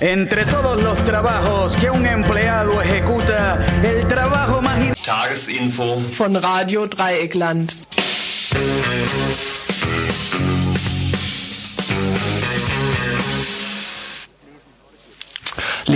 Entre 0.00 0.44
todos 0.44 0.80
los 0.80 0.96
trabajos 0.98 1.76
que 1.76 1.90
un 1.90 2.06
empleado 2.06 2.80
ejecuta, 2.80 3.58
el 3.82 4.06
trabajo 4.06 4.62
más... 4.62 4.78
Tagesinfo 5.04 5.96
von 6.16 6.40
Radio 6.40 6.86
Dreieckland. 6.86 7.87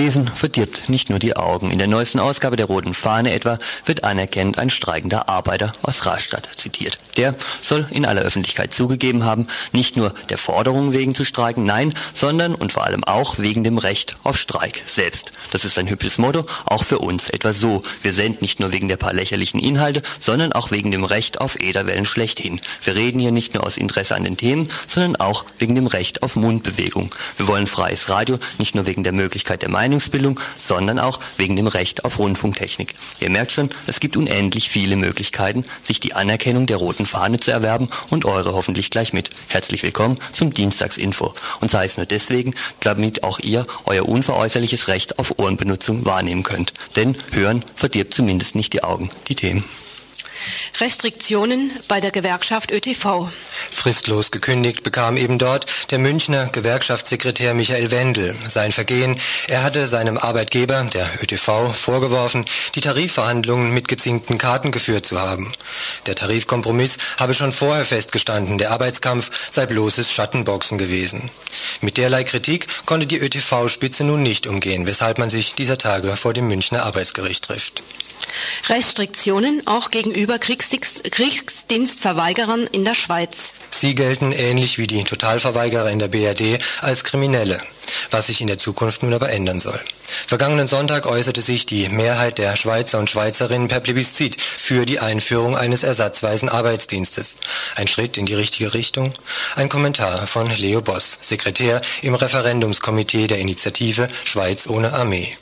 Lesen 0.02 0.26
verdirbt 0.26 0.88
nicht 0.88 1.10
nur 1.10 1.20
die 1.20 1.36
Augen. 1.36 1.70
In 1.70 1.78
der 1.78 1.86
neuesten 1.86 2.18
Ausgabe 2.18 2.56
der 2.56 2.66
Roten 2.66 2.92
Fahne 2.92 3.32
etwa 3.32 3.60
wird 3.84 4.02
anerkennend 4.02 4.58
ein 4.58 4.68
streikender 4.68 5.28
Arbeiter 5.28 5.74
aus 5.82 6.06
Rastatt 6.06 6.48
zitiert. 6.56 6.98
Der 7.16 7.36
soll 7.60 7.86
in 7.88 8.04
aller 8.04 8.22
Öffentlichkeit 8.22 8.74
zugegeben 8.74 9.24
haben, 9.24 9.46
nicht 9.70 9.96
nur 9.96 10.12
der 10.28 10.38
Forderung 10.38 10.92
wegen 10.92 11.14
zu 11.14 11.24
streiken, 11.24 11.64
nein, 11.64 11.94
sondern 12.14 12.56
und 12.56 12.72
vor 12.72 12.82
allem 12.84 13.04
auch 13.04 13.38
wegen 13.38 13.62
dem 13.62 13.78
Recht 13.78 14.16
auf 14.24 14.36
Streik 14.38 14.82
selbst. 14.88 15.30
Das 15.52 15.64
ist 15.64 15.78
ein 15.78 15.88
hübsches 15.88 16.18
Motto, 16.18 16.46
auch 16.64 16.82
für 16.82 16.98
uns. 16.98 17.30
Etwa 17.30 17.52
so, 17.52 17.84
wir 18.02 18.12
senden 18.12 18.38
nicht 18.40 18.58
nur 18.58 18.72
wegen 18.72 18.88
der 18.88 18.96
paar 18.96 19.12
lächerlichen 19.12 19.60
Inhalte, 19.60 20.02
sondern 20.18 20.52
auch 20.52 20.72
wegen 20.72 20.90
dem 20.90 21.04
Recht 21.04 21.40
auf 21.40 21.60
Ederwellen 21.60 22.06
schlechthin. 22.06 22.60
Wir 22.82 22.96
reden 22.96 23.20
hier 23.20 23.30
nicht 23.30 23.54
nur 23.54 23.64
aus 23.64 23.76
Interesse 23.76 24.16
an 24.16 24.24
den 24.24 24.36
Themen, 24.36 24.68
sondern 24.88 25.14
auch 25.14 25.44
wegen 25.58 25.76
dem 25.76 25.86
Recht 25.86 26.24
auf 26.24 26.34
Mundbewegung. 26.34 27.14
Wir 27.36 27.46
wollen 27.46 27.68
freies 27.68 28.08
Radio, 28.08 28.40
nicht 28.58 28.74
nur 28.74 28.86
wegen 28.86 29.04
der 29.04 29.12
Möglichkeit 29.12 29.62
der 29.62 29.70
Meinungsbildung, 29.92 30.40
sondern 30.56 30.98
auch 30.98 31.20
wegen 31.36 31.54
dem 31.54 31.66
Recht 31.66 32.06
auf 32.06 32.18
Rundfunktechnik. 32.18 32.94
Ihr 33.20 33.28
merkt 33.28 33.52
schon, 33.52 33.68
es 33.86 34.00
gibt 34.00 34.16
unendlich 34.16 34.70
viele 34.70 34.96
Möglichkeiten, 34.96 35.64
sich 35.82 36.00
die 36.00 36.14
Anerkennung 36.14 36.66
der 36.66 36.78
roten 36.78 37.04
Fahne 37.04 37.38
zu 37.38 37.50
erwerben 37.50 37.88
und 38.08 38.24
eure 38.24 38.54
hoffentlich 38.54 38.88
gleich 38.90 39.12
mit. 39.12 39.28
Herzlich 39.48 39.82
willkommen 39.82 40.18
zum 40.32 40.54
Dienstagsinfo. 40.54 41.34
Und 41.60 41.70
sei 41.70 41.84
es 41.84 41.98
nur 41.98 42.06
deswegen, 42.06 42.54
damit 42.80 43.22
auch 43.22 43.38
ihr 43.38 43.66
euer 43.84 44.08
unveräußerliches 44.08 44.88
Recht 44.88 45.18
auf 45.18 45.38
Ohrenbenutzung 45.38 46.06
wahrnehmen 46.06 46.42
könnt. 46.42 46.72
Denn 46.96 47.16
Hören 47.30 47.62
verdirbt 47.74 48.14
zumindest 48.14 48.54
nicht 48.54 48.72
die 48.72 48.82
Augen. 48.82 49.10
Die 49.28 49.34
Themen. 49.34 49.64
Restriktionen 50.80 51.70
bei 51.88 52.00
der 52.00 52.10
Gewerkschaft 52.10 52.70
ÖTV. 52.70 53.28
Fristlos 53.70 54.30
gekündigt 54.30 54.82
bekam 54.82 55.16
eben 55.16 55.38
dort 55.38 55.66
der 55.90 55.98
Münchner 55.98 56.46
Gewerkschaftssekretär 56.46 57.54
Michael 57.54 57.90
Wendel 57.90 58.34
sein 58.48 58.72
Vergehen. 58.72 59.20
Er 59.48 59.62
hatte 59.62 59.86
seinem 59.86 60.18
Arbeitgeber, 60.18 60.84
der 60.92 61.08
ÖTV, 61.22 61.72
vorgeworfen, 61.74 62.46
die 62.74 62.80
Tarifverhandlungen 62.80 63.72
mit 63.72 63.88
gezinkten 63.88 64.38
Karten 64.38 64.72
geführt 64.72 65.06
zu 65.06 65.20
haben. 65.20 65.52
Der 66.06 66.14
Tarifkompromiss 66.14 66.98
habe 67.16 67.34
schon 67.34 67.52
vorher 67.52 67.84
festgestanden, 67.84 68.58
der 68.58 68.70
Arbeitskampf 68.70 69.30
sei 69.50 69.66
bloßes 69.66 70.10
Schattenboxen 70.10 70.78
gewesen. 70.78 71.30
Mit 71.80 71.96
derlei 71.96 72.24
Kritik 72.24 72.66
konnte 72.86 73.06
die 73.06 73.18
ÖTV-Spitze 73.18 74.04
nun 74.04 74.22
nicht 74.22 74.46
umgehen, 74.46 74.86
weshalb 74.86 75.18
man 75.18 75.30
sich 75.30 75.54
dieser 75.54 75.78
Tage 75.78 76.16
vor 76.16 76.32
dem 76.32 76.48
Münchner 76.48 76.84
Arbeitsgericht 76.84 77.44
trifft. 77.44 77.82
Restriktionen 78.68 79.66
auch 79.66 79.90
gegenüber 79.90 80.38
Kriegsdienstverweigerern 80.38 82.68
in 82.70 82.84
der 82.84 82.94
Schweiz. 82.94 83.52
Sie 83.70 83.94
gelten 83.94 84.32
ähnlich 84.32 84.78
wie 84.78 84.86
die 84.86 85.04
Totalverweigerer 85.04 85.90
in 85.90 85.98
der 85.98 86.08
BRD 86.08 86.58
als 86.80 87.04
Kriminelle, 87.04 87.60
was 88.10 88.26
sich 88.26 88.40
in 88.40 88.46
der 88.46 88.58
Zukunft 88.58 89.02
nun 89.02 89.14
aber 89.14 89.30
ändern 89.30 89.60
soll. 89.60 89.80
Vergangenen 90.26 90.66
Sonntag 90.66 91.06
äußerte 91.06 91.42
sich 91.42 91.66
die 91.66 91.88
Mehrheit 91.88 92.38
der 92.38 92.56
Schweizer 92.56 92.98
und 92.98 93.10
Schweizerinnen 93.10 93.68
per 93.68 93.80
Plebiszit 93.80 94.40
für 94.40 94.86
die 94.86 95.00
Einführung 95.00 95.56
eines 95.56 95.82
ersatzweisen 95.82 96.48
Arbeitsdienstes. 96.48 97.36
Ein 97.76 97.88
Schritt 97.88 98.18
in 98.18 98.26
die 98.26 98.34
richtige 98.34 98.74
Richtung? 98.74 99.14
Ein 99.56 99.68
Kommentar 99.68 100.26
von 100.26 100.50
Leo 100.50 100.82
Boss, 100.82 101.18
Sekretär 101.20 101.80
im 102.02 102.14
Referendumskomitee 102.14 103.26
der 103.26 103.38
Initiative 103.38 104.08
Schweiz 104.24 104.66
ohne 104.66 104.92
Armee. 104.92 105.36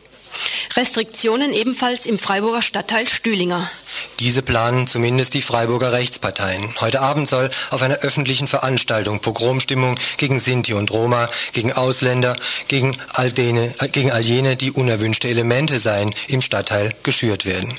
Restriktionen 0.77 1.53
ebenfalls 1.53 2.07
im 2.07 2.19
Freiburger 2.19 2.63
Stadtteil 2.63 3.09
Stühlinger. 3.09 3.71
Diese 4.19 4.43
planen 4.43 4.87
zumindest 4.87 5.35
die 5.35 5.43
Freiburger 5.43 5.93
Rechtsparteien. 5.93 6.75
Heute 6.81 7.01
Abend 7.01 7.29
soll 7.29 7.51
auf 7.71 7.83
einer 7.83 7.99
öffentlichen 7.99 8.49
Veranstaltung 8.49 9.21
Pogromstimmung 9.21 9.99
gegen 10.17 10.41
Sinti 10.41 10.75
und 10.75 10.91
Roma, 10.91 11.29
gegen 11.53 11.73
Ausländer, 11.73 12.37
gegen 12.69 12.97
all, 13.13 13.33
dene, 13.33 13.73
äh, 13.81 13.89
gegen 13.89 14.13
all 14.13 14.23
jene, 14.23 14.57
die 14.57 14.73
unerwünschte 14.73 15.29
Elemente 15.29 15.81
seien, 15.81 16.15
im 16.29 16.43
Stadtteil 16.43 16.95
geschürt 17.03 17.45
werden. 17.45 17.75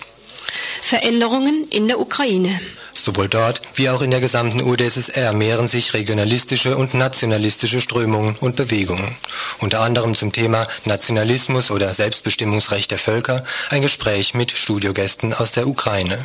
Veränderungen 0.81 1.67
in 1.69 1.87
der 1.87 1.99
Ukraine. 1.99 2.59
Sowohl 2.93 3.29
dort 3.29 3.61
wie 3.75 3.89
auch 3.89 4.01
in 4.01 4.11
der 4.11 4.19
gesamten 4.19 4.61
UdSSR 4.61 5.33
mehren 5.33 5.67
sich 5.67 5.93
regionalistische 5.93 6.77
und 6.77 6.93
nationalistische 6.93 7.81
Strömungen 7.81 8.35
und 8.39 8.55
Bewegungen. 8.55 9.15
Unter 9.59 9.79
anderem 9.79 10.13
zum 10.13 10.31
Thema 10.31 10.67
Nationalismus 10.85 11.71
oder 11.71 11.93
Selbstbestimmungsrecht 11.93 12.91
der 12.91 12.97
Völker 12.97 13.43
ein 13.69 13.81
Gespräch 13.81 14.33
mit 14.33 14.51
Studiogästen 14.51 15.33
aus 15.33 15.53
der 15.53 15.67
Ukraine. 15.67 16.19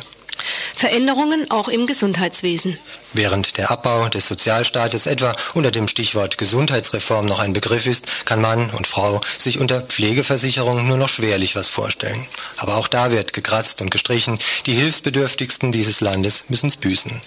Veränderungen 0.75 1.49
auch 1.51 1.67
im 1.67 1.87
Gesundheitswesen. 1.87 2.77
Während 3.13 3.57
der 3.57 3.71
Abbau 3.71 4.09
des 4.09 4.27
Sozialstaates 4.27 5.05
etwa 5.07 5.35
unter 5.53 5.71
dem 5.71 5.87
Stichwort 5.87 6.37
Gesundheitsreform 6.37 7.25
noch 7.25 7.39
ein 7.39 7.53
Begriff 7.53 7.87
ist, 7.87 8.05
kann 8.25 8.41
Mann 8.41 8.69
und 8.69 8.87
Frau 8.87 9.21
sich 9.37 9.59
unter 9.59 9.81
Pflegeversicherung 9.81 10.87
nur 10.87 10.97
noch 10.97 11.09
schwerlich 11.09 11.55
was 11.55 11.69
vorstellen. 11.69 12.25
Aber 12.57 12.77
auch 12.77 12.87
da 12.87 13.11
wird 13.11 13.33
gekratzt 13.33 13.81
und 13.81 13.89
gestrichen. 13.89 14.39
Die 14.65 14.73
Hilfsbedürftigsten 14.73 15.71
dieses 15.71 16.01
Landes 16.01 16.43
müssen's 16.49 16.77
büßen. 16.77 17.21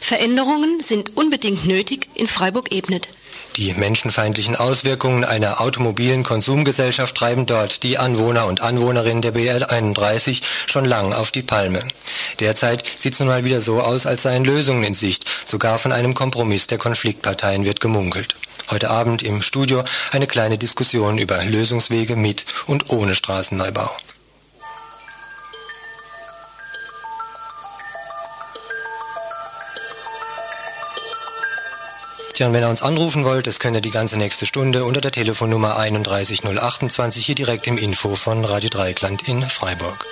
Veränderungen 0.00 0.80
sind 0.80 1.16
unbedingt 1.16 1.66
nötig 1.66 2.08
in 2.14 2.26
Freiburg-Ebnet. 2.26 3.08
Die 3.56 3.74
menschenfeindlichen 3.74 4.56
Auswirkungen 4.56 5.24
einer 5.24 5.60
automobilen 5.60 6.22
Konsumgesellschaft 6.22 7.14
treiben 7.14 7.44
dort 7.44 7.82
die 7.82 7.98
Anwohner 7.98 8.46
und 8.46 8.62
Anwohnerinnen 8.62 9.20
der 9.20 9.32
BL 9.32 9.64
31 9.64 10.42
schon 10.66 10.86
lang 10.86 11.12
auf 11.12 11.30
die 11.30 11.42
Palme. 11.42 11.86
Derzeit 12.40 12.84
sieht 12.94 13.12
es 13.12 13.20
nun 13.20 13.28
mal 13.28 13.44
wieder 13.44 13.60
so 13.60 13.82
aus, 13.82 14.06
als 14.06 14.22
seien 14.22 14.44
Lösungen 14.44 14.84
in 14.84 14.94
Sicht. 14.94 15.26
Sogar 15.44 15.78
von 15.78 15.92
einem 15.92 16.14
Kompromiss 16.14 16.66
der 16.66 16.78
Konfliktparteien 16.78 17.66
wird 17.66 17.80
gemunkelt. 17.80 18.36
Heute 18.70 18.88
Abend 18.88 19.22
im 19.22 19.42
Studio 19.42 19.84
eine 20.12 20.26
kleine 20.26 20.56
Diskussion 20.56 21.18
über 21.18 21.44
Lösungswege 21.44 22.16
mit 22.16 22.46
und 22.66 22.90
ohne 22.90 23.14
Straßenneubau. 23.14 23.90
Tja, 32.34 32.46
und 32.46 32.54
wenn 32.54 32.62
ihr 32.62 32.70
uns 32.70 32.82
anrufen 32.82 33.26
wollt, 33.26 33.46
das 33.46 33.60
könnt 33.60 33.76
ihr 33.76 33.82
die 33.82 33.90
ganze 33.90 34.16
nächste 34.16 34.46
Stunde 34.46 34.84
unter 34.84 35.02
der 35.02 35.12
Telefonnummer 35.12 35.76
31028 35.76 37.26
hier 37.26 37.34
direkt 37.34 37.66
im 37.66 37.76
Info 37.76 38.14
von 38.16 38.44
Radio 38.46 38.70
Dreieckland 38.70 39.28
in 39.28 39.42
Freiburg. 39.42 40.06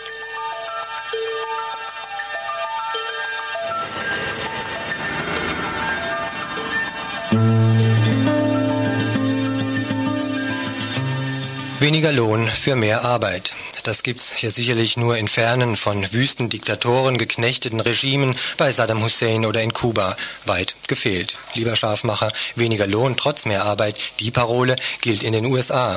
Weniger 11.81 12.13
Lohn 12.13 12.47
für 12.49 12.77
mehr 12.77 13.03
Arbeit. 13.03 13.55
Das 13.83 14.03
gibt's 14.03 14.33
hier 14.33 14.51
sicherlich 14.51 14.97
nur 14.97 15.17
in 15.17 15.29
fernen, 15.29 15.77
von 15.77 16.13
wüsten 16.13 16.49
Diktatoren 16.49 17.19
geknechteten 17.19 17.81
Regimen 17.81 18.37
bei 18.57 18.73
Saddam 18.73 19.03
Hussein 19.03 19.47
oder 19.47 19.63
in 19.63 19.73
Kuba 19.73 20.17
weit 20.45 20.77
gefehlt. 20.87 21.37
Lieber 21.55 21.77
Scharfmacher, 21.77 22.33
weniger 22.57 22.87
Lohn 22.87 23.17
trotz 23.17 23.47
mehr 23.47 23.65
Arbeit, 23.65 23.97
die 24.19 24.31
Parole 24.31 24.77
gilt 25.01 25.23
in 25.23 25.33
den 25.33 25.47
USA. 25.47 25.97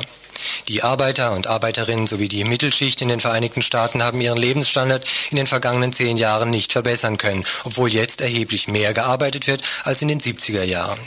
Die 0.68 0.82
Arbeiter 0.82 1.32
und 1.32 1.46
Arbeiterinnen 1.46 2.06
sowie 2.06 2.28
die 2.28 2.44
Mittelschicht 2.44 3.00
in 3.02 3.08
den 3.08 3.20
Vereinigten 3.20 3.62
Staaten 3.62 4.02
haben 4.02 4.20
ihren 4.20 4.36
Lebensstandard 4.38 5.06
in 5.30 5.36
den 5.36 5.46
vergangenen 5.46 5.92
zehn 5.92 6.16
Jahren 6.16 6.50
nicht 6.50 6.72
verbessern 6.72 7.18
können, 7.18 7.44
obwohl 7.64 7.92
jetzt 7.92 8.20
erheblich 8.20 8.66
mehr 8.66 8.94
gearbeitet 8.94 9.46
wird 9.46 9.62
als 9.84 10.02
in 10.02 10.08
den 10.08 10.20
70er 10.20 10.64
Jahren. 10.64 10.98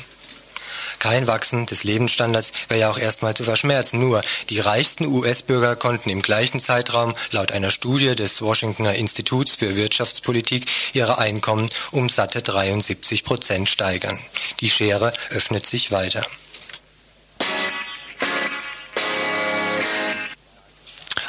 Kein 0.99 1.27
Wachsen 1.27 1.65
des 1.65 1.83
Lebensstandards 1.83 2.51
wäre 2.67 2.79
ja 2.79 2.89
auch 2.89 2.97
erstmal 2.97 3.35
zu 3.35 3.44
verschmerzen. 3.44 3.99
Nur 3.99 4.21
die 4.49 4.59
reichsten 4.59 5.05
US-Bürger 5.05 5.75
konnten 5.75 6.09
im 6.09 6.21
gleichen 6.21 6.59
Zeitraum 6.59 7.13
laut 7.31 7.51
einer 7.51 7.71
Studie 7.71 8.15
des 8.15 8.41
Washingtoner 8.41 8.95
Instituts 8.95 9.55
für 9.55 9.75
Wirtschaftspolitik 9.75 10.65
ihre 10.94 11.17
Einkommen 11.17 11.69
um 11.91 12.09
satte 12.09 12.41
73 12.41 13.23
Prozent 13.23 13.69
steigern. 13.69 14.19
Die 14.59 14.69
Schere 14.69 15.13
öffnet 15.29 15.65
sich 15.65 15.91
weiter. 15.91 16.25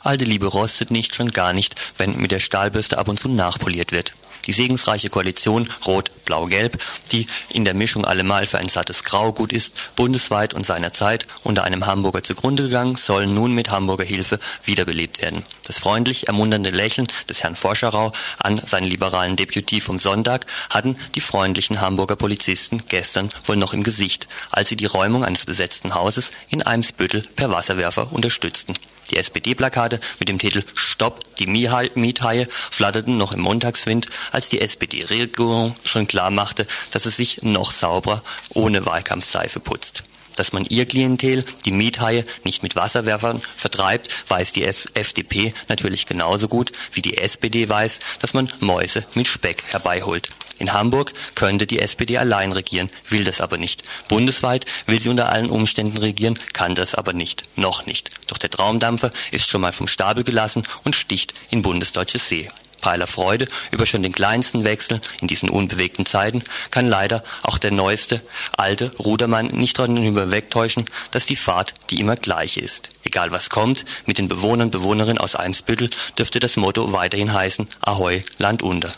Alte 0.04 0.24
Liebe 0.24 0.46
rostet 0.46 0.90
nicht, 0.90 1.14
schon 1.14 1.32
gar 1.32 1.52
nicht, 1.52 1.74
wenn 1.98 2.16
mit 2.16 2.30
der 2.30 2.40
Stahlbürste 2.40 2.98
ab 2.98 3.08
und 3.08 3.18
zu 3.18 3.28
nachpoliert 3.28 3.92
wird. 3.92 4.14
Die 4.48 4.54
segensreiche 4.54 5.10
Koalition 5.10 5.68
Rot-Blau-Gelb, 5.84 6.82
die 7.12 7.26
in 7.50 7.66
der 7.66 7.74
Mischung 7.74 8.06
allemal 8.06 8.46
für 8.46 8.56
ein 8.56 8.70
sattes 8.70 9.04
Grau 9.04 9.30
gut 9.30 9.52
ist, 9.52 9.74
bundesweit 9.94 10.54
und 10.54 10.64
seinerzeit 10.64 11.26
unter 11.44 11.64
einem 11.64 11.84
Hamburger 11.84 12.22
zugrunde 12.22 12.62
gegangen, 12.62 12.96
soll 12.96 13.26
nun 13.26 13.52
mit 13.52 13.70
Hamburger 13.70 14.04
Hilfe 14.04 14.40
wiederbelebt 14.64 15.20
werden. 15.20 15.44
Das 15.64 15.76
freundlich 15.76 16.28
ermunternde 16.28 16.70
Lächeln 16.70 17.08
des 17.28 17.42
Herrn 17.42 17.56
Forscherau 17.56 18.12
an 18.38 18.58
seinen 18.64 18.86
liberalen 18.86 19.36
Deputy 19.36 19.82
vom 19.82 19.98
Sonntag 19.98 20.46
hatten 20.70 20.96
die 21.14 21.20
freundlichen 21.20 21.82
Hamburger 21.82 22.16
Polizisten 22.16 22.84
gestern 22.88 23.28
wohl 23.44 23.56
noch 23.56 23.74
im 23.74 23.82
Gesicht, 23.82 24.28
als 24.50 24.70
sie 24.70 24.76
die 24.76 24.86
Räumung 24.86 25.26
eines 25.26 25.44
besetzten 25.44 25.94
Hauses 25.94 26.30
in 26.48 26.62
Eimsbüttel 26.62 27.20
per 27.36 27.50
Wasserwerfer 27.50 28.14
unterstützten. 28.14 28.72
Die 29.10 29.16
SPD-Plakate 29.16 30.00
mit 30.18 30.28
dem 30.28 30.38
Titel 30.38 30.62
Stopp 30.74 31.36
die 31.36 31.46
Miethaie 31.46 32.48
flatterten 32.70 33.16
noch 33.16 33.32
im 33.32 33.40
Montagswind, 33.40 34.08
als 34.32 34.48
die 34.48 34.60
SPD-Regierung 34.60 35.76
schon 35.84 36.06
klar 36.06 36.30
machte, 36.30 36.66
dass 36.90 37.06
es 37.06 37.16
sich 37.16 37.42
noch 37.42 37.72
sauberer 37.72 38.22
ohne 38.50 38.84
Wahlkampfseife 38.84 39.60
putzt. 39.60 40.04
Dass 40.36 40.52
man 40.52 40.64
ihr 40.64 40.86
Klientel, 40.86 41.44
die 41.64 41.72
Miethaie, 41.72 42.24
nicht 42.44 42.62
mit 42.62 42.76
Wasserwerfern 42.76 43.42
vertreibt, 43.56 44.08
weiß 44.28 44.52
die 44.52 44.62
FDP 44.64 45.52
natürlich 45.68 46.06
genauso 46.06 46.46
gut, 46.46 46.70
wie 46.92 47.02
die 47.02 47.18
SPD 47.18 47.68
weiß, 47.68 47.98
dass 48.20 48.34
man 48.34 48.52
Mäuse 48.60 49.04
mit 49.14 49.26
Speck 49.26 49.64
herbeiholt. 49.70 50.28
In 50.58 50.72
Hamburg 50.72 51.12
könnte 51.34 51.66
die 51.66 51.80
SPD 51.80 52.18
allein 52.18 52.52
regieren, 52.52 52.90
will 53.08 53.24
das 53.24 53.40
aber 53.40 53.58
nicht. 53.58 53.82
Bundesweit 54.08 54.66
will 54.86 55.00
sie 55.00 55.08
unter 55.08 55.28
allen 55.28 55.50
Umständen 55.50 55.98
regieren, 55.98 56.38
kann 56.52 56.74
das 56.74 56.94
aber 56.94 57.12
nicht. 57.12 57.44
Noch 57.56 57.86
nicht. 57.86 58.10
Doch 58.26 58.38
der 58.38 58.50
Traumdampfer 58.50 59.10
ist 59.30 59.48
schon 59.48 59.60
mal 59.60 59.72
vom 59.72 59.88
Stapel 59.88 60.24
gelassen 60.24 60.64
und 60.84 60.96
sticht 60.96 61.34
in 61.50 61.62
bundesdeutsche 61.62 62.18
See. 62.18 62.48
Peiler 62.80 63.06
Freude 63.06 63.48
über 63.70 63.86
schon 63.86 64.02
den 64.02 64.12
kleinsten 64.12 64.64
Wechsel 64.64 65.00
in 65.20 65.28
diesen 65.28 65.50
unbewegten 65.50 66.06
Zeiten 66.06 66.42
kann 66.70 66.88
leider 66.88 67.24
auch 67.42 67.58
der 67.58 67.72
neueste, 67.72 68.22
alte 68.56 68.92
Rudermann 68.98 69.46
nicht 69.48 69.78
darüber 69.78 70.30
wegtäuschen, 70.30 70.84
dass 71.10 71.26
die 71.26 71.36
Fahrt 71.36 71.74
die 71.90 72.00
immer 72.00 72.16
gleiche 72.16 72.60
ist. 72.60 72.90
Egal 73.04 73.30
was 73.30 73.50
kommt, 73.50 73.84
mit 74.06 74.18
den 74.18 74.28
Bewohnern 74.28 74.68
und 74.68 74.70
Bewohnerinnen 74.70 75.18
aus 75.18 75.34
Eimsbüttel 75.34 75.90
dürfte 76.16 76.40
das 76.40 76.56
Motto 76.56 76.92
weiterhin 76.92 77.32
heißen 77.32 77.68
Ahoi, 77.80 78.22
Land 78.38 78.62
unter. 78.62 78.92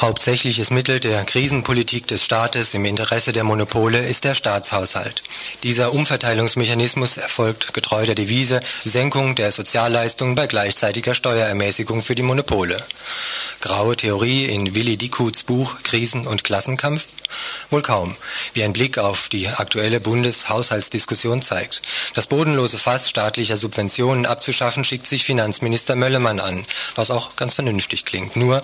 Hauptsächliches 0.00 0.70
Mittel 0.70 0.98
der 0.98 1.24
Krisenpolitik 1.24 2.08
des 2.08 2.24
Staates 2.24 2.72
im 2.72 2.86
Interesse 2.86 3.34
der 3.34 3.44
Monopole 3.44 4.06
ist 4.06 4.24
der 4.24 4.34
Staatshaushalt. 4.34 5.22
Dieser 5.62 5.92
Umverteilungsmechanismus 5.92 7.18
erfolgt 7.18 7.74
getreu 7.74 8.06
der 8.06 8.14
Devise 8.14 8.60
Senkung 8.82 9.34
der 9.34 9.52
Sozialleistungen 9.52 10.36
bei 10.36 10.46
gleichzeitiger 10.46 11.14
Steuerermäßigung 11.14 12.00
für 12.00 12.14
die 12.14 12.22
Monopole. 12.22 12.82
Graue 13.60 13.94
Theorie 13.94 14.46
in 14.46 14.74
Willi 14.74 14.96
Dickuts 14.96 15.42
Buch 15.42 15.82
Krisen 15.82 16.26
und 16.26 16.44
Klassenkampf? 16.44 17.06
Wohl 17.70 17.82
kaum, 17.82 18.16
wie 18.54 18.64
ein 18.64 18.72
Blick 18.72 18.98
auf 18.98 19.28
die 19.28 19.48
aktuelle 19.48 20.00
Bundeshaushaltsdiskussion 20.00 21.42
zeigt. 21.42 21.82
Das 22.14 22.26
bodenlose 22.26 22.78
Fass 22.78 23.08
staatlicher 23.08 23.56
Subventionen 23.56 24.26
abzuschaffen, 24.26 24.84
schickt 24.84 25.06
sich 25.06 25.24
Finanzminister 25.24 25.94
Möllemann 25.94 26.40
an, 26.40 26.64
was 26.94 27.10
auch 27.10 27.36
ganz 27.36 27.54
vernünftig 27.54 28.04
klingt. 28.04 28.34
Nur 28.34 28.62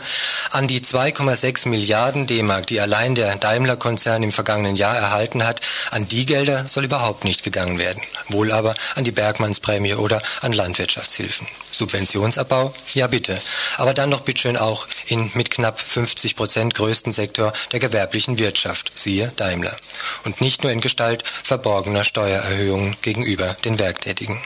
an 0.51 0.67
die 0.67 0.83
2,6 1.27 1.69
Milliarden 1.69 2.27
D-Mark, 2.27 2.67
die 2.69 2.81
allein 2.81 3.15
der 3.15 3.35
Daimler-Konzern 3.37 4.23
im 4.23 4.33
vergangenen 4.33 4.77
Jahr 4.77 4.97
erhalten 4.97 5.45
hat, 5.45 5.61
an 5.91 6.07
die 6.07 6.27
Gelder 6.27 6.69
soll 6.69 6.85
überhaupt 6.85 7.25
nicht 7.25 7.43
gegangen 7.43 7.79
werden. 7.79 8.03
Wohl 8.29 8.53
aber 8.53 8.75
an 8.95 9.05
die 9.05 9.11
Bergmannsprämie 9.11 9.95
oder 9.95 10.23
an 10.41 10.53
Landwirtschaftshilfen. 10.53 11.47
Subventionsabbau? 11.71 12.73
Ja 12.95 13.07
bitte. 13.07 13.39
Aber 13.77 13.93
dann 13.93 14.11
doch 14.11 14.21
bitteschön 14.21 14.57
auch 14.57 14.87
in 15.07 15.31
mit 15.35 15.51
knapp 15.51 15.81
50 15.81 16.37
Prozent 16.37 16.75
größten 16.75 17.13
Sektor 17.13 17.53
der 17.73 17.81
gewerblichen. 17.81 18.37
Wirtschaft, 18.39 18.93
siehe 18.95 19.33
Daimler, 19.37 19.77
und 20.25 20.41
nicht 20.41 20.63
nur 20.63 20.73
in 20.73 20.81
Gestalt 20.81 21.25
verborgener 21.43 22.05
Steuererhöhungen 22.05 22.97
gegenüber 23.03 23.55
den 23.65 23.79
Werktätigen. 23.79 24.39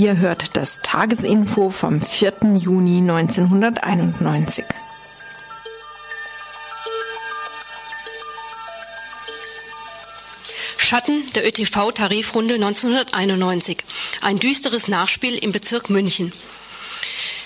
Ihr 0.00 0.16
hört 0.16 0.56
das 0.56 0.80
Tagesinfo 0.80 1.68
vom 1.68 2.00
4. 2.00 2.56
Juni 2.58 3.00
1991. 3.00 4.64
Schatten 10.78 11.30
der 11.34 11.46
ÖTV-Tarifrunde 11.46 12.54
1991. 12.54 13.84
Ein 14.22 14.38
düsteres 14.38 14.88
Nachspiel 14.88 15.36
im 15.36 15.52
Bezirk 15.52 15.90
München. 15.90 16.32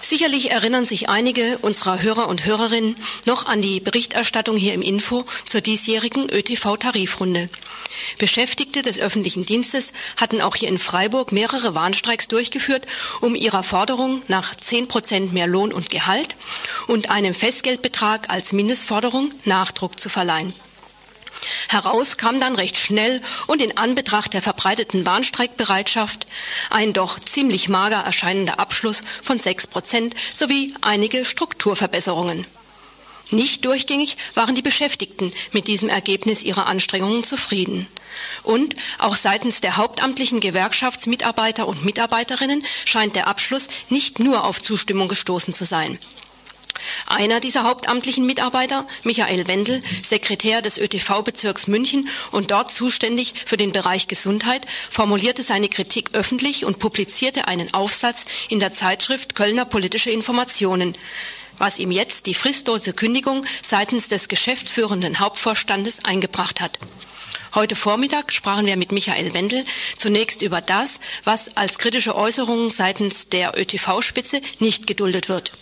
Sicherlich 0.01 0.53
erinnern 0.53 0.87
sich 0.87 1.09
einige 1.09 1.59
unserer 1.59 2.03
Hörer 2.03 2.29
und 2.29 2.45
Hörerinnen 2.45 2.95
noch 3.27 3.47
an 3.47 3.63
die 3.63 3.81
Berichterstattung 3.81 4.57
hier 4.57 4.75
im 4.75 4.83
Info 4.83 5.25
zur 5.45 5.61
diesjährigen 5.61 6.31
ÖTV-Tarifrunde. 6.31 7.49
Beschäftigte 8.19 8.83
des 8.83 8.99
öffentlichen 8.99 9.47
Dienstes 9.47 9.93
hatten 10.17 10.41
auch 10.41 10.57
hier 10.57 10.69
in 10.69 10.79
Freiburg 10.79 11.33
mehrere 11.33 11.75
Warnstreiks 11.75 12.29
durchgeführt, 12.29 12.87
um 13.21 13.35
ihrer 13.35 13.63
Forderung 13.63 14.23
nach 14.29 14.55
zehn 14.57 14.89
Prozent 14.89 15.33
mehr 15.33 15.47
Lohn 15.47 15.73
und 15.73 15.91
Gehalt 15.91 16.37
und 16.87 17.11
einem 17.11 17.35
Festgeldbetrag 17.35 18.31
als 18.31 18.53
Mindestforderung 18.53 19.31
Nachdruck 19.45 19.99
zu 19.99 20.09
verleihen. 20.09 20.55
Heraus 21.69 22.17
kam 22.17 22.41
dann 22.41 22.55
recht 22.55 22.77
schnell 22.77 23.21
und 23.47 23.63
in 23.63 23.77
Anbetracht 23.77 24.33
der 24.33 24.43
verbreiteten 24.43 25.05
Bahnstreikbereitschaft 25.05 26.27
ein 26.71 26.93
doch 26.93 27.19
ziemlich 27.19 27.69
mager 27.69 27.99
erscheinender 27.99 28.59
Abschluss 28.59 29.03
von 29.23 29.39
sechs 29.39 29.67
Prozent 29.67 30.15
sowie 30.33 30.75
einige 30.81 31.25
Strukturverbesserungen. 31.25 32.47
Nicht 33.35 33.65
durchgängig 33.65 34.17
waren 34.35 34.55
die 34.55 34.63
Beschäftigten 34.63 35.33
mit 35.51 35.67
diesem 35.67 35.89
Ergebnis 35.89 36.45
ihrer 36.45 36.67
Anstrengungen 36.67 37.25
zufrieden. 37.25 37.89
Und 38.45 38.77
auch 39.01 39.17
seitens 39.17 39.61
der 39.61 39.77
hauptamtlichen 39.77 40.39
Gewerkschaftsmitarbeiter 40.39 41.67
und 41.67 41.85
Mitarbeiterinnen 41.85 42.65
scheint 42.85 43.17
der 43.17 43.27
Abschluss 43.27 43.67
nicht 43.89 44.21
nur 44.21 44.45
auf 44.45 44.63
Zustimmung 44.63 45.09
gestoßen 45.09 45.53
zu 45.53 45.65
sein. 45.65 45.99
Einer 47.09 47.41
dieser 47.41 47.65
hauptamtlichen 47.65 48.25
Mitarbeiter, 48.25 48.87
Michael 49.03 49.49
Wendel, 49.49 49.83
Sekretär 50.05 50.63
des 50.63 50.79
ÖTV-Bezirks 50.79 51.67
München 51.67 52.09
und 52.31 52.53
dort 52.53 52.71
zuständig 52.71 53.35
für 53.47 53.57
den 53.57 53.73
Bereich 53.73 54.07
Gesundheit, 54.07 54.65
formulierte 54.91 55.43
seine 55.43 55.69
Kritik 55.69 56.11
öffentlich 56.13 56.65
und 56.65 56.79
publizierte 56.79 57.49
einen 57.49 57.75
Aufsatz 57.75 58.27
in 58.49 58.61
der 58.61 58.73
Zeitschrift 58.73 59.35
Kölner 59.35 59.65
Politische 59.65 60.11
Informationen 60.11 60.97
was 61.59 61.79
ihm 61.79 61.91
jetzt 61.91 62.27
die 62.27 62.35
fristlose 62.35 62.93
Kündigung 62.93 63.45
seitens 63.63 64.09
des 64.09 64.29
geschäftsführenden 64.29 65.21
Hauptvorstandes 65.21 66.05
eingebracht 66.05 66.61
hat. 66.61 66.79
Heute 67.55 67.77
Vormittag 67.77 68.33
sprachen 68.33 68.67
wir 68.67 68.77
mit 68.77 68.91
Michael 68.91 69.33
Wendel 69.33 69.65
zunächst 69.97 70.43
über 70.43 70.61
das, 70.61 70.99
was 71.23 71.57
als 71.57 71.79
kritische 71.79 72.17
Äußerungen 72.17 72.71
seitens 72.71 73.29
der 73.29 73.57
ÖTV-Spitze 73.57 74.41
nicht 74.59 74.87
geduldet 74.89 75.29
wird. 75.29 75.53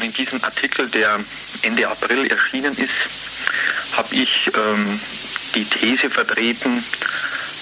In 0.00 0.12
diesem 0.12 0.42
Artikel, 0.42 0.88
der 0.88 1.20
Ende 1.62 1.88
April 1.88 2.26
erschienen 2.26 2.76
ist, 2.76 2.90
habe 3.96 4.14
ich 4.14 4.50
ähm, 4.54 5.00
die 5.54 5.64
These 5.64 6.10
vertreten, 6.10 6.84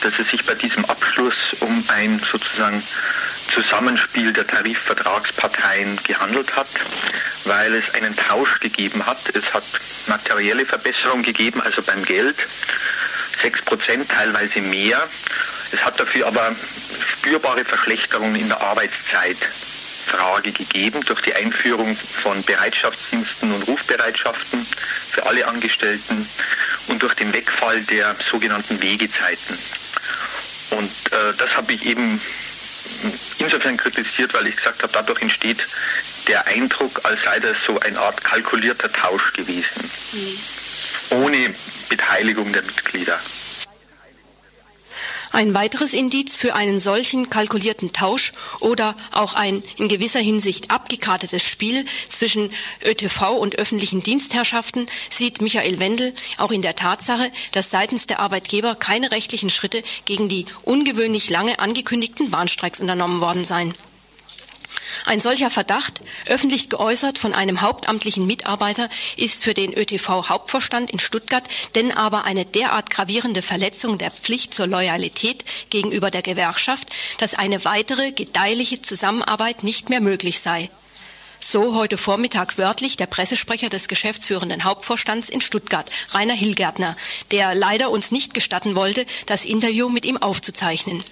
dass 0.03 0.19
es 0.19 0.31
sich 0.31 0.45
bei 0.45 0.55
diesem 0.55 0.85
Abschluss 0.85 1.35
um 1.61 1.85
ein 1.89 2.21
sozusagen 2.21 2.83
Zusammenspiel 3.53 4.33
der 4.33 4.47
Tarifvertragsparteien 4.47 5.99
gehandelt 6.05 6.55
hat, 6.57 6.69
weil 7.45 7.75
es 7.75 7.95
einen 7.95 8.15
Tausch 8.17 8.61
gegeben 8.61 9.07
hat. 9.07 9.19
Es 9.35 9.53
hat 9.55 9.65
materielle 10.07 10.67
Verbesserungen 10.67 11.23
gegeben, 11.23 11.61
also 11.63 11.83
beim 11.83 12.05
Geld, 12.05 12.37
6 13.43 13.63
Prozent, 13.63 14.09
teilweise 14.11 14.61
mehr. 14.61 15.03
Es 15.73 15.85
hat 15.85 15.99
dafür 15.99 16.27
aber 16.27 16.55
spürbare 17.13 17.65
Verschlechterungen 17.65 18.37
in 18.37 18.49
der 18.49 18.61
Arbeitszeit 18.61 19.37
Frage 20.09 20.53
gegeben 20.53 21.03
durch 21.05 21.21
die 21.21 21.35
Einführung 21.35 21.95
von 21.95 22.43
Bereitschaftsdiensten 22.43 23.53
und 23.53 23.69
Rufbereitschaften 23.69 24.67
für 25.11 25.27
alle 25.27 25.47
Angestellten 25.47 26.27
und 26.89 27.03
durch 27.03 27.15
den 27.15 27.33
Wegfall 27.35 27.83
der 27.83 28.17
sogenannten 28.31 28.81
Wegezeiten. 28.81 29.59
Und 30.71 30.91
äh, 31.13 31.33
das 31.37 31.57
habe 31.57 31.73
ich 31.73 31.87
eben 31.87 32.21
insofern 33.39 33.77
kritisiert, 33.77 34.35
weil 34.35 34.47
ich 34.47 34.57
gesagt 34.57 34.83
habe, 34.83 34.93
dadurch 34.93 35.23
entsteht 35.23 35.65
der 36.27 36.47
Eindruck, 36.47 37.01
als 37.05 37.23
sei 37.23 37.39
das 37.41 37.57
so 37.67 37.79
eine 37.81 37.99
Art 37.99 38.23
kalkulierter 38.23 38.91
Tausch 38.93 39.33
gewesen, 39.33 39.91
mhm. 40.13 41.23
ohne 41.23 41.55
Beteiligung 41.89 42.53
der 42.53 42.63
Mitglieder. 42.63 43.19
Ein 45.31 45.53
weiteres 45.53 45.93
Indiz 45.93 46.37
für 46.37 46.55
einen 46.55 46.79
solchen 46.79 47.29
kalkulierten 47.29 47.93
Tausch 47.93 48.33
oder 48.61 48.97
auch 49.13 49.35
ein 49.35 49.63
in 49.77 49.89
gewisser 49.89 50.21
Hinsicht 50.21 50.71
abgekartetes 50.71 51.43
Spiel 51.43 51.85
zwischen 52.09 52.51
ÖTV 52.83 53.37
und 53.37 53.57
öffentlichen 53.57 54.03
Dienstherrschaften 54.03 54.89
sieht 55.11 55.43
Michael 55.43 55.81
Wendel 55.81 56.15
auch 56.39 56.51
in 56.51 56.63
der 56.63 56.77
Tatsache, 56.77 57.31
dass 57.53 57.71
seitens 57.71 58.07
der 58.07 58.21
Arbeitgeber 58.21 58.75
keine 58.75 59.11
rechtlichen 59.11 59.51
Schritte 59.51 59.83
gegen 60.07 60.29
die 60.29 60.47
ungewöhnlich 60.63 61.29
lange 61.29 61.59
angekündigten 61.59 62.33
Warnstreiks 62.33 62.81
unternommen 62.81 63.21
worden 63.21 63.45
seien. 63.45 63.75
Ein 65.05 65.21
solcher 65.21 65.51
Verdacht, 65.51 66.01
öffentlich 66.27 66.69
geäußert 66.69 67.19
von 67.19 67.35
einem 67.35 67.61
hauptamtlichen 67.61 68.27
Mitarbeiter, 68.27 68.89
ist 69.17 69.45
für 69.45 69.55
den 69.55 69.73
ÖTV-Hauptvorstand 69.73 70.91
in 70.91 70.99
Stuttgart 70.99 71.45
denn 71.75 71.93
aber 71.93 72.25
eine 72.25 72.45
derart 72.45 72.91
gravierende 72.91 73.43
Verletzung 73.43 73.99
der 73.99 74.11
Pflicht 74.11 74.55
zur 74.55 74.67
Loyalität 74.67 75.45
gegenüber 75.71 76.11
der 76.11 76.23
Gewerkschaft, 76.23 76.89
dass 77.19 77.35
eine 77.35 77.65
weitere 77.65 78.13
gedeihliche 78.13 78.83
Zusammenarbeit 78.83 79.65
nicht 79.65 79.89
mehr 79.91 80.01
möglich 80.01 80.41
sei. 80.41 80.71
So 81.41 81.77
heute 81.77 81.97
Vormittag 81.97 82.59
wörtlich 82.59 82.97
der 82.97 83.07
Pressesprecher 83.07 83.69
des 83.69 83.87
geschäftsführenden 83.89 84.65
Hauptvorstands 84.65 85.29
in 85.29 85.41
Stuttgart, 85.41 85.89
Rainer 86.11 86.35
Hillgärtner, 86.35 86.97
der 87.31 87.55
leider 87.55 87.91
uns 87.91 88.11
nicht 88.11 88.35
gestatten 88.35 88.75
wollte, 88.75 89.07
das 89.27 89.45
Interview 89.45 89.89
mit 89.89 90.05
ihm 90.05 90.17
aufzuzeichnen. 90.17 91.05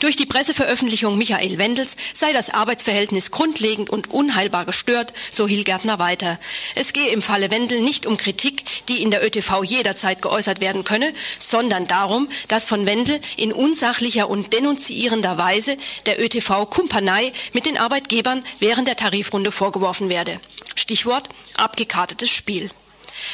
Durch 0.00 0.16
die 0.16 0.26
Presseveröffentlichung 0.26 1.18
Michael 1.18 1.58
Wendels 1.58 1.96
sei 2.14 2.32
das 2.32 2.50
Arbeitsverhältnis 2.50 3.30
grundlegend 3.30 3.90
und 3.90 4.10
unheilbar 4.10 4.64
gestört, 4.64 5.12
so 5.30 5.46
Hilgärtner 5.46 5.98
weiter. 5.98 6.38
Es 6.74 6.92
gehe 6.92 7.10
im 7.10 7.22
Falle 7.22 7.50
Wendel 7.50 7.80
nicht 7.80 8.06
um 8.06 8.16
Kritik, 8.16 8.64
die 8.88 9.02
in 9.02 9.10
der 9.10 9.24
ÖTV 9.24 9.62
jederzeit 9.62 10.22
geäußert 10.22 10.60
werden 10.60 10.84
könne, 10.84 11.12
sondern 11.38 11.86
darum, 11.86 12.28
dass 12.48 12.68
von 12.68 12.86
Wendel 12.86 13.20
in 13.36 13.52
unsachlicher 13.52 14.28
und 14.28 14.52
denunzierender 14.52 15.38
Weise 15.38 15.76
der 16.06 16.22
ÖTV 16.22 16.66
Kumpanei 16.70 17.32
mit 17.52 17.66
den 17.66 17.78
Arbeitgebern 17.78 18.44
während 18.58 18.88
der 18.88 18.96
Tarifrunde 18.96 19.52
vorgeworfen 19.52 20.08
werde. 20.08 20.40
Stichwort 20.74 21.28
abgekartetes 21.56 22.30
Spiel. 22.30 22.70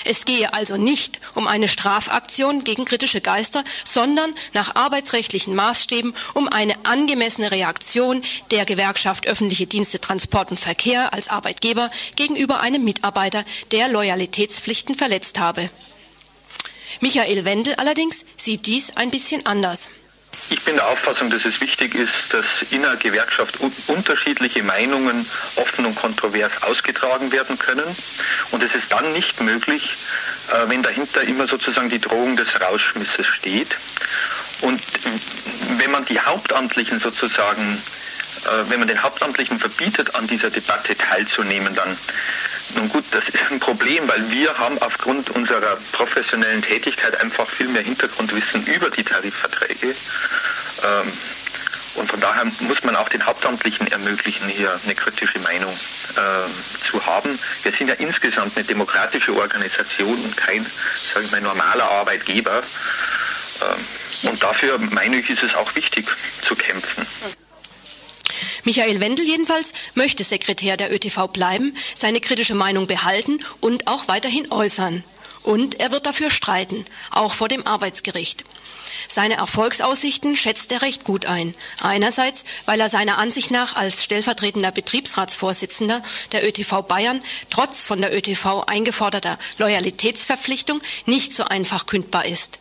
Es 0.05 0.25
gehe 0.25 0.53
also 0.53 0.77
nicht 0.77 1.21
um 1.35 1.47
eine 1.47 1.69
Strafaktion 1.69 2.65
gegen 2.65 2.85
kritische 2.85 3.21
Geister, 3.21 3.65
sondern 3.85 4.35
nach 4.53 4.75
arbeitsrechtlichen 4.75 5.55
Maßstäben 5.55 6.15
um 6.35 6.49
eine 6.49 6.75
angemessene 6.85 7.51
Reaktion 7.51 8.23
der 8.51 8.65
Gewerkschaft 8.65 9.27
öffentliche 9.27 9.67
Dienste 9.67 10.01
Transport 10.01 10.51
und 10.51 10.61
Verkehr 10.61 11.13
als 11.13 11.29
Arbeitgeber 11.29 11.91
gegenüber 12.17 12.61
einem 12.61 12.85
Mitarbeiter, 12.85 13.45
der 13.73 13.89
Loyalitätspflichten 13.89 14.95
verletzt 14.95 15.39
habe. 15.39 15.71
Michael 17.01 17.45
Wendel 17.45 17.75
allerdings 17.75 18.25
sieht 18.37 18.67
dies 18.67 18.97
ein 18.97 19.11
bisschen 19.11 19.45
anders. 19.45 19.91
Ich 20.49 20.65
bin 20.65 20.77
der 20.77 20.87
Auffassung, 20.87 21.29
dass 21.31 21.45
es 21.45 21.61
wichtig 21.61 21.95
ist, 21.95 22.13
dass 22.31 22.45
in 22.71 22.85
einer 22.85 22.97
Gewerkschaft 22.97 23.59
unterschiedliche 23.89 24.63
Meinungen 24.63 25.27
offen 25.57 25.87
und 25.87 25.97
kontrovers 25.97 26.53
ausgetragen 26.63 27.33
werden 27.33 27.59
können. 27.59 27.85
Und 28.53 28.63
es 28.63 28.75
ist 28.75 28.93
dann 28.93 29.13
nicht 29.13 29.41
möglich, 29.41 29.97
äh, 30.53 30.69
wenn 30.69 30.83
dahinter 30.83 31.23
immer 31.23 31.49
sozusagen 31.49 31.91
die 31.91 31.99
Drohung 31.99 32.37
des 32.37 32.49
Rausschmisses 32.61 33.27
steht. 33.27 33.77
Und 34.61 34.81
wenn 35.79 35.91
man 35.91 36.05
die 36.05 36.21
Hauptamtlichen 36.21 37.01
sozusagen, 37.01 37.83
äh, 38.45 38.71
wenn 38.71 38.79
man 38.79 38.89
den 38.89 39.03
Hauptamtlichen 39.03 39.59
verbietet, 39.59 40.15
an 40.15 40.29
dieser 40.29 40.51
Debatte 40.51 40.97
teilzunehmen, 40.97 41.75
dann 41.75 41.97
nun 42.75 42.89
gut, 42.89 43.05
das 43.11 43.29
ist 43.29 43.39
ein 43.51 43.61
Problem, 43.61 44.09
weil 44.09 44.31
wir 44.31 44.57
haben 44.59 44.79
aufgrund 44.83 45.31
unserer 45.31 45.79
professionellen 45.93 46.63
Tätigkeit 46.63 47.21
einfach 47.21 47.49
viel 47.49 47.69
mehr 47.69 47.83
Hintergrundwissen 47.83 48.67
über 48.67 48.91
die 48.91 49.05
Tarifverträge. 49.05 49.89
Ähm, 50.85 51.13
und 51.95 52.11
von 52.11 52.21
daher 52.21 52.45
muss 52.45 52.85
man 52.85 52.95
auch 52.97 53.09
den 53.09 53.25
Hauptamtlichen 53.25 53.87
ermöglichen, 53.87 54.49
hier 54.49 54.79
eine 54.85 54.95
kritische 54.95 55.39
Meinung 55.41 55.73
äh, 55.73 56.91
zu 56.91 57.05
haben. 57.07 57.39
Wir 57.63 57.73
sind 57.73 57.89
ja 57.89 57.95
insgesamt 57.95 58.57
eine 58.57 58.67
demokratische 58.67 59.35
Organisation 59.35 60.15
und 60.15 60.37
kein, 60.37 60.67
sage 61.15 61.27
ich 61.27 61.33
mal, 61.33 61.41
normaler 61.41 61.91
Arbeitgeber. 61.91 62.63
Ähm, 63.63 64.31
und 64.31 64.43
dafür, 64.43 64.79
meine 64.79 65.17
ich, 65.17 65.31
ist 65.31 65.43
es 65.43 65.55
auch 65.55 65.75
wichtig 65.75 66.07
zu 66.43 66.55
kämpfen. 66.55 67.07
Michael 68.67 68.99
Wendel 68.99 69.25
jedenfalls 69.25 69.73
möchte 69.95 70.25
Sekretär 70.25 70.77
der 70.77 70.93
ÖTV 70.93 71.29
bleiben, 71.29 71.77
seine 71.95 72.21
kritische 72.21 72.57
Meinung 72.57 72.89
behalten 72.89 73.39
und 73.61 73.87
auch 73.87 74.09
weiterhin 74.09 74.51
äußern. 74.51 75.05
Und 75.45 75.79
er 75.79 75.93
wird 75.93 76.05
dafür 76.05 76.31
streiten, 76.31 76.85
auch 77.13 77.33
vor 77.33 77.47
dem 77.47 77.65
Arbeitsgericht. 77.65 78.45
Seine 79.09 79.37
Erfolgsaussichten 79.37 80.37
schätzt 80.37 80.73
er 80.73 80.83
recht 80.83 81.05
gut 81.05 81.27
ein. 81.27 81.55
Einerseits, 81.81 82.43
weil 82.65 82.81
er 82.81 82.91
seiner 82.91 83.19
Ansicht 83.19 83.53
nach 83.53 83.77
als 83.77 84.03
stellvertretender 84.03 84.73
Betriebsratsvorsitzender 84.73 86.03
der 86.33 86.45
ÖTV 86.45 86.83
Bayern 86.83 87.23
trotz 87.51 87.85
von 87.85 88.01
der 88.01 88.13
ÖTV 88.13 88.65
eingeforderter 88.67 89.39
Loyalitätsverpflichtung 89.59 90.81
nicht 91.05 91.35
so 91.35 91.45
einfach 91.45 91.87
kündbar 91.87 92.27
ist. 92.27 92.59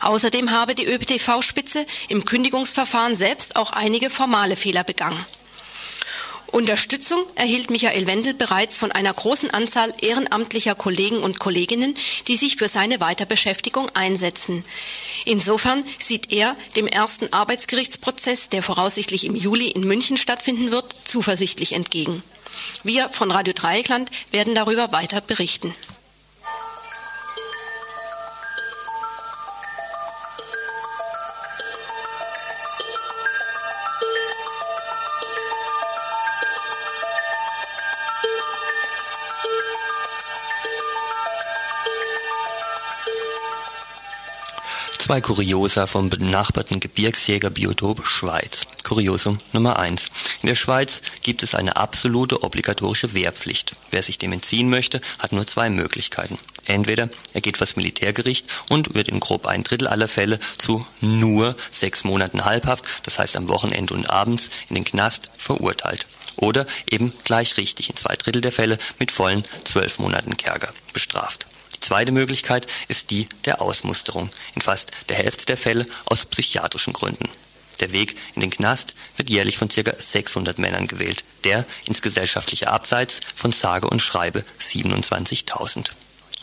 Außerdem 0.00 0.50
habe 0.50 0.74
die 0.74 0.86
ÖTV-Spitze 0.86 1.86
im 2.08 2.26
Kündigungsverfahren 2.26 3.16
selbst 3.16 3.56
auch 3.56 3.72
einige 3.72 4.10
formale 4.10 4.56
Fehler 4.56 4.84
begangen. 4.84 5.24
Unterstützung 6.52 7.24
erhielt 7.34 7.70
Michael 7.70 8.06
Wendel 8.06 8.34
bereits 8.34 8.78
von 8.78 8.92
einer 8.92 9.12
großen 9.12 9.50
Anzahl 9.50 9.92
ehrenamtlicher 10.00 10.74
Kollegen 10.74 11.18
und 11.18 11.38
Kolleginnen, 11.38 11.94
die 12.28 12.36
sich 12.36 12.56
für 12.56 12.68
seine 12.68 13.00
Weiterbeschäftigung 13.00 13.90
einsetzen. 13.94 14.64
Insofern 15.24 15.84
sieht 15.98 16.32
er 16.32 16.56
dem 16.76 16.86
ersten 16.86 17.32
Arbeitsgerichtsprozess, 17.32 18.48
der 18.48 18.62
voraussichtlich 18.62 19.24
im 19.24 19.34
Juli 19.34 19.68
in 19.68 19.84
München 19.86 20.16
stattfinden 20.16 20.70
wird, 20.70 20.94
zuversichtlich 21.04 21.72
entgegen. 21.72 22.22
Wir 22.82 23.08
von 23.10 23.30
Radio 23.30 23.52
Dreieckland 23.52 24.10
werden 24.30 24.54
darüber 24.54 24.92
weiter 24.92 25.20
berichten. 25.20 25.74
Zwei 45.06 45.20
Kuriosa 45.20 45.86
vom 45.86 46.10
benachbarten 46.10 46.80
Gebirgsjägerbiotop 46.80 48.04
Schweiz. 48.04 48.66
Kuriosum 48.82 49.38
Nummer 49.52 49.78
eins: 49.78 50.10
In 50.42 50.48
der 50.48 50.56
Schweiz 50.56 51.00
gibt 51.22 51.44
es 51.44 51.54
eine 51.54 51.76
absolute 51.76 52.42
obligatorische 52.42 53.14
Wehrpflicht. 53.14 53.76
Wer 53.92 54.02
sich 54.02 54.18
dem 54.18 54.32
entziehen 54.32 54.68
möchte, 54.68 55.00
hat 55.20 55.30
nur 55.30 55.46
zwei 55.46 55.70
Möglichkeiten. 55.70 56.40
Entweder 56.64 57.08
er 57.34 57.40
geht 57.40 57.56
vors 57.56 57.76
Militärgericht 57.76 58.46
und 58.68 58.96
wird 58.96 59.06
in 59.06 59.20
grob 59.20 59.46
ein 59.46 59.62
Drittel 59.62 59.86
aller 59.86 60.08
Fälle 60.08 60.40
zu 60.58 60.84
nur 61.00 61.54
sechs 61.70 62.02
Monaten 62.02 62.44
Halbhaft, 62.44 62.84
das 63.04 63.20
heißt 63.20 63.36
am 63.36 63.46
Wochenende 63.46 63.94
und 63.94 64.10
abends, 64.10 64.50
in 64.68 64.74
den 64.74 64.84
Knast 64.84 65.30
verurteilt. 65.38 66.08
Oder 66.34 66.66
eben 66.90 67.12
gleich 67.22 67.58
richtig 67.58 67.90
in 67.90 67.96
zwei 67.96 68.16
Drittel 68.16 68.42
der 68.42 68.50
Fälle 68.50 68.76
mit 68.98 69.12
vollen 69.12 69.44
zwölf 69.62 70.00
Monaten 70.00 70.36
Kerker 70.36 70.72
bestraft. 70.92 71.46
Zweite 71.86 72.10
Möglichkeit 72.10 72.66
ist 72.88 73.10
die 73.10 73.26
der 73.44 73.62
Ausmusterung, 73.62 74.28
in 74.56 74.60
fast 74.60 74.90
der 75.08 75.18
Hälfte 75.18 75.46
der 75.46 75.56
Fälle 75.56 75.86
aus 76.04 76.26
psychiatrischen 76.26 76.92
Gründen. 76.92 77.28
Der 77.78 77.92
Weg 77.92 78.16
in 78.34 78.40
den 78.40 78.50
Knast 78.50 78.96
wird 79.16 79.30
jährlich 79.30 79.56
von 79.56 79.68
ca. 79.68 79.92
600 79.96 80.58
Männern 80.58 80.88
gewählt, 80.88 81.22
der 81.44 81.64
ins 81.84 82.02
gesellschaftliche 82.02 82.72
Abseits 82.72 83.20
von 83.36 83.52
sage 83.52 83.88
und 83.88 84.02
schreibe 84.02 84.42
27.000. 84.60 85.90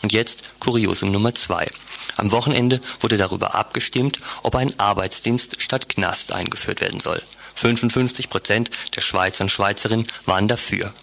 Und 0.02 0.14
jetzt 0.14 0.58
Kuriosum 0.60 1.12
Nummer 1.12 1.34
zwei. 1.34 1.70
Am 2.16 2.30
Wochenende 2.30 2.80
wurde 3.00 3.18
darüber 3.18 3.54
abgestimmt, 3.54 4.20
ob 4.44 4.54
ein 4.54 4.72
Arbeitsdienst 4.80 5.60
statt 5.60 5.90
Knast 5.90 6.32
eingeführt 6.32 6.80
werden 6.80 7.00
soll. 7.00 7.22
55 7.56 8.30
Prozent 8.30 8.70
der 8.96 9.02
Schweizer 9.02 9.44
und 9.44 9.50
Schweizerinnen 9.50 10.08
waren 10.24 10.48
dafür. 10.48 10.94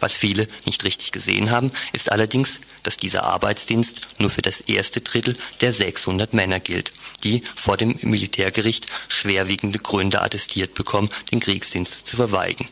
Was 0.00 0.12
viele 0.12 0.46
nicht 0.64 0.84
richtig 0.84 1.12
gesehen 1.12 1.50
haben, 1.50 1.72
ist 1.92 2.12
allerdings, 2.12 2.60
dass 2.82 2.96
dieser 2.96 3.24
Arbeitsdienst 3.24 4.08
nur 4.18 4.30
für 4.30 4.42
das 4.42 4.60
erste 4.60 5.00
Drittel 5.00 5.36
der 5.60 5.72
600 5.72 6.34
Männer 6.34 6.60
gilt, 6.60 6.92
die 7.24 7.42
vor 7.54 7.76
dem 7.76 7.98
Militärgericht 8.02 8.86
schwerwiegende 9.08 9.78
Gründe 9.78 10.22
attestiert 10.22 10.74
bekommen, 10.74 11.08
den 11.32 11.40
Kriegsdienst 11.40 12.06
zu 12.06 12.16
verweigern. 12.16 12.68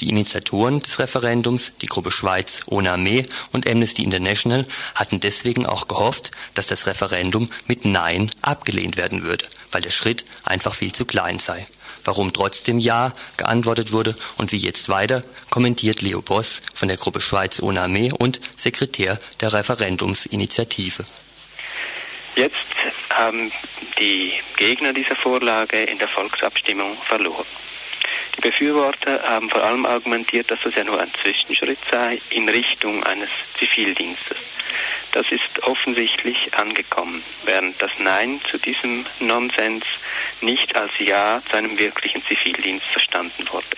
Die 0.00 0.08
Initiatoren 0.08 0.80
des 0.80 0.98
Referendums, 0.98 1.72
die 1.82 1.86
Gruppe 1.86 2.10
Schweiz 2.10 2.62
ohne 2.66 2.92
Armee 2.92 3.26
und 3.52 3.68
Amnesty 3.68 4.02
International, 4.02 4.66
hatten 4.94 5.20
deswegen 5.20 5.66
auch 5.66 5.88
gehofft, 5.88 6.30
dass 6.54 6.66
das 6.66 6.86
Referendum 6.86 7.50
mit 7.66 7.84
Nein 7.84 8.30
abgelehnt 8.40 8.96
werden 8.96 9.22
würde, 9.22 9.46
weil 9.72 9.82
der 9.82 9.90
Schritt 9.90 10.24
einfach 10.44 10.74
viel 10.74 10.92
zu 10.92 11.04
klein 11.04 11.38
sei. 11.38 11.66
Warum 12.08 12.32
trotzdem 12.32 12.78
Ja 12.78 13.12
geantwortet 13.36 13.92
wurde 13.92 14.16
und 14.38 14.50
wie 14.50 14.56
jetzt 14.56 14.88
weiter, 14.88 15.22
kommentiert 15.50 16.00
Leo 16.00 16.22
Boss 16.22 16.62
von 16.72 16.88
der 16.88 16.96
Gruppe 16.96 17.20
Schweiz 17.20 17.60
ohne 17.60 17.82
Armee 17.82 18.10
und 18.10 18.40
Sekretär 18.56 19.20
der 19.42 19.52
Referendumsinitiative. 19.52 21.04
Jetzt 22.34 22.56
haben 23.10 23.52
die 23.98 24.32
Gegner 24.56 24.94
dieser 24.94 25.16
Vorlage 25.16 25.82
in 25.82 25.98
der 25.98 26.08
Volksabstimmung 26.08 26.96
verloren. 26.96 27.44
Die 28.38 28.40
Befürworter 28.40 29.22
haben 29.24 29.50
vor 29.50 29.62
allem 29.62 29.84
argumentiert, 29.84 30.50
dass 30.50 30.62
das 30.62 30.76
ja 30.76 30.84
nur 30.84 30.98
ein 30.98 31.12
Zwischenschritt 31.22 31.78
sei 31.90 32.18
in 32.30 32.48
Richtung 32.48 33.04
eines 33.04 33.28
Zivildienstes. 33.52 34.38
Das 35.12 35.30
ist 35.32 35.64
offensichtlich 35.64 36.54
angekommen, 36.54 37.22
während 37.44 37.80
das 37.80 37.98
Nein 37.98 38.40
zu 38.50 38.58
diesem 38.58 39.06
Nonsens 39.20 39.84
nicht 40.40 40.76
als 40.76 40.98
Ja 40.98 41.40
zu 41.48 41.56
einem 41.56 41.78
wirklichen 41.78 42.22
Zivildienst 42.22 42.86
verstanden 42.86 43.48
wurde. 43.50 43.76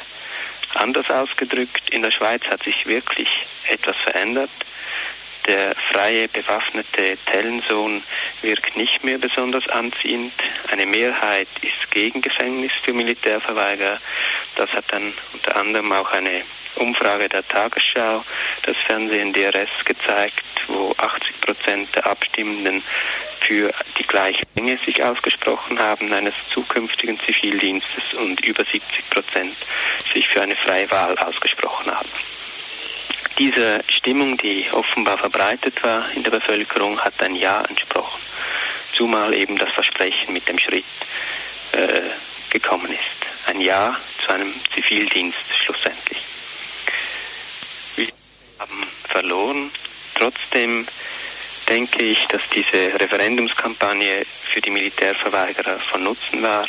Anders 0.75 1.11
ausgedrückt, 1.11 1.89
in 1.91 2.03
der 2.03 2.11
Schweiz 2.11 2.47
hat 2.47 2.63
sich 2.63 2.87
wirklich 2.87 3.29
etwas 3.69 3.97
verändert. 3.97 4.51
Der 5.47 5.75
freie 5.75 6.29
bewaffnete 6.29 7.17
Tellensohn 7.27 8.03
wirkt 8.43 8.77
nicht 8.77 9.03
mehr 9.03 9.19
besonders 9.19 9.69
anziehend. 9.69 10.33
Eine 10.71 10.87
Mehrheit 10.87 11.49
ist 11.63 11.91
gegen 11.91 12.21
Gefängnis 12.21 12.73
für 12.73 12.93
Militärverweigerer. 12.93 13.99
Das 14.57 14.73
hat 14.73 14.85
dann 14.93 15.13
unter 15.33 15.57
anderem 15.57 15.91
auch 15.93 16.13
eine 16.13 16.43
Umfrage 16.77 17.29
der 17.29 17.47
Tagesschau, 17.47 18.25
das 18.63 18.77
Fernsehen 18.77 19.33
DRS 19.33 19.85
gezeigt, 19.85 20.45
wo 20.67 20.95
80 20.97 21.41
Prozent 21.41 21.97
der 21.97 22.07
Abstimmenden 22.07 22.83
für 23.41 23.73
die 23.99 24.07
gleiche 24.07 24.45
Menge 24.55 24.77
sich 24.77 25.03
ausgesprochen 25.03 25.79
haben 25.79 26.13
eines 26.13 26.35
zukünftigen 26.51 27.19
Zivildienstes 27.19 28.15
und 28.15 28.45
über 28.45 28.65
70 28.65 29.11
Prozent 29.11 29.57
sich 30.13 30.29
für 30.29 30.43
eine 30.43 30.57
freie 30.57 30.91
Wahl 30.91 31.19
ausgesprochen 31.19 31.93
haben. 31.93 32.09
Diese 33.39 33.81
Stimmung, 33.89 34.37
die 34.37 34.67
offenbar 34.73 35.17
verbreitet 35.17 35.83
war 35.83 36.05
in 36.15 36.23
der 36.23 36.31
Bevölkerung, 36.31 37.01
hat 37.01 37.23
ein 37.23 37.35
Ja 37.35 37.63
entsprochen, 37.63 38.21
zumal 38.93 39.33
eben 39.33 39.57
das 39.57 39.73
Versprechen 39.73 40.35
mit 40.35 40.47
dem 40.47 40.59
Schritt 40.59 40.85
äh, 41.73 42.03
gekommen 42.51 42.93
ist. 42.93 43.49
Ein 43.49 43.61
Ja 43.61 43.97
zu 44.25 44.33
einem 44.33 44.53
Zivildienst 44.75 45.57
schlussendlich. 45.65 46.21
Haben 48.61 48.87
verloren. 49.09 49.71
Trotzdem 50.17 50.87
denke 51.67 52.03
ich, 52.03 52.27
dass 52.27 52.43
diese 52.51 53.01
Referendumskampagne 53.01 54.23
für 54.27 54.61
die 54.61 54.69
Militärverweigerer 54.69 55.79
von 55.79 56.05
Nutzen 56.05 56.43
war. 56.43 56.67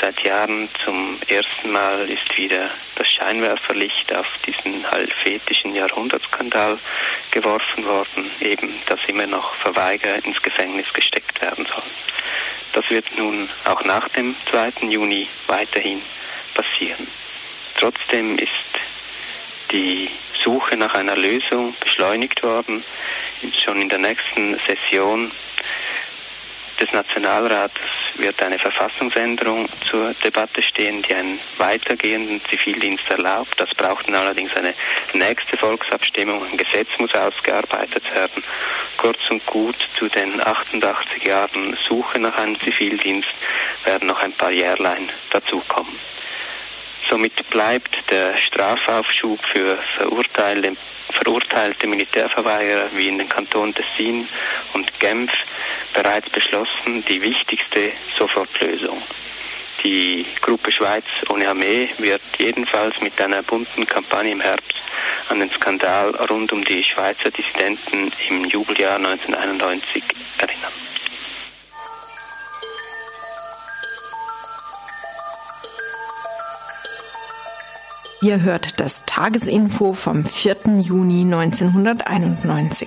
Seit 0.00 0.24
Jahren 0.24 0.68
zum 0.84 1.16
ersten 1.28 1.70
Mal 1.70 2.10
ist 2.10 2.36
wieder 2.36 2.68
das 2.96 3.06
Scheinwerferlicht 3.06 4.12
auf 4.12 4.40
diesen 4.44 4.90
halbfetischen 4.90 5.72
Jahrhundertskandal 5.72 6.76
geworfen 7.30 7.84
worden, 7.84 8.28
eben 8.40 8.68
dass 8.86 9.04
immer 9.04 9.28
noch 9.28 9.54
Verweigerer 9.54 10.24
ins 10.24 10.42
Gefängnis 10.42 10.92
gesteckt 10.92 11.40
werden 11.42 11.64
sollen. 11.64 11.90
Das 12.72 12.90
wird 12.90 13.06
nun 13.18 13.48
auch 13.66 13.84
nach 13.84 14.08
dem 14.08 14.34
2. 14.50 14.88
Juni 14.88 15.28
weiterhin 15.46 16.02
passieren. 16.54 17.06
Trotzdem 17.78 18.36
ist 18.36 18.80
die 19.70 20.08
Suche 20.42 20.76
nach 20.76 20.94
einer 20.94 21.16
Lösung 21.16 21.74
beschleunigt 21.80 22.42
worden. 22.42 22.82
Schon 23.64 23.82
in 23.82 23.88
der 23.88 23.98
nächsten 23.98 24.56
Session 24.58 25.30
des 26.80 26.92
Nationalrates 26.92 27.82
wird 28.16 28.42
eine 28.42 28.58
Verfassungsänderung 28.58 29.68
zur 29.82 30.14
Debatte 30.24 30.62
stehen, 30.62 31.02
die 31.02 31.14
einen 31.14 31.38
weitergehenden 31.58 32.40
Zivildienst 32.42 33.10
erlaubt. 33.10 33.60
Das 33.60 33.74
braucht 33.74 34.08
dann 34.08 34.14
allerdings 34.14 34.56
eine 34.56 34.72
nächste 35.12 35.58
Volksabstimmung. 35.58 36.42
Ein 36.50 36.56
Gesetz 36.56 36.98
muss 36.98 37.14
ausgearbeitet 37.14 38.14
werden. 38.14 38.42
Kurz 38.96 39.30
und 39.30 39.44
gut 39.44 39.76
zu 39.76 40.08
den 40.08 40.40
88 40.40 41.24
Jahren 41.24 41.76
Suche 41.76 42.18
nach 42.18 42.38
einem 42.38 42.58
Zivildienst 42.58 43.34
werden 43.84 44.08
noch 44.08 44.22
ein 44.22 44.32
paar 44.32 44.50
Jährlein 44.50 45.08
dazukommen. 45.30 45.94
Somit 47.08 47.50
bleibt 47.50 48.10
der 48.10 48.36
Strafaufschub 48.36 49.40
für 49.40 49.76
verurteilte, 49.76 50.72
verurteilte 51.10 51.86
Militärverweigerer 51.86 52.88
wie 52.94 53.08
in 53.08 53.18
den 53.18 53.28
Kantonen 53.28 53.74
Tessin 53.74 54.26
und 54.74 55.00
Genf 55.00 55.32
bereits 55.94 56.30
beschlossen 56.30 57.04
die 57.06 57.22
wichtigste 57.22 57.90
Sofortlösung. 58.16 59.00
Die 59.82 60.26
Gruppe 60.42 60.70
Schweiz 60.70 61.04
ohne 61.30 61.48
Armee 61.48 61.88
wird 61.98 62.20
jedenfalls 62.38 63.00
mit 63.00 63.18
einer 63.20 63.42
bunten 63.42 63.86
Kampagne 63.86 64.32
im 64.32 64.40
Herbst 64.40 64.74
an 65.30 65.40
den 65.40 65.48
Skandal 65.48 66.10
rund 66.28 66.52
um 66.52 66.62
die 66.64 66.84
Schweizer 66.84 67.30
Dissidenten 67.30 68.12
im 68.28 68.44
Jubeljahr 68.44 68.96
1991 68.96 70.04
erinnern. 70.38 70.79
Ihr 78.22 78.42
hört 78.42 78.78
das 78.78 79.06
Tagesinfo 79.06 79.94
vom 79.94 80.26
4. 80.26 80.78
Juni 80.82 81.22
1991. 81.22 82.86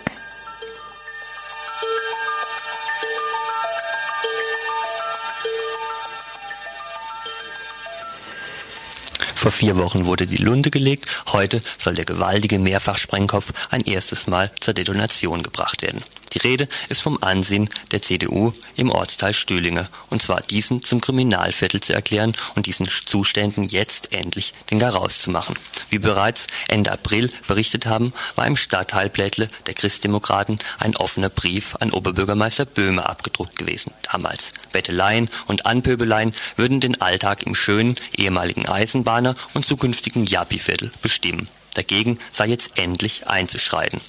Vor 9.34 9.52
vier 9.52 9.76
Wochen 9.78 10.06
wurde 10.06 10.28
die 10.28 10.38
Lunte 10.38 10.70
gelegt, 10.70 11.08
heute 11.34 11.62
soll 11.80 11.96
der 11.96 12.06
gewaltige 12.06 12.60
Mehrfachsprengkopf 12.60 13.54
ein 13.72 13.82
erstes 13.82 14.28
Mal 14.28 14.52
zur 14.60 14.76
Detonation 14.76 15.42
gebracht 15.42 15.82
werden. 15.82 16.04
Die 16.34 16.40
Rede 16.40 16.68
ist 16.90 17.02
vom 17.02 17.22
Ansehen 17.22 17.70
der 17.92 18.02
CDU 18.02 18.54
im 18.76 18.90
Ortsteil 18.90 19.34
Stühlinge, 19.34 19.88
und 20.10 20.22
zwar 20.22 20.42
diesen 20.42 20.82
zum 20.82 21.00
Kriminalviertel 21.00 21.82
zu 21.82 21.94
erklären 21.94 22.34
und 22.56 22.66
diesen 22.66 22.88
Zuständen 23.06 23.66
jetzt 23.66 24.14
endlich 24.14 24.54
den 24.72 24.80
Garaus 24.80 25.22
zu 25.22 25.30
machen. 25.30 25.56
Wie 25.90 26.00
bereits 26.00 26.48
Ende 26.68 26.92
April 26.92 27.32
berichtet 27.48 27.86
haben, 27.86 28.14
war 28.36 28.48
im 28.48 28.58
Stadtteilblättle 28.58 29.50
der 29.68 29.74
Christdemokraten 29.76 30.60
ein 30.80 30.96
offener 30.96 31.30
Brief 31.30 31.76
an 31.80 31.92
Oberbürgermeister 31.92 32.66
Böhme 32.66 33.08
abgedruckt 33.08 33.56
gewesen. 33.56 33.94
Damals 34.12 34.50
Betteleien 34.72 35.30
und 35.46 35.66
Anpöbeleien 35.66 36.34
würden 36.56 36.80
den 36.80 37.00
Alltag 37.00 37.44
im 37.44 37.54
schönen 37.54 37.96
ehemaligen 38.16 38.68
Eisenbahner 38.68 39.36
und 39.54 39.66
zukünftigen 39.66 40.26
Jappi-Viertel 40.26 40.92
bestimmen. 41.02 41.48
Dagegen 41.76 42.20
sei 42.32 42.48
jetzt 42.48 42.78
endlich 42.78 43.28
einzuschreiten. 43.28 44.00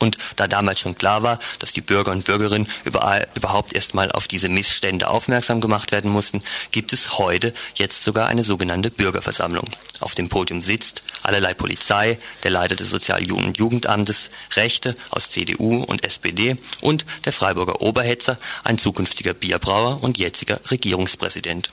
Und 0.00 0.16
da 0.36 0.48
damals 0.48 0.80
schon 0.80 0.96
klar 0.96 1.22
war, 1.22 1.38
dass 1.60 1.72
die 1.72 1.82
Bürger 1.82 2.10
und 2.10 2.24
Bürgerinnen 2.24 2.66
überhaupt 2.84 3.74
erstmal 3.74 4.10
auf 4.10 4.26
diese 4.26 4.48
Missstände 4.48 5.08
aufmerksam 5.08 5.60
gemacht 5.60 5.92
werden 5.92 6.10
mussten, 6.10 6.42
gibt 6.72 6.92
es 6.92 7.18
heute 7.18 7.52
jetzt 7.74 8.02
sogar 8.02 8.26
eine 8.26 8.42
sogenannte 8.42 8.90
Bürgerversammlung. 8.90 9.68
Auf 10.00 10.14
dem 10.14 10.30
Podium 10.30 10.62
sitzt 10.62 11.02
allerlei 11.22 11.52
Polizei, 11.52 12.18
der 12.42 12.50
Leiter 12.50 12.76
des 12.76 12.88
Sozial- 12.88 13.30
und 13.30 13.58
Jugendamtes, 13.58 14.30
Rechte 14.56 14.96
aus 15.10 15.28
CDU 15.30 15.82
und 15.82 16.02
SPD 16.02 16.56
und 16.80 17.04
der 17.26 17.34
Freiburger 17.34 17.82
Oberhetzer, 17.82 18.38
ein 18.64 18.78
zukünftiger 18.78 19.34
Bierbrauer 19.34 20.02
und 20.02 20.16
jetziger 20.16 20.58
Regierungspräsident. 20.70 21.70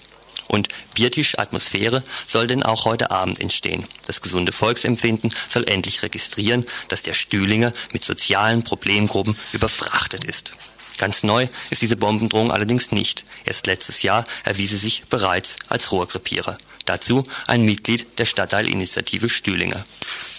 Und 0.48 0.70
Biertisch-Atmosphäre 0.94 2.04
soll 2.26 2.48
denn 2.48 2.64
auch 2.64 2.86
heute 2.86 3.12
Abend 3.12 3.40
entstehen. 3.40 3.86
Das 4.06 4.22
gesunde 4.22 4.52
Volksempfinden 4.52 5.34
soll 5.50 5.68
endlich 5.68 6.04
registrieren, 6.04 6.66
dass 6.88 7.04
der 7.04 7.14
Stühlinger 7.14 7.72
mit 7.92 8.04
sozialen 8.04 8.64
Problemgruppen 8.64 9.38
überfrachtet 9.52 10.24
ist. 10.24 10.52
Ganz 10.98 11.24
neu 11.24 11.48
ist 11.70 11.82
diese 11.82 11.96
Bombendrohung 11.96 12.52
allerdings 12.52 12.92
nicht. 12.92 13.24
Erst 13.46 13.68
letztes 13.68 14.02
Jahr 14.02 14.26
erwies 14.44 14.72
sie 14.72 14.78
sich 14.78 15.04
bereits 15.10 15.56
als 15.70 15.92
Rohrkrepierer. 15.92 16.58
Dazu 16.86 17.24
ein 17.46 17.64
Mitglied 17.64 18.18
der 18.18 18.26
Stadtteilinitiative 18.26 19.30
Stühlinger. 19.30 19.86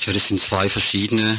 Ja, 0.07 0.12
das 0.12 0.29
sind 0.29 0.40
zwei 0.40 0.68
verschiedene 0.68 1.38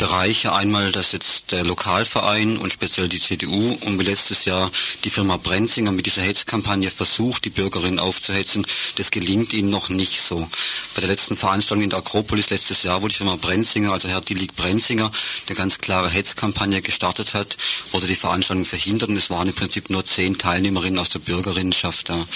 Bereiche. 0.00 0.54
Einmal, 0.54 0.92
dass 0.92 1.12
jetzt 1.12 1.52
der 1.52 1.62
Lokalverein 1.62 2.56
und 2.56 2.72
speziell 2.72 3.06
die 3.06 3.20
CDU 3.20 3.76
und 3.82 3.98
wie 3.98 4.04
letztes 4.04 4.46
Jahr 4.46 4.70
die 5.04 5.10
Firma 5.10 5.36
Brenzinger 5.36 5.92
mit 5.92 6.06
dieser 6.06 6.22
Hetzkampagne 6.22 6.90
versucht, 6.90 7.44
die 7.44 7.50
Bürgerinnen 7.50 7.98
aufzuhetzen. 7.98 8.66
Das 8.96 9.10
gelingt 9.10 9.52
ihnen 9.52 9.68
noch 9.68 9.90
nicht 9.90 10.22
so. 10.22 10.48
Bei 10.94 11.02
der 11.02 11.10
letzten 11.10 11.36
Veranstaltung 11.36 11.84
in 11.84 11.90
der 11.90 11.98
Akropolis 11.98 12.48
letztes 12.48 12.82
Jahr, 12.82 13.02
wo 13.02 13.08
die 13.08 13.14
Firma 13.14 13.36
Brenzinger, 13.36 13.92
also 13.92 14.08
Herr 14.08 14.22
Dillig 14.22 14.54
Brenzinger, 14.54 15.10
eine 15.46 15.56
ganz 15.56 15.76
klare 15.78 16.08
Hetzkampagne 16.08 16.80
gestartet 16.80 17.34
hat, 17.34 17.58
wurde 17.92 18.06
die 18.06 18.14
Veranstaltung 18.14 18.64
verhindert 18.64 19.10
und 19.10 19.18
es 19.18 19.28
waren 19.28 19.48
im 19.48 19.54
Prinzip 19.54 19.90
nur 19.90 20.06
zehn 20.06 20.38
Teilnehmerinnen 20.38 20.98
aus 20.98 21.10
der 21.10 21.18
Bürgerinnenschaft 21.18 22.08
da. 22.08 22.26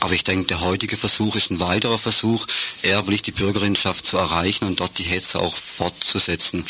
Aber 0.00 0.12
ich 0.12 0.24
denke, 0.24 0.46
der 0.46 0.60
heutige 0.60 0.96
Versuch 0.96 1.34
ist 1.34 1.50
ein 1.50 1.60
weiterer 1.60 1.98
Versuch, 1.98 2.46
erblich 2.82 3.22
die 3.22 3.32
Bürgerinnenschaft 3.32 4.06
zu 4.06 4.16
erreichen 4.16 4.64
und 4.64 4.80
dort 4.80 4.98
die 4.98 5.02
Hetze 5.02 5.40
auch 5.40 5.56
fortzusetzen. 5.56 6.64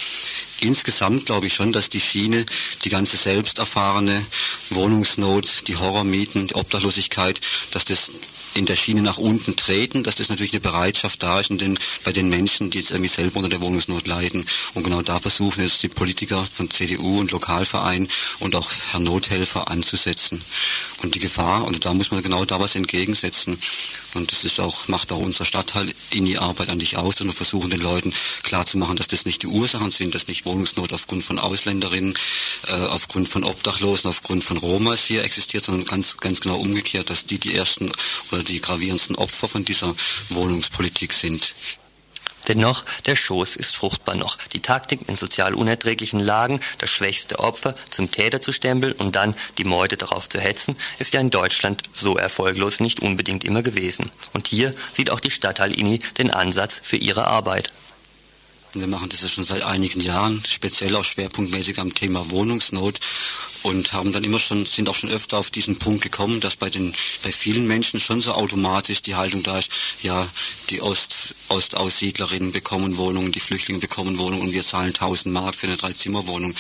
Insgesamt 0.61 1.27
glaube 1.27 1.47
ich 1.47 1.55
schon, 1.55 1.73
dass 1.73 1.89
die 1.89 2.01
Schiene, 2.01 2.45
die 2.85 2.89
ganze 2.89 3.17
selbst 3.17 3.59
erfahrene 3.59 4.25
Wohnungsnot, 4.71 5.69
die 5.69 5.77
Horrormieten, 5.77 6.49
die 6.49 6.55
Obdachlosigkeit, 6.55 7.41
dass 7.73 7.85
das 7.85 8.11
in 8.55 8.67
der 8.67 8.77
Schiene 8.77 9.03
nach 9.03 9.19
unten 9.19 9.57
treten, 9.57 10.03
dass 10.03 10.17
das 10.17 10.29
natürlich 10.29 10.53
eine 10.53 10.61
Bereitschaft 10.61 11.23
da 11.23 11.41
ist 11.41 11.51
den, 11.51 11.79
bei 12.05 12.13
den 12.13 12.29
Menschen, 12.29 12.71
die 12.71 12.79
jetzt 12.79 12.91
irgendwie 12.91 13.11
selber 13.11 13.37
unter 13.37 13.49
der 13.49 13.61
Wohnungsnot 13.61 14.07
leiden. 14.07 14.45
Und 14.75 14.85
genau 14.85 15.03
da 15.03 15.19
versuchen 15.19 15.63
jetzt 15.63 15.83
die 15.83 15.89
Politiker 15.89 16.45
von 16.51 16.71
CDU 16.71 17.21
und 17.21 17.31
Lokalverein 17.31 18.09
und 18.41 18.55
auch 18.55 18.71
Herr 18.91 19.01
Nothelfer 19.01 19.71
anzusetzen. 19.71 20.43
Und 21.03 21.15
die 21.15 21.21
Gefahr, 21.21 21.65
und 21.65 21.85
da 21.85 21.95
muss 21.95 22.11
man 22.11 22.23
genau 22.23 22.45
da 22.45 22.61
was 22.61 22.75
entgegensetzen. 22.75 23.59
Und 24.15 24.33
das 24.33 24.45
ist 24.45 24.59
auch, 24.61 24.89
macht 24.89 25.13
auch 25.13 25.19
unser 25.19 25.45
Stadtteil 25.45 25.93
in 26.11 26.25
die 26.25 26.39
Arbeit 26.39 26.71
an 26.71 26.79
dich 26.79 26.97
aus 26.97 27.21
und 27.21 27.27
wir 27.27 27.35
versuchen 27.35 27.71
den 27.71 27.81
Leuten 27.81 28.13
klarzumachen, 28.43 28.97
dass 28.97 29.07
das 29.07 29.25
nicht 29.25 29.43
die 29.43 29.47
Ursachen 29.47 29.91
sind, 29.91 30.15
dass 30.15 30.27
nicht 30.27 30.47
Wohnungsnot 30.47 30.93
aufgrund 30.93 31.25
von 31.25 31.39
Ausländerinnen, 31.39 32.15
äh, 32.67 32.73
aufgrund 32.73 33.29
von 33.29 33.45
Obdachlosen, 33.45 34.09
aufgrund 34.09 34.45
von 34.45 34.57
Romas 34.57 35.05
hier 35.05 35.25
existiert, 35.25 35.65
sondern 35.65 35.85
ganz, 35.87 36.17
ganz 36.17 36.41
genau 36.41 36.59
umgekehrt, 36.59 37.11
dass 37.11 37.27
die 37.27 37.39
die 37.39 37.55
ersten 37.55 37.91
oder 38.33 38.38
die 38.43 38.61
gravierendsten 38.61 39.17
Opfer 39.17 39.49
von 39.49 39.65
dieser 39.65 39.95
Wohnungspolitik 40.31 41.13
sind. 41.13 41.55
Dennoch, 42.49 42.85
der 43.05 43.15
Schoß 43.15 43.57
ist 43.57 43.77
fruchtbar 43.77 44.15
noch. 44.15 44.39
Die 44.55 44.61
Taktik, 44.61 45.01
in 45.07 45.17
sozial 45.17 45.55
unerträglichen 45.55 46.19
Lagen 46.19 46.61
das 46.79 46.89
schwächste 46.89 47.39
Opfer 47.41 47.75
zum 47.91 48.11
Täter 48.11 48.41
zu 48.41 48.53
stempeln 48.53 48.95
und 48.95 49.17
dann 49.17 49.35
die 49.59 49.65
Meute 49.65 49.99
darauf 49.99 50.31
zu 50.31 50.41
hetzen, 50.41 50.77
ist 50.99 51.13
ja 51.13 51.21
in 51.21 51.31
Deutschland 51.31 51.83
so 51.95 52.17
erfolglos 52.17 52.81
nicht 52.81 53.01
unbedingt 53.01 53.45
immer 53.45 53.63
gewesen. 53.63 54.11
Und 54.33 54.49
hier 54.49 54.75
sieht 54.95 55.11
auch 55.11 55.21
die 55.21 55.31
Stadtteil-INI 55.31 55.99
den 56.17 56.31
Ansatz 56.31 56.81
für 56.83 56.97
ihre 56.97 57.27
Arbeit. 57.27 57.71
Wir 58.73 58.87
machen 58.87 59.09
das 59.09 59.23
ja 59.23 59.29
schon 59.29 59.45
seit 59.45 59.63
einigen 59.63 60.01
Jahren, 60.01 60.43
speziell 60.47 60.95
auch 60.97 61.05
schwerpunktmäßig 61.05 61.79
am 61.79 61.95
Thema 61.95 62.31
Wohnungsnot 62.31 63.01
und 63.69 63.93
haben 63.93 64.13
dann 64.13 64.25
immer 64.25 64.39
schon, 64.39 64.65
sind 64.65 64.89
auch 64.89 64.95
schon 64.95 65.11
öfter 65.11 65.39
auf 65.39 65.51
diesen 65.51 65.79
Punkt 65.79 66.03
gekommen, 66.03 66.41
dass 66.41 66.57
bei 66.57 66.71
den, 66.71 66.93
bei 67.23 67.31
vielen 67.31 67.67
Menschen 67.67 68.01
schon 68.01 68.21
so 68.21 68.33
automatisch 68.33 69.03
die 69.03 69.15
Haltung 69.15 69.43
da 69.43 69.59
ist, 69.59 69.71
ja, 70.03 70.27
die 70.71 70.81
Ost, 70.81 71.35
Ostaussiedlerinnen 71.49 72.53
bekommen 72.53 72.97
Wohnungen, 72.97 73.31
die 73.31 73.41
Flüchtlinge 73.41 73.81
bekommen 73.81 74.19
Wohnungen 74.19 74.43
und 74.43 74.53
wir 74.53 74.63
zahlen 74.63 74.89
1000 74.89 75.33
Mark 75.33 75.55
für 75.55 75.67
eine 75.67 75.77
Dreizimmerwohnung. 75.77 76.55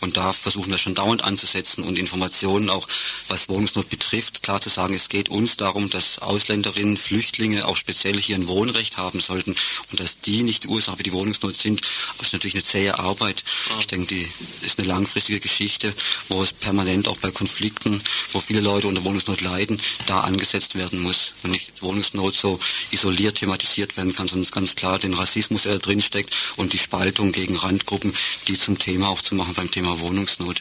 Und 0.00 0.16
da 0.16 0.32
versuchen 0.32 0.70
wir 0.70 0.78
schon 0.78 0.94
dauernd 0.94 1.22
anzusetzen 1.22 1.84
und 1.84 1.98
Informationen 1.98 2.70
auch, 2.70 2.86
was 3.28 3.48
Wohnungsnot 3.48 3.88
betrifft, 3.88 4.42
klar 4.42 4.60
zu 4.60 4.68
sagen, 4.68 4.94
es 4.94 5.08
geht 5.08 5.28
uns 5.28 5.56
darum, 5.56 5.90
dass 5.90 6.20
Ausländerinnen, 6.20 6.96
Flüchtlinge 6.96 7.66
auch 7.66 7.76
speziell 7.76 8.18
hier 8.18 8.36
ein 8.36 8.46
Wohnrecht 8.46 8.96
haben 8.96 9.20
sollten 9.20 9.56
und 9.90 10.00
dass 10.00 10.20
die 10.20 10.42
nicht 10.42 10.64
die 10.64 10.68
Ursache 10.68 10.98
für 10.98 11.02
die 11.02 11.12
Wohnungsnot 11.12 11.56
sind. 11.56 11.80
Aber 12.10 12.20
es 12.20 12.28
ist 12.28 12.32
natürlich 12.32 12.54
eine 12.54 12.64
zähe 12.64 12.98
Arbeit. 12.98 13.42
Ich 13.80 13.86
denke, 13.88 14.06
die 14.14 14.28
ist 14.62 14.78
eine 14.78 14.88
langfristige 14.88 15.40
Geschichte, 15.40 15.92
wo 16.28 16.42
es 16.42 16.52
permanent 16.52 17.08
auch 17.08 17.18
bei 17.18 17.30
Konflikten, 17.30 18.02
wo 18.32 18.40
viele 18.40 18.60
Leute 18.60 18.86
unter 18.86 19.04
Wohnungsnot 19.04 19.40
leiden, 19.40 19.80
da 20.06 20.20
angesetzt 20.20 20.76
werden 20.76 21.00
muss 21.00 21.32
und 21.42 21.50
nicht 21.50 21.82
Wohnungsnot 21.82 22.34
so 22.34 22.60
isoliert 22.92 23.36
thematisiert 23.36 23.96
werden 23.96 24.14
kann, 24.14 24.28
sondern 24.28 24.50
ganz 24.50 24.76
klar 24.76 24.98
den 24.98 25.14
Rassismus, 25.14 25.62
der 25.62 25.72
da 25.72 25.78
drin 25.78 26.00
steckt 26.00 26.34
und 26.56 26.72
die 26.72 26.78
Spaltung 26.78 27.32
gegen 27.32 27.56
Randgruppen, 27.56 28.14
die 28.46 28.58
zum 28.58 28.78
Thema 28.78 29.08
auch 29.08 29.22
zu 29.22 29.34
machen 29.34 29.54
beim 29.54 29.70
Thema 29.70 29.87
Wohnungsnot. 29.96 30.60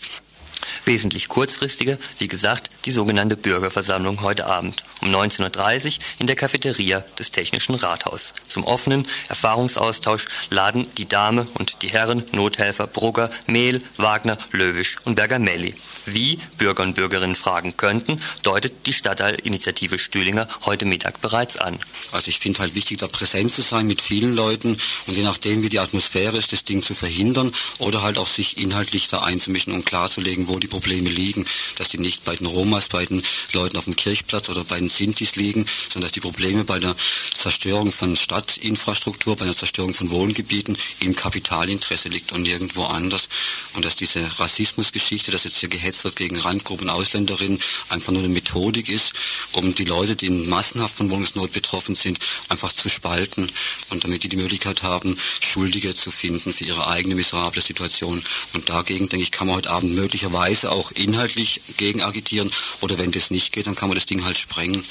Wesentlich 0.87 1.27
kurzfristiger, 1.27 1.97
wie 2.17 2.29
gesagt, 2.29 2.69
die 2.85 2.91
sogenannte 2.91 3.35
Bürgerversammlung 3.35 4.21
heute 4.21 4.45
Abend 4.45 4.83
um 5.01 5.09
19.30 5.09 5.85
Uhr 5.85 5.91
in 6.19 6.27
der 6.27 6.37
Cafeteria 6.37 7.01
des 7.19 7.31
Technischen 7.31 7.75
Rathaus. 7.75 8.33
Zum 8.47 8.63
offenen 8.63 9.05
Erfahrungsaustausch 9.27 10.27
laden 10.49 10.87
die 10.97 11.07
Dame 11.07 11.45
und 11.55 11.81
die 11.81 11.89
Herren 11.89 12.23
Nothelfer 12.31 12.87
Brugger, 12.87 13.29
Mehl, 13.47 13.81
Wagner, 13.97 14.37
Löwisch 14.51 14.95
und 15.03 15.15
Bergamelli. 15.15 15.75
Wie 16.05 16.39
Bürger 16.57 16.83
und 16.83 16.95
Bürgerinnen 16.95 17.35
fragen 17.35 17.75
könnten, 17.75 18.21
deutet 18.43 18.85
die 18.85 18.93
Stadtteilinitiative 18.93 19.99
Stühlinger 19.99 20.47
heute 20.65 20.85
Mittag 20.85 21.21
bereits 21.21 21.57
an. 21.57 21.79
Also 22.13 22.29
ich 22.29 22.39
finde 22.39 22.59
halt 22.59 22.75
wichtig, 22.75 22.99
da 22.99 23.07
präsent 23.07 23.51
zu 23.51 23.61
sein 23.61 23.87
mit 23.87 23.99
vielen 23.99 24.33
Leuten 24.35 24.77
und 25.07 25.17
je 25.17 25.23
nachdem, 25.23 25.63
wie 25.63 25.69
die 25.69 25.79
Atmosphäre 25.79 26.37
ist, 26.37 26.53
das 26.53 26.63
Ding 26.63 26.81
zu 26.81 26.93
verhindern 26.93 27.51
oder 27.79 28.03
halt 28.03 28.17
auch 28.17 28.27
sich 28.27 28.57
inhaltlich 28.57 29.09
da 29.09 29.19
einzumischen 29.19 29.73
und 29.73 29.85
klarzulegen, 29.85 30.47
wo 30.47 30.57
die 30.59 30.67
Probleme 30.77 31.09
liegen, 31.09 31.43
dass 31.75 31.89
die 31.89 31.97
nicht 31.97 32.23
bei 32.23 32.35
den 32.35 32.45
Romas, 32.45 32.87
bei 32.87 33.03
den 33.03 33.23
Leuten 33.53 33.77
auf 33.77 33.85
dem 33.85 33.95
Kirchplatz 33.95 34.47
oder 34.49 34.63
bei 34.63 34.77
den 34.77 34.89
Sintis 34.89 35.35
liegen, 35.35 35.65
sondern 35.89 36.03
dass 36.03 36.11
die 36.11 36.19
Probleme 36.19 36.63
bei 36.65 36.77
der 36.77 36.95
Zerstörung 37.33 37.91
von 37.91 38.15
Stadtinfrastruktur, 38.15 39.35
bei 39.35 39.45
der 39.45 39.57
Zerstörung 39.57 39.95
von 39.95 40.11
Wohngebieten 40.11 40.77
im 40.99 41.15
Kapitalinteresse 41.15 42.09
liegt 42.09 42.31
und 42.31 42.43
nirgendwo 42.43 42.83
anders. 42.83 43.27
Und 43.73 43.85
dass 43.85 43.95
diese 43.95 44.19
Rassismusgeschichte, 44.39 45.31
dass 45.31 45.45
jetzt 45.45 45.57
hier 45.57 45.69
gehetzt 45.69 46.03
wird 46.03 46.15
gegen 46.15 46.37
Randgruppen 46.37 46.89
Ausländerinnen, 46.89 47.59
einfach 47.89 48.13
nur 48.13 48.21
eine 48.21 48.31
Methodik 48.31 48.89
ist, 48.89 49.13
um 49.53 49.73
die 49.73 49.85
Leute, 49.85 50.15
die 50.15 50.29
massenhaft 50.29 50.95
von 50.95 51.09
Wohnungsnot 51.09 51.53
betroffen 51.53 51.95
sind, 51.95 52.19
einfach 52.49 52.71
zu 52.71 52.87
spalten 52.87 53.51
und 53.89 54.03
damit 54.03 54.23
die 54.23 54.29
die 54.29 54.37
Möglichkeit 54.37 54.83
haben, 54.83 55.17
Schuldige 55.41 55.95
zu 55.95 56.11
finden 56.11 56.53
für 56.53 56.65
ihre 56.65 56.87
eigene 56.87 57.15
miserable 57.15 57.63
Situation. 57.63 58.23
Und 58.53 58.69
dagegen, 58.69 59.09
denke 59.09 59.23
ich, 59.23 59.31
kann 59.31 59.47
man 59.47 59.55
heute 59.55 59.71
Abend 59.71 59.93
möglicherweise 59.93 60.66
auch 60.67 60.91
inhaltlich 60.91 61.61
gegen 61.77 62.01
agitieren 62.01 62.51
oder 62.81 62.97
wenn 62.99 63.11
das 63.11 63.31
nicht 63.31 63.51
geht, 63.51 63.67
dann 63.67 63.75
kann 63.75 63.89
man 63.89 63.95
das 63.95 64.05
Ding 64.05 64.23
halt 64.23 64.37
sprengen. 64.37 64.83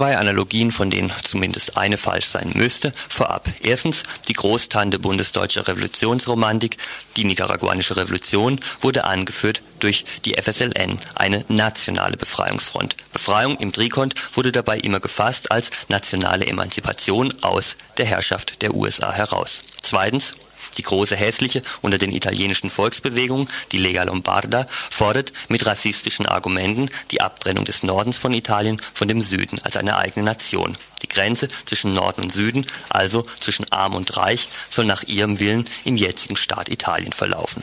Zwei 0.00 0.16
Analogien, 0.16 0.70
von 0.70 0.88
denen 0.88 1.12
zumindest 1.24 1.76
eine 1.76 1.98
falsch 1.98 2.24
sein 2.28 2.52
müsste, 2.54 2.94
vorab. 3.06 3.46
Erstens, 3.60 4.02
die 4.28 4.32
Großtante 4.32 4.98
bundesdeutscher 4.98 5.68
Revolutionsromantik, 5.68 6.78
die 7.18 7.24
nicaraguanische 7.24 7.98
Revolution, 7.98 8.60
wurde 8.80 9.04
angeführt 9.04 9.60
durch 9.78 10.06
die 10.24 10.40
FSLN, 10.40 11.00
eine 11.16 11.44
nationale 11.48 12.16
Befreiungsfront. 12.16 12.96
Befreiung 13.12 13.58
im 13.58 13.74
Trikont 13.74 14.14
wurde 14.32 14.52
dabei 14.52 14.78
immer 14.78 15.00
gefasst 15.00 15.52
als 15.52 15.68
nationale 15.88 16.46
Emanzipation 16.46 17.34
aus 17.42 17.76
der 17.98 18.06
Herrschaft 18.06 18.62
der 18.62 18.72
USA 18.72 19.12
heraus. 19.12 19.62
Zweitens, 19.82 20.34
die 20.76 20.82
große 20.82 21.16
Hässliche 21.16 21.62
unter 21.82 21.98
den 21.98 22.12
italienischen 22.12 22.70
Volksbewegungen, 22.70 23.48
die 23.72 23.78
Lega 23.78 24.02
Lombarda, 24.04 24.66
fordert 24.90 25.32
mit 25.48 25.66
rassistischen 25.66 26.26
Argumenten 26.26 26.90
die 27.10 27.20
Abtrennung 27.20 27.64
des 27.64 27.82
Nordens 27.82 28.18
von 28.18 28.32
Italien 28.32 28.80
von 28.94 29.08
dem 29.08 29.20
Süden 29.20 29.60
als 29.62 29.76
eine 29.76 29.96
eigene 29.96 30.24
Nation. 30.24 30.76
Die 31.02 31.08
Grenze 31.08 31.48
zwischen 31.64 31.94
Norden 31.94 32.22
und 32.22 32.32
Süden, 32.32 32.66
also 32.88 33.26
zwischen 33.40 33.70
Arm 33.72 33.94
und 33.94 34.16
Reich, 34.16 34.48
soll 34.68 34.84
nach 34.84 35.02
ihrem 35.04 35.40
Willen 35.40 35.68
im 35.84 35.96
jetzigen 35.96 36.36
Staat 36.36 36.68
Italien 36.68 37.12
verlaufen 37.12 37.62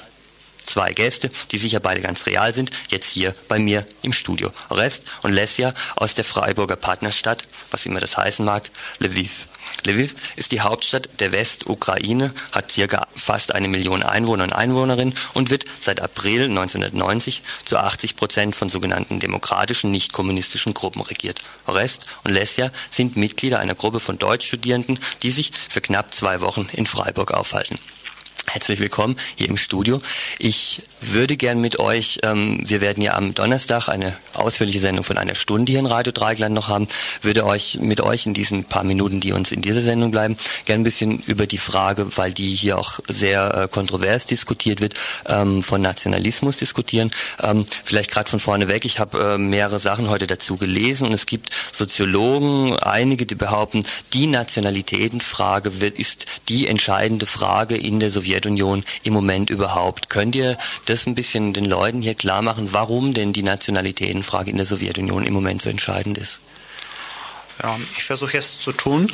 zwei 0.67 0.93
Gäste, 0.93 1.31
die 1.51 1.57
sicher 1.57 1.79
beide 1.79 2.01
ganz 2.01 2.25
real 2.25 2.53
sind, 2.53 2.71
jetzt 2.89 3.09
hier 3.09 3.33
bei 3.47 3.57
mir 3.57 3.85
im 4.03 4.13
Studio. 4.13 4.51
Rest 4.69 5.03
und 5.23 5.31
Lesja 5.31 5.73
aus 5.95 6.13
der 6.13 6.23
Freiburger 6.23 6.75
Partnerstadt, 6.75 7.43
was 7.71 7.85
immer 7.85 7.99
das 7.99 8.17
heißen 8.17 8.45
mag, 8.45 8.69
Lviv. 8.99 9.47
Lviv 9.85 10.15
ist 10.35 10.51
die 10.51 10.61
Hauptstadt 10.61 11.09
der 11.19 11.31
Westukraine, 11.31 12.33
hat 12.51 12.71
circa 12.71 13.07
fast 13.15 13.53
eine 13.53 13.67
Million 13.67 14.03
Einwohner 14.03 14.43
und 14.45 14.53
Einwohnerinnen 14.53 15.15
und 15.33 15.49
wird 15.49 15.65
seit 15.81 16.01
April 16.01 16.43
1990 16.43 17.41
zu 17.65 17.77
80 17.77 18.15
Prozent 18.15 18.55
von 18.55 18.69
sogenannten 18.69 19.19
demokratischen, 19.19 19.91
nicht 19.91 20.13
kommunistischen 20.13 20.73
Gruppen 20.73 21.01
regiert. 21.01 21.41
Orest 21.65 22.07
und 22.23 22.31
Lesja 22.31 22.71
sind 22.91 23.15
Mitglieder 23.15 23.59
einer 23.59 23.75
Gruppe 23.75 23.99
von 23.99 24.17
Deutschstudierenden, 24.17 24.99
die 25.23 25.31
sich 25.31 25.51
für 25.69 25.81
knapp 25.81 26.13
zwei 26.13 26.41
Wochen 26.41 26.67
in 26.73 26.85
Freiburg 26.85 27.31
aufhalten. 27.31 27.79
Herzlich 28.49 28.79
willkommen 28.79 29.17
hier 29.35 29.49
im 29.49 29.57
Studio. 29.57 30.01
Ich 30.39 30.81
würde 31.01 31.35
gern 31.35 31.59
mit 31.59 31.79
euch, 31.79 32.19
ähm, 32.23 32.61
wir 32.65 32.79
werden 32.79 33.03
ja 33.03 33.15
am 33.15 33.33
Donnerstag 33.33 33.89
eine 33.89 34.15
ausführliche 34.33 34.79
Sendung 34.79 35.03
von 35.03 35.17
einer 35.17 35.35
Stunde 35.35 35.73
hier 35.73 35.79
in 35.79 35.85
Radio 35.85 36.13
Dreigland 36.13 36.55
noch 36.55 36.69
haben, 36.69 36.87
würde 37.21 37.45
euch 37.45 37.77
mit 37.81 37.99
euch 37.99 38.25
in 38.25 38.33
diesen 38.33 38.63
paar 38.63 38.85
Minuten, 38.85 39.19
die 39.19 39.33
uns 39.33 39.51
in 39.51 39.61
dieser 39.61 39.81
Sendung 39.81 40.11
bleiben, 40.11 40.37
gern 40.63 40.79
ein 40.79 40.83
bisschen 40.85 41.19
über 41.27 41.45
die 41.45 41.57
Frage, 41.57 42.15
weil 42.15 42.31
die 42.31 42.55
hier 42.55 42.77
auch 42.77 43.01
sehr 43.09 43.53
äh, 43.53 43.67
kontrovers 43.67 44.25
diskutiert 44.25 44.79
wird, 44.79 44.93
ähm, 45.27 45.61
von 45.61 45.81
Nationalismus 45.81 46.55
diskutieren. 46.55 47.11
Ähm, 47.43 47.65
vielleicht 47.83 48.11
gerade 48.11 48.29
von 48.29 48.39
vorne 48.39 48.69
weg, 48.69 48.85
ich 48.85 48.97
habe 48.97 49.35
äh, 49.35 49.37
mehrere 49.37 49.79
Sachen 49.79 50.09
heute 50.09 50.25
dazu 50.25 50.55
gelesen 50.55 51.07
und 51.07 51.13
es 51.13 51.25
gibt 51.25 51.49
Soziologen, 51.73 52.79
einige, 52.79 53.25
die 53.25 53.35
behaupten, 53.35 53.85
die 54.13 54.25
Nationalitätenfrage 54.25 55.81
wird, 55.81 55.99
ist 55.99 56.25
die 56.47 56.67
entscheidende 56.67 57.25
Frage 57.25 57.75
in 57.75 57.99
der 57.99 58.09
Sowjetunion 58.09 58.36
Sowjetunion 58.37 58.83
im 59.03 59.13
Moment 59.13 59.49
überhaupt? 59.49 60.09
Könnt 60.09 60.35
ihr 60.35 60.57
das 60.85 61.05
ein 61.07 61.15
bisschen 61.15 61.53
den 61.53 61.65
Leuten 61.65 62.01
hier 62.01 62.15
klar 62.15 62.41
machen, 62.41 62.69
warum 62.71 63.13
denn 63.13 63.33
die 63.33 63.43
Nationalitätenfrage 63.43 64.51
in 64.51 64.57
der 64.57 64.65
Sowjetunion 64.65 65.25
im 65.25 65.33
Moment 65.33 65.61
so 65.61 65.69
entscheidend 65.69 66.17
ist? 66.17 66.39
Ja, 67.61 67.75
ich 67.97 68.03
versuche 68.03 68.37
es 68.37 68.59
zu 68.59 68.71
tun. 68.71 69.09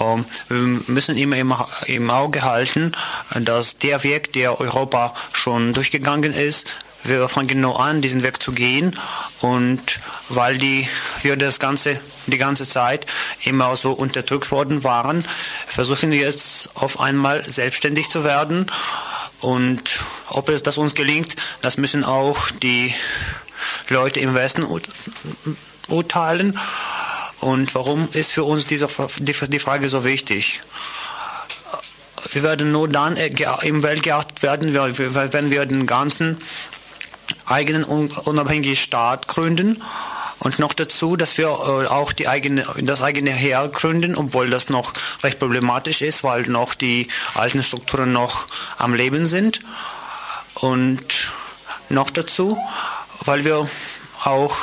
Ähm, 0.00 0.24
wir 0.48 0.94
müssen 0.94 1.16
immer 1.16 1.36
im, 1.36 1.54
im 1.86 2.10
Auge 2.10 2.42
halten, 2.42 2.92
dass 3.34 3.78
der 3.78 4.04
Weg, 4.04 4.32
der 4.32 4.60
Europa 4.60 5.14
schon 5.32 5.72
durchgegangen 5.72 6.32
ist, 6.32 6.68
wir 7.04 7.28
fangen 7.28 7.48
genau 7.48 7.74
an, 7.76 8.00
diesen 8.00 8.22
Weg 8.22 8.42
zu 8.42 8.52
gehen. 8.52 8.98
Und 9.40 10.00
weil 10.28 10.58
die, 10.58 10.88
wir 11.22 11.36
das 11.36 11.58
Ganze, 11.58 12.00
die 12.26 12.38
ganze 12.38 12.66
Zeit 12.66 13.06
immer 13.44 13.76
so 13.76 13.92
unterdrückt 13.92 14.50
worden 14.50 14.84
waren, 14.84 15.24
versuchen 15.66 16.10
wir 16.10 16.18
jetzt 16.18 16.70
auf 16.74 16.98
einmal 17.00 17.44
selbstständig 17.44 18.08
zu 18.08 18.24
werden. 18.24 18.70
Und 19.40 20.00
ob 20.28 20.48
es 20.48 20.62
das 20.62 20.78
uns 20.78 20.94
gelingt, 20.94 21.36
das 21.60 21.76
müssen 21.76 22.04
auch 22.04 22.50
die 22.50 22.94
Leute 23.88 24.20
im 24.20 24.34
Westen 24.34 24.64
urteilen. 25.88 26.58
Und 27.40 27.74
warum 27.74 28.08
ist 28.12 28.32
für 28.32 28.44
uns 28.44 28.66
diese, 28.66 28.88
die 29.18 29.58
Frage 29.58 29.88
so 29.90 30.04
wichtig? 30.04 30.62
Wir 32.32 32.42
werden 32.42 32.72
nur 32.72 32.88
dann 32.88 33.16
äh, 33.16 33.30
im 33.62 33.82
Welt 33.82 34.02
geachtet 34.02 34.42
werden, 34.42 34.72
wenn 34.72 35.50
wir 35.50 35.66
den 35.66 35.86
ganzen 35.86 36.38
eigenen 37.46 37.84
unabhängigen 37.84 38.76
Staat 38.76 39.28
gründen. 39.28 39.82
Und 40.40 40.58
noch 40.58 40.74
dazu, 40.74 41.16
dass 41.16 41.38
wir 41.38 41.46
äh, 41.46 41.86
auch 41.86 42.12
die 42.12 42.28
eigene, 42.28 42.66
das 42.82 43.00
eigene 43.00 43.30
Heer 43.30 43.68
gründen, 43.68 44.16
obwohl 44.16 44.50
das 44.50 44.68
noch 44.68 44.92
recht 45.22 45.38
problematisch 45.38 46.02
ist, 46.02 46.22
weil 46.22 46.42
noch 46.42 46.74
die 46.74 47.08
alten 47.34 47.62
Strukturen 47.62 48.12
noch 48.12 48.46
am 48.76 48.94
Leben 48.94 49.26
sind. 49.26 49.60
Und 50.54 51.32
noch 51.88 52.10
dazu, 52.10 52.58
weil 53.24 53.44
wir 53.44 53.68
auch 54.24 54.56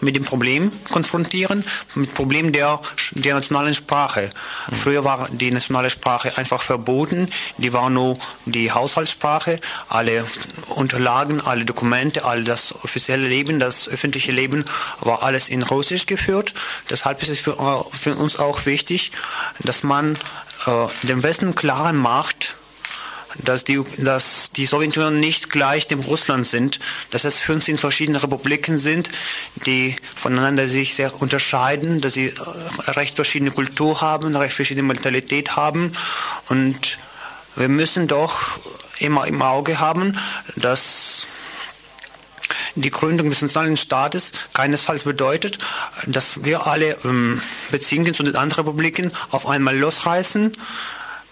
mit 0.00 0.16
dem 0.16 0.24
Problem 0.24 0.72
konfrontieren, 0.90 1.64
mit 1.94 2.06
dem 2.06 2.14
Problem 2.14 2.52
der, 2.52 2.80
der 3.12 3.34
nationalen 3.34 3.74
Sprache. 3.74 4.30
Mhm. 4.70 4.76
Früher 4.76 5.04
war 5.04 5.28
die 5.30 5.50
nationale 5.50 5.90
Sprache 5.90 6.36
einfach 6.36 6.62
verboten, 6.62 7.30
die 7.56 7.72
war 7.72 7.90
nur 7.90 8.18
die 8.46 8.72
Haushaltssprache. 8.72 9.60
Alle 9.88 10.24
Unterlagen, 10.68 11.40
alle 11.40 11.64
Dokumente, 11.64 12.24
all 12.24 12.44
das 12.44 12.74
offizielle 12.84 13.28
Leben, 13.28 13.58
das 13.58 13.88
öffentliche 13.88 14.32
Leben 14.32 14.64
war 15.00 15.22
alles 15.22 15.48
in 15.48 15.62
Russisch 15.62 16.06
geführt. 16.06 16.54
Deshalb 16.90 17.22
ist 17.22 17.28
es 17.28 17.38
für, 17.38 17.84
für 17.92 18.14
uns 18.14 18.38
auch 18.38 18.66
wichtig, 18.66 19.12
dass 19.60 19.82
man 19.82 20.16
äh, 20.66 20.86
dem 21.02 21.22
Westen 21.22 21.54
klar 21.54 21.92
macht, 21.92 22.56
dass 23.38 23.64
die, 23.64 23.82
dass 23.98 24.52
die 24.52 24.66
Sowjetunion 24.66 25.20
nicht 25.20 25.50
gleich 25.50 25.86
dem 25.86 26.00
Russland 26.00 26.46
sind, 26.46 26.78
dass 27.10 27.24
es 27.24 27.38
15 27.38 27.78
verschiedene 27.78 28.22
Republiken 28.22 28.78
sind, 28.78 29.10
die 29.66 29.96
voneinander 30.14 30.68
sich 30.68 30.94
sehr 30.94 31.20
unterscheiden, 31.20 32.00
dass 32.00 32.14
sie 32.14 32.26
äh, 32.26 32.90
recht 32.90 33.14
verschiedene 33.16 33.50
Kultur 33.50 34.00
haben, 34.00 34.34
recht 34.36 34.54
verschiedene 34.54 34.86
Mentalität 34.86 35.56
haben. 35.56 35.92
Und 36.48 36.98
wir 37.56 37.68
müssen 37.68 38.08
doch 38.08 38.38
immer 38.98 39.26
im 39.26 39.42
Auge 39.42 39.78
haben, 39.78 40.18
dass 40.56 41.26
die 42.74 42.90
Gründung 42.90 43.30
des 43.30 43.42
nationalen 43.42 43.76
Staates 43.76 44.32
keinesfalls 44.54 45.04
bedeutet, 45.04 45.58
dass 46.06 46.44
wir 46.44 46.66
alle 46.66 46.96
ähm, 47.04 47.40
Beziehungen 47.70 48.14
zu 48.14 48.22
den 48.22 48.36
anderen 48.36 48.66
Republiken 48.66 49.12
auf 49.30 49.48
einmal 49.48 49.76
losreißen 49.76 50.52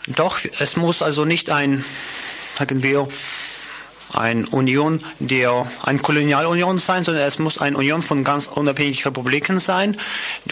doch, 0.07 0.39
es 0.59 0.77
muss 0.77 1.03
also 1.03 1.25
nicht 1.25 1.51
ein, 1.51 1.85
sagen 2.59 2.83
wir, 2.83 3.09
eine 4.13 4.47
Union 4.47 5.05
der, 5.19 5.67
eine 5.83 5.99
Kolonialunion 5.99 6.79
sein, 6.79 7.05
sondern 7.05 7.25
es 7.25 7.39
muss 7.39 7.59
eine 7.59 7.77
Union 7.77 8.03
von 8.03 8.25
ganz 8.25 8.47
unabhängigen 8.47 9.03
Republiken 9.05 9.59
sein, 9.59 9.99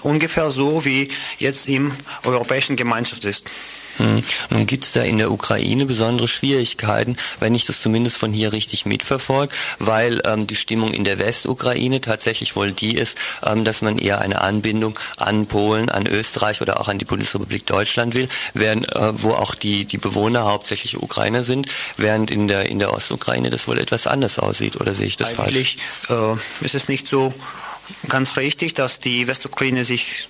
ungefähr 0.02 0.50
so 0.50 0.84
wie 0.84 1.10
jetzt 1.38 1.68
im 1.68 1.92
Europäischen 2.24 2.76
Gemeinschaft 2.76 3.24
ist. 3.24 3.48
Hm. 3.98 4.22
Nun 4.50 4.66
gibt 4.66 4.84
es 4.84 4.92
da 4.92 5.02
in 5.02 5.18
der 5.18 5.30
Ukraine 5.30 5.86
besondere 5.86 6.28
Schwierigkeiten, 6.28 7.16
wenn 7.40 7.54
ich 7.54 7.66
das 7.66 7.80
zumindest 7.80 8.16
von 8.16 8.32
hier 8.32 8.52
richtig 8.52 8.86
mitverfolge, 8.86 9.54
weil 9.78 10.22
ähm, 10.24 10.46
die 10.46 10.56
Stimmung 10.56 10.92
in 10.92 11.04
der 11.04 11.18
Westukraine 11.18 12.00
tatsächlich 12.00 12.56
wohl 12.56 12.72
die 12.72 12.96
ist, 12.96 13.16
ähm, 13.44 13.64
dass 13.64 13.82
man 13.82 13.98
eher 13.98 14.20
eine 14.20 14.40
Anbindung 14.40 14.98
an 15.16 15.46
Polen, 15.46 15.90
an 15.90 16.06
Österreich 16.06 16.60
oder 16.60 16.80
auch 16.80 16.88
an 16.88 16.98
die 16.98 17.04
Bundesrepublik 17.04 17.66
Deutschland 17.66 18.14
will, 18.14 18.28
während 18.52 18.90
äh, 18.94 19.22
wo 19.22 19.32
auch 19.32 19.54
die 19.54 19.84
die 19.84 19.98
Bewohner 19.98 20.44
hauptsächlich 20.44 20.96
Ukrainer 20.96 21.44
sind, 21.44 21.68
während 21.96 22.30
in 22.30 22.48
der 22.48 22.66
in 22.66 22.78
der 22.78 22.92
Ostukraine 22.92 23.50
das 23.50 23.68
wohl 23.68 23.78
etwas 23.78 24.06
anders 24.06 24.38
aussieht 24.38 24.80
oder 24.80 24.94
sehe 24.94 25.06
ich 25.06 25.16
das 25.16 25.38
Eigentlich, 25.38 25.78
falsch? 26.08 26.40
Äh, 26.60 26.64
ist 26.64 26.74
es 26.74 26.88
nicht 26.88 27.08
so 27.08 27.32
ganz 28.08 28.36
richtig, 28.36 28.74
dass 28.74 29.00
die 29.00 29.26
Westukraine 29.26 29.84
sich 29.84 30.28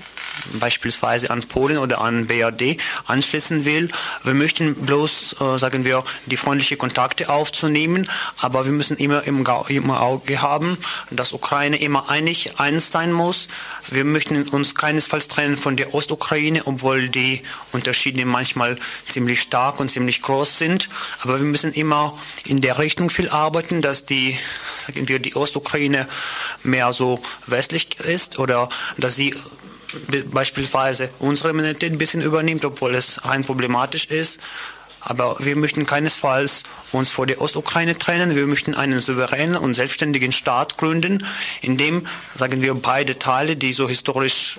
beispielsweise 0.55 1.31
an 1.31 1.43
Polen 1.43 1.79
oder 1.79 2.01
an 2.01 2.27
BRD 2.27 2.79
anschließen 3.07 3.65
will. 3.65 3.89
Wir 4.23 4.35
möchten 4.35 4.75
bloß, 4.75 5.37
äh, 5.41 5.59
sagen 5.59 5.85
wir, 5.85 6.05
die 6.27 6.37
freundlichen 6.37 6.79
Kontakte 6.79 7.29
aufzunehmen, 7.29 8.09
aber 8.39 8.65
wir 8.65 8.73
müssen 8.73 8.97
immer 8.97 9.25
im, 9.25 9.45
im 9.69 9.91
Auge 9.91 10.43
haben, 10.43 10.79
dass 11.11 11.33
Ukraine 11.33 11.81
immer 11.81 12.11
einig 12.11 12.59
eins 12.59 12.91
sein 12.91 13.13
muss. 13.13 13.49
Wir 13.91 14.05
möchten 14.05 14.43
uns 14.49 14.75
keinesfalls 14.75 15.29
trennen 15.29 15.57
von 15.57 15.77
der 15.77 15.95
Ostukraine, 15.95 16.67
obwohl 16.67 17.09
die 17.09 17.43
Unterschiede 17.73 18.25
manchmal 18.25 18.77
ziemlich 19.09 19.43
stark 19.43 19.81
und 19.81 19.91
ziemlich 19.91 20.23
groß 20.23 20.59
sind. 20.59 20.89
Aber 21.23 21.39
wir 21.39 21.47
müssen 21.47 21.73
immer 21.73 22.19
in 22.47 22.61
der 22.61 22.79
Richtung 22.79 23.11
viel 23.11 23.29
arbeiten, 23.29 23.83
dass 23.83 24.05
die, 24.05 24.39
sagen 24.87 25.09
wir, 25.09 25.19
die 25.19 25.37
Ostukraine 25.37 26.09
mehr 26.63 26.93
so 26.93 27.23
westlich 27.47 28.01
ist 28.01 28.39
oder 28.39 28.69
dass 28.97 29.17
sie 29.17 29.35
beispielsweise 30.33 31.11
unsere 31.19 31.53
Mentalität 31.53 31.93
ein 31.93 31.99
bisschen 31.99 32.23
übernimmt, 32.23 32.65
obwohl 32.65 32.95
es 32.95 33.25
rein 33.25 33.45
problematisch 33.45 34.07
ist. 34.07 34.41
Aber 35.01 35.37
wir 35.39 35.55
möchten 35.55 35.85
keinesfalls 35.85 36.63
uns 36.91 37.11
vor 37.11 37.27
der 37.27 37.41
Ostukraine 37.43 37.99
trennen. 37.99 38.35
Wir 38.35 38.47
möchten 38.47 38.75
einen 38.75 39.01
souveränen 39.01 39.57
und 39.57 39.75
selbstständigen 39.75 40.33
Staat 40.33 40.79
gründen, 40.79 41.27
in 41.61 41.77
dem, 41.77 42.07
sagen 42.35 42.63
wir, 42.63 42.75
beide 42.75 43.19
Teile, 43.19 43.57
die 43.57 43.75
so 43.75 43.87
historisch 43.87 44.59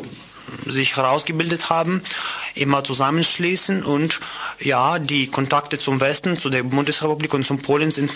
sich 0.65 0.95
herausgebildet 0.95 1.69
haben, 1.69 2.01
immer 2.53 2.84
zusammenschließen 2.84 3.84
und 3.84 4.19
ja, 4.60 4.99
die 4.99 5.27
Kontakte 5.27 5.77
zum 5.77 5.99
Westen, 5.99 6.38
zu 6.38 6.49
der 6.49 6.63
Bundesrepublik 6.63 7.34
und 7.34 7.45
zum 7.45 7.62
Polen 7.62 7.91
sind 7.91 8.12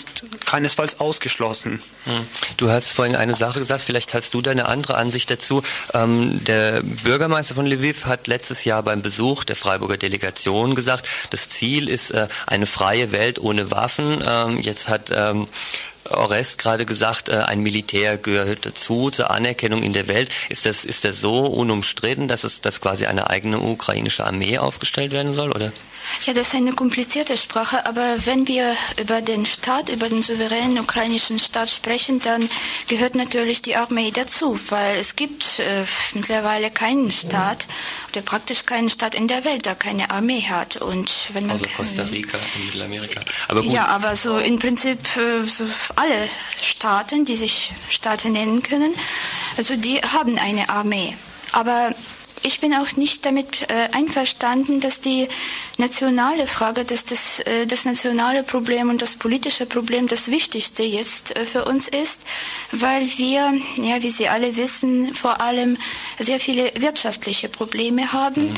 keinesfalls 0.46 1.00
ausgeschlossen. 1.00 1.82
Hm. 2.04 2.26
Du 2.56 2.70
hast 2.70 2.90
vorhin 2.90 3.16
eine 3.16 3.34
Sache 3.34 3.58
gesagt, 3.58 3.82
vielleicht 3.82 4.14
hast 4.14 4.32
du 4.34 4.40
deine 4.40 4.66
andere 4.66 4.96
Ansicht 4.96 5.30
dazu. 5.30 5.62
Ähm, 5.92 6.42
der 6.44 6.82
Bürgermeister 6.82 7.54
von 7.54 7.66
Lviv 7.66 8.06
hat 8.06 8.26
letztes 8.26 8.64
Jahr 8.64 8.82
beim 8.82 9.02
Besuch 9.02 9.44
der 9.44 9.56
Freiburger 9.56 9.96
Delegation 9.96 10.74
gesagt, 10.74 11.06
das 11.30 11.48
Ziel 11.48 11.88
ist 11.88 12.10
äh, 12.10 12.28
eine 12.46 12.66
freie 12.66 13.12
Welt 13.12 13.38
ohne 13.38 13.70
Waffen. 13.70 14.22
Ähm, 14.26 14.60
jetzt 14.60 14.88
hat 14.88 15.10
ähm, 15.14 15.48
Orest 16.10 16.58
gerade 16.58 16.86
gesagt, 16.86 17.28
äh, 17.28 17.36
ein 17.36 17.60
Militär 17.60 18.18
gehört 18.18 18.66
dazu 18.66 19.10
zur 19.10 19.30
Anerkennung 19.30 19.82
in 19.82 19.92
der 19.92 20.08
Welt. 20.08 20.30
Ist 20.48 20.66
das, 20.66 20.84
ist 20.84 21.04
das 21.04 21.20
so 21.20 21.46
unumstritten, 21.46 22.28
dass 22.28 22.44
es 22.44 22.60
dass 22.60 22.80
quasi 22.80 23.06
eine 23.06 23.30
eigene 23.30 23.60
ukrainische 23.60 24.24
Armee 24.24 24.58
aufgestellt 24.58 25.12
werden 25.12 25.34
soll, 25.34 25.50
oder? 25.52 25.72
Ja, 26.26 26.34
das 26.34 26.48
ist 26.48 26.54
eine 26.54 26.72
komplizierte 26.72 27.36
Sprache, 27.36 27.86
aber 27.86 28.16
wenn 28.26 28.46
wir 28.46 28.74
über 29.00 29.22
den 29.22 29.46
Staat, 29.46 29.88
über 29.88 30.08
den 30.08 30.22
souveränen 30.22 30.78
ukrainischen 30.78 31.38
Staat 31.38 31.70
sprechen, 31.70 32.20
dann 32.20 32.48
gehört 32.88 33.14
natürlich 33.14 33.62
die 33.62 33.76
Armee 33.76 34.10
dazu, 34.10 34.58
weil 34.68 34.98
es 34.98 35.16
gibt 35.16 35.58
äh, 35.60 35.84
mittlerweile 36.14 36.70
keinen 36.70 37.10
Staat 37.10 37.66
oder 38.12 38.22
praktisch 38.22 38.66
keinen 38.66 38.90
Staat 38.90 39.14
in 39.14 39.28
der 39.28 39.44
Welt, 39.44 39.66
der 39.66 39.74
keine 39.74 40.10
Armee 40.10 40.42
hat. 40.42 40.76
Und 40.76 41.10
wenn 41.32 41.46
man 41.46 41.56
also 41.56 41.66
Costa 41.76 42.02
Rica 42.02 42.38
in 42.56 42.66
Mittelamerika. 42.66 43.20
Aber 43.48 43.62
gut. 43.62 43.72
Ja, 43.72 43.86
aber 43.86 44.16
so 44.16 44.38
im 44.38 44.58
Prinzip 44.58 44.98
äh, 45.16 45.46
so 45.46 45.64
alle 46.00 46.28
Staaten, 46.62 47.24
die 47.24 47.36
sich 47.36 47.72
Staaten 47.90 48.32
nennen 48.32 48.62
können, 48.62 48.94
also 49.56 49.76
die 49.76 49.98
haben 49.98 50.38
eine 50.38 50.70
Armee. 50.70 51.16
Aber 51.52 51.94
ich 52.42 52.60
bin 52.60 52.74
auch 52.74 52.96
nicht 52.96 53.26
damit 53.26 53.68
äh, 53.68 53.94
einverstanden, 53.94 54.80
dass 54.80 55.00
die 55.00 55.28
nationale 55.76 56.46
Frage, 56.46 56.84
dass 56.84 57.04
das, 57.04 57.40
äh, 57.40 57.66
das 57.66 57.84
nationale 57.84 58.42
Problem 58.42 58.88
und 58.88 59.02
das 59.02 59.16
politische 59.16 59.66
Problem 59.66 60.08
das 60.08 60.28
Wichtigste 60.28 60.82
jetzt 60.82 61.36
äh, 61.36 61.44
für 61.44 61.66
uns 61.66 61.86
ist, 61.88 62.20
weil 62.72 63.06
wir, 63.18 63.52
ja, 63.76 64.02
wie 64.02 64.10
Sie 64.10 64.28
alle 64.28 64.56
wissen, 64.56 65.14
vor 65.14 65.40
allem 65.42 65.76
sehr 66.18 66.40
viele 66.40 66.72
wirtschaftliche 66.76 67.48
Probleme 67.48 68.12
haben. 68.12 68.52
Mhm 68.52 68.56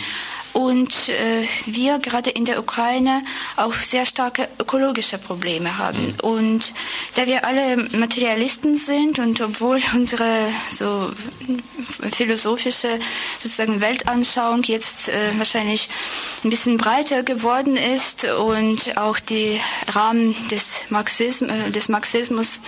und 0.52 1.08
äh, 1.08 1.46
wir 1.66 1.98
gerade 1.98 2.30
in 2.30 2.44
der 2.44 2.58
Ukraine 2.58 3.22
auch 3.56 3.74
sehr 3.74 4.06
starke 4.06 4.48
ökologische 4.58 5.18
Probleme 5.18 5.78
haben. 5.78 6.06
Mhm. 6.06 6.20
Und 6.22 6.72
da 7.14 7.26
wir 7.26 7.44
alle 7.44 7.76
Materialisten 7.76 8.76
sind 8.76 9.18
und 9.18 9.40
obwohl 9.40 9.80
unsere 9.94 10.48
so 10.76 11.10
philosophische 12.10 12.98
sozusagen 13.40 13.80
Weltanschauung 13.80 14.62
jetzt 14.64 15.08
äh, 15.08 15.36
wahrscheinlich 15.36 15.88
ein 16.44 16.50
bisschen 16.50 16.76
breiter 16.76 17.22
geworden 17.22 17.76
ist 17.76 18.24
und 18.24 18.96
auch 18.96 19.18
die 19.18 19.60
Rahmen 19.92 20.34
des, 20.48 20.84
Marxism, 20.90 21.48
äh, 21.48 21.70
des 21.70 21.88
Marxismus 21.88 22.60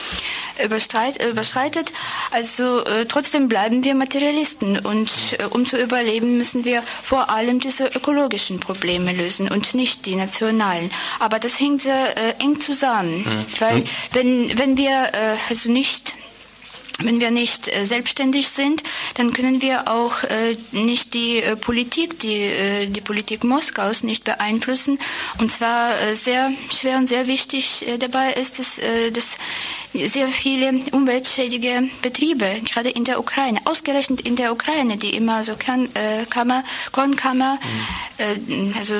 überschreitet. 0.64 1.92
Also 2.30 2.84
äh, 2.84 3.06
trotzdem 3.06 3.48
bleiben 3.48 3.84
wir 3.84 3.94
Materialisten 3.94 4.78
und 4.78 5.10
äh, 5.38 5.44
um 5.44 5.66
zu 5.66 5.80
überleben 5.80 6.36
müssen 6.38 6.64
wir 6.64 6.82
vor 6.82 7.30
allem 7.30 7.60
diese 7.74 7.86
ökologischen 7.88 8.60
Probleme 8.60 9.12
lösen 9.12 9.48
und 9.48 9.74
nicht 9.74 10.06
die 10.06 10.14
nationalen. 10.14 10.90
Aber 11.18 11.38
das 11.40 11.58
hängt 11.58 11.82
sehr 11.82 12.16
äh, 12.16 12.34
eng 12.38 12.60
zusammen, 12.60 13.18
mhm. 13.18 13.46
weil 13.58 13.84
wenn 14.12 14.58
wenn 14.58 14.76
wir 14.76 15.10
äh, 15.12 15.36
also 15.48 15.70
nicht 15.70 16.14
wenn 17.00 17.18
wir 17.18 17.30
nicht 17.30 17.68
äh, 17.68 17.84
selbstständig 17.84 18.48
sind, 18.48 18.82
dann 19.14 19.32
können 19.32 19.60
wir 19.60 19.88
auch 19.88 20.22
äh, 20.24 20.56
nicht 20.70 21.14
die 21.14 21.42
äh, 21.42 21.56
Politik, 21.56 22.20
die, 22.20 22.42
äh, 22.42 22.86
die 22.86 23.00
Politik 23.00 23.42
Moskaus 23.42 24.04
nicht 24.04 24.24
beeinflussen. 24.24 24.98
Und 25.38 25.50
zwar 25.50 26.14
sehr 26.14 26.52
schwer 26.70 26.98
und 26.98 27.08
sehr 27.08 27.26
wichtig 27.26 27.86
dabei 27.98 28.32
ist 28.34 28.58
es, 28.58 28.80
dass 29.12 29.36
sehr 29.92 30.28
viele 30.28 30.80
umweltschädige 30.92 31.88
Betriebe, 32.02 32.60
gerade 32.64 32.90
in 32.90 33.04
der 33.04 33.20
Ukraine, 33.20 33.60
ausgerechnet 33.64 34.20
in 34.20 34.36
der 34.36 34.52
Ukraine, 34.52 34.96
die 34.96 35.16
immer 35.16 35.42
so 35.42 35.54
Kernkammer, 35.56 36.64
Kornkammer, 36.92 37.58
mhm. 38.48 38.74
also 38.78 38.94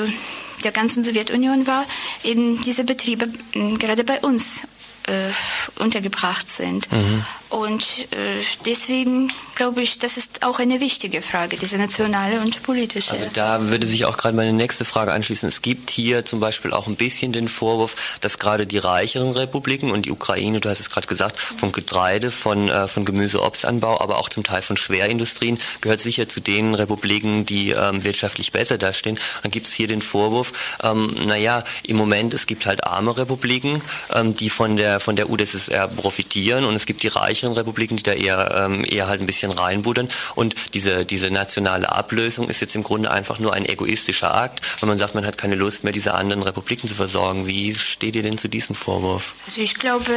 der 0.63 0.71
ganzen 0.71 1.03
Sowjetunion 1.03 1.67
war, 1.67 1.85
eben 2.23 2.61
diese 2.63 2.83
Betriebe 2.83 3.29
gerade 3.77 4.03
bei 4.03 4.19
uns 4.19 4.61
äh, 5.07 5.81
untergebracht 5.81 6.51
sind. 6.51 6.91
Mhm. 6.91 7.25
Und 7.49 7.83
äh, 8.11 8.43
deswegen 8.65 9.31
glaube 9.55 9.81
ich, 9.81 9.99
das 9.99 10.17
ist 10.17 10.43
auch 10.43 10.59
eine 10.59 10.81
wichtige 10.81 11.21
Frage, 11.21 11.55
diese 11.55 11.77
nationale 11.77 12.41
und 12.41 12.61
politische. 12.63 13.13
Also 13.13 13.27
da 13.33 13.69
würde 13.69 13.87
sich 13.87 14.03
auch 14.05 14.17
gerade 14.17 14.35
meine 14.35 14.51
nächste 14.51 14.83
Frage 14.83 15.13
anschließen. 15.13 15.47
Es 15.47 15.61
gibt 15.61 15.89
hier 15.89 16.25
zum 16.25 16.41
Beispiel 16.41 16.73
auch 16.73 16.87
ein 16.87 16.97
bisschen 16.97 17.31
den 17.31 17.47
Vorwurf, 17.47 18.17
dass 18.19 18.39
gerade 18.39 18.67
die 18.67 18.77
reicheren 18.77 19.31
Republiken 19.31 19.91
und 19.91 20.05
die 20.05 20.11
Ukraine, 20.11 20.59
du 20.59 20.69
hast 20.69 20.81
es 20.81 20.89
gerade 20.89 21.07
gesagt, 21.07 21.39
von 21.39 21.71
Getreide, 21.71 22.29
von, 22.29 22.67
äh, 22.67 22.87
von 22.87 23.05
Gemüse, 23.05 23.41
Obstanbau, 23.41 24.01
aber 24.01 24.17
auch 24.17 24.27
zum 24.27 24.43
Teil 24.43 24.61
von 24.61 24.75
Schwerindustrien, 24.75 25.59
gehört 25.79 26.01
sicher 26.01 26.27
zu 26.27 26.41
den 26.41 26.75
Republiken, 26.75 27.45
die 27.45 27.69
ähm, 27.69 28.03
wirtschaftlich 28.03 28.51
besser 28.51 28.77
dastehen. 28.77 29.19
Dann 29.43 29.51
gibt 29.51 29.67
es 29.67 29.73
hier 29.73 29.87
den 29.87 30.01
Vorwurf, 30.01 30.51
ähm, 30.83 31.15
naja, 31.25 31.63
im 31.83 31.95
Moment, 31.95 32.33
es 32.33 32.47
gibt 32.47 32.65
halt 32.65 32.83
arme 32.83 33.15
Republiken, 33.17 33.81
ähm, 34.13 34.35
die 34.35 34.49
von 34.49 34.75
der, 34.75 34.94
von 34.99 35.15
der 35.15 35.29
UdSSR 35.29 35.87
profitieren 35.87 36.65
und 36.65 36.75
es 36.75 36.85
gibt 36.85 37.03
die 37.03 37.07
reicheren 37.07 37.35
reicheren 37.35 37.53
Republiken, 37.53 37.97
die 37.97 38.03
da 38.03 38.13
eher, 38.13 38.65
ähm, 38.65 38.85
eher 38.85 39.07
halt 39.07 39.21
ein 39.21 39.27
bisschen 39.27 39.51
reinbuddern. 39.51 40.09
Und 40.35 40.55
diese, 40.73 41.05
diese 41.05 41.31
nationale 41.31 41.91
Ablösung 41.91 42.49
ist 42.49 42.61
jetzt 42.61 42.75
im 42.75 42.83
Grunde 42.83 43.11
einfach 43.11 43.39
nur 43.39 43.53
ein 43.53 43.65
egoistischer 43.65 44.33
Akt, 44.33 44.61
weil 44.79 44.87
man 44.87 44.97
sagt, 44.97 45.15
man 45.15 45.25
hat 45.25 45.37
keine 45.37 45.55
Lust 45.55 45.83
mehr, 45.83 45.93
diese 45.93 46.13
anderen 46.13 46.43
Republiken 46.43 46.87
zu 46.87 46.95
versorgen. 46.95 47.47
Wie 47.47 47.75
steht 47.75 48.15
ihr 48.15 48.23
denn 48.23 48.37
zu 48.37 48.47
diesem 48.47 48.75
Vorwurf? 48.75 49.35
Also 49.45 49.61
ich 49.61 49.75
glaube, 49.75 50.11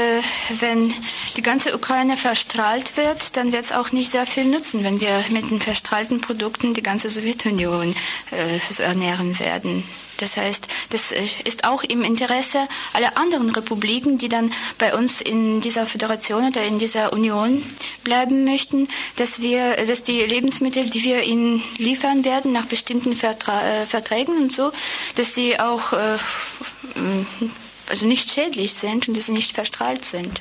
wenn 0.61 0.93
die 1.37 1.43
ganze 1.43 1.75
Ukraine 1.75 2.17
verstrahlt 2.17 2.97
wird, 2.97 3.37
dann 3.37 3.53
wird 3.53 3.64
es 3.64 3.73
auch 3.73 3.93
nicht 3.93 4.11
sehr 4.11 4.27
viel 4.27 4.45
nutzen, 4.45 4.85
wenn 4.85 5.01
wir 5.01 5.25
mit 5.31 5.51
den 5.51 5.61
verstrahlten 5.61 6.21
Produkten 6.21 6.75
die 6.75 6.83
ganze 6.83 7.11
Sowjetunion 7.11 7.95
äh, 8.31 8.83
ernähren 8.83 9.38
werden. 9.38 9.85
Das 10.18 10.37
heißt, 10.37 10.66
das 10.90 11.12
ist 11.44 11.64
auch 11.64 11.83
im 11.83 12.02
Interesse 12.02 12.68
aller 12.92 13.16
anderen 13.16 13.50
Republiken, 13.50 14.18
die 14.18 14.28
dann 14.28 14.52
bei 14.78 14.94
uns 14.94 15.20
in 15.20 15.61
dieser 15.61 15.87
Föderation 15.87 16.48
oder 16.48 16.64
in 16.64 16.78
dieser 16.78 17.12
Union 17.12 17.62
bleiben 18.04 18.44
möchten, 18.44 18.88
dass 19.16 19.40
wir, 19.40 19.76
dass 19.87 20.02
die 20.02 20.20
Lebensmittel, 20.20 20.90
die 20.90 21.02
wir 21.02 21.22
ihnen 21.22 21.62
liefern 21.78 22.24
werden, 22.24 22.52
nach 22.52 22.66
bestimmten 22.66 23.14
Vertra 23.14 23.62
äh, 23.62 23.87
Verträgen 23.87 24.37
und 24.37 24.52
so, 24.52 24.72
dass 25.16 25.35
sie 25.35 25.59
auch 25.59 25.92
äh, 25.92 26.18
also 27.90 28.07
nicht 28.07 28.31
schädlich 28.31 28.74
sind 28.74 29.09
und 29.09 29.16
dass 29.16 29.27
sie 29.27 29.33
nicht 29.33 29.53
verstrahlt 29.53 30.05
sind. 30.05 30.40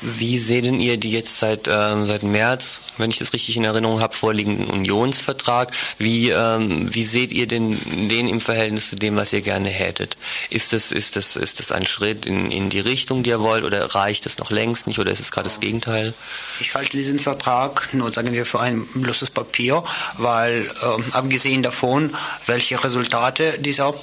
Wie 0.00 0.38
sehen 0.38 0.80
ihr 0.80 0.96
die 0.96 1.10
jetzt 1.10 1.38
seit, 1.38 1.68
ähm, 1.68 2.06
seit 2.06 2.22
März, 2.22 2.78
wenn 2.98 3.10
ich 3.10 3.18
das 3.18 3.32
richtig 3.32 3.56
in 3.56 3.64
Erinnerung 3.64 4.00
habe, 4.00 4.14
vorliegenden 4.14 4.68
Unionsvertrag? 4.68 5.72
Wie, 5.98 6.30
ähm, 6.30 6.94
wie 6.94 7.04
seht 7.04 7.32
ihr 7.32 7.46
denn 7.46 7.78
den 8.08 8.28
im 8.28 8.40
Verhältnis 8.40 8.90
zu 8.90 8.96
dem, 8.96 9.16
was 9.16 9.32
ihr 9.32 9.40
gerne 9.40 9.70
hättet? 9.70 10.16
Ist 10.50 10.72
das, 10.72 10.92
ist 10.92 11.16
das, 11.16 11.36
ist 11.36 11.60
das 11.60 11.72
ein 11.72 11.86
Schritt 11.86 12.26
in, 12.26 12.50
in 12.50 12.70
die 12.70 12.80
Richtung, 12.80 13.22
die 13.22 13.30
ihr 13.30 13.40
wollt, 13.40 13.64
oder 13.64 13.94
reicht 13.94 14.26
das 14.26 14.38
noch 14.38 14.50
längst 14.50 14.86
nicht, 14.86 14.98
oder 14.98 15.10
ist 15.10 15.20
es 15.20 15.30
gerade 15.30 15.48
das 15.48 15.60
Gegenteil? 15.60 16.14
Ich 16.60 16.74
halte 16.74 16.96
diesen 16.96 17.18
Vertrag 17.18 17.88
nur, 17.92 18.12
sagen 18.12 18.32
wir, 18.32 18.44
für 18.44 18.60
ein 18.60 18.86
bloßes 18.94 19.30
Papier, 19.30 19.84
weil 20.18 20.70
ähm, 20.82 21.04
abgesehen 21.12 21.62
davon, 21.62 22.14
welche 22.46 22.82
Resultate 22.82 23.58
dieser 23.58 23.94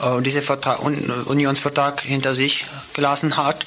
äh, 0.00 0.22
diese 0.22 0.42
Vertrag, 0.42 0.80
Unionsvertrag 0.80 2.00
hinter 2.00 2.34
sich 2.34 2.66
gelassen 2.92 3.36
hat, 3.36 3.64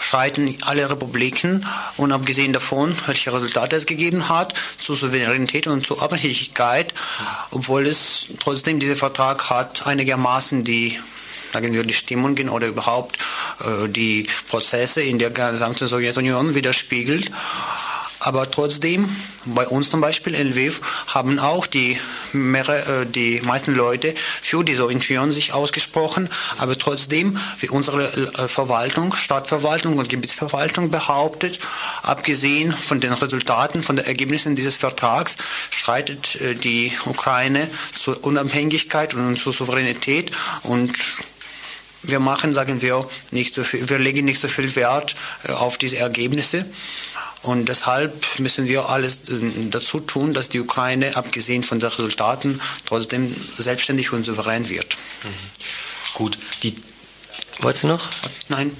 schreiten 0.00 0.56
alle 0.62 0.90
Republiken, 0.90 1.66
unabgesehen 1.96 2.52
davon, 2.52 2.94
welche 3.06 3.32
Resultate 3.32 3.76
es 3.76 3.86
gegeben 3.86 4.28
hat, 4.28 4.54
zur 4.78 4.96
Souveränität 4.96 5.66
und 5.66 5.86
zur 5.86 6.02
Abhängigkeit, 6.02 6.94
obwohl 7.50 7.86
es 7.86 8.26
trotzdem 8.38 8.78
dieser 8.78 8.96
Vertrag 8.96 9.50
hat 9.50 9.86
einigermaßen 9.86 10.64
die 10.64 10.98
sagen 11.52 11.72
wir, 11.72 11.84
die 11.84 11.94
Stimmungen 11.94 12.48
oder 12.48 12.66
überhaupt 12.66 13.16
äh, 13.64 13.88
die 13.88 14.28
Prozesse 14.48 15.02
in 15.02 15.20
der 15.20 15.30
gesamten 15.30 15.86
Sowjetunion 15.86 16.54
widerspiegelt. 16.56 17.30
Aber 18.24 18.50
trotzdem, 18.50 19.14
bei 19.44 19.68
uns 19.68 19.90
zum 19.90 20.00
Beispiel 20.00 20.34
in 20.34 20.48
Lviv, 20.48 20.80
haben 21.08 21.38
auch 21.38 21.66
die, 21.66 21.98
mehrere, 22.32 23.02
äh, 23.02 23.06
die 23.06 23.42
meisten 23.44 23.74
Leute 23.74 24.14
für 24.40 24.64
diese 24.64 24.86
Union 24.86 25.30
sich 25.30 25.52
ausgesprochen. 25.52 26.30
Aber 26.56 26.78
trotzdem, 26.78 27.38
wie 27.60 27.68
unsere 27.68 28.32
äh, 28.32 28.48
Verwaltung, 28.48 29.14
Stadtverwaltung 29.14 29.98
und 29.98 30.08
Gebietsverwaltung 30.08 30.90
behauptet, 30.90 31.58
abgesehen 32.02 32.72
von 32.72 32.98
den 32.98 33.12
Resultaten, 33.12 33.82
von 33.82 33.96
den 33.96 34.06
Ergebnissen 34.06 34.56
dieses 34.56 34.74
Vertrags, 34.74 35.36
schreitet 35.68 36.40
äh, 36.40 36.54
die 36.54 36.92
Ukraine 37.04 37.68
zur 37.94 38.24
Unabhängigkeit 38.24 39.12
und 39.12 39.36
zur 39.36 39.52
Souveränität 39.52 40.30
und 40.62 40.94
wir 42.06 42.20
machen, 42.20 42.52
sagen 42.52 42.80
wir, 42.82 43.06
nicht 43.30 43.54
so 43.54 43.64
viel, 43.64 43.88
wir 43.88 43.98
legen 43.98 44.24
nicht 44.24 44.40
so 44.40 44.48
viel 44.48 44.74
Wert 44.76 45.14
auf 45.48 45.78
diese 45.78 45.96
Ergebnisse. 45.96 46.66
Und 47.44 47.68
deshalb 47.68 48.38
müssen 48.38 48.66
wir 48.66 48.88
alles 48.88 49.28
äh, 49.28 49.68
dazu 49.70 50.00
tun, 50.00 50.32
dass 50.32 50.48
die 50.48 50.60
Ukraine, 50.60 51.16
abgesehen 51.16 51.62
von 51.62 51.78
den 51.78 51.90
Resultaten, 51.90 52.60
trotzdem 52.86 53.34
selbstständig 53.58 54.12
und 54.12 54.24
souverän 54.24 54.68
wird. 54.68 54.96
Mhm. 55.22 55.28
Gut, 56.14 56.38
die 56.62 56.76
Wolltest 57.60 57.84
du 57.84 57.88
noch? 57.88 58.08
Nein. 58.48 58.76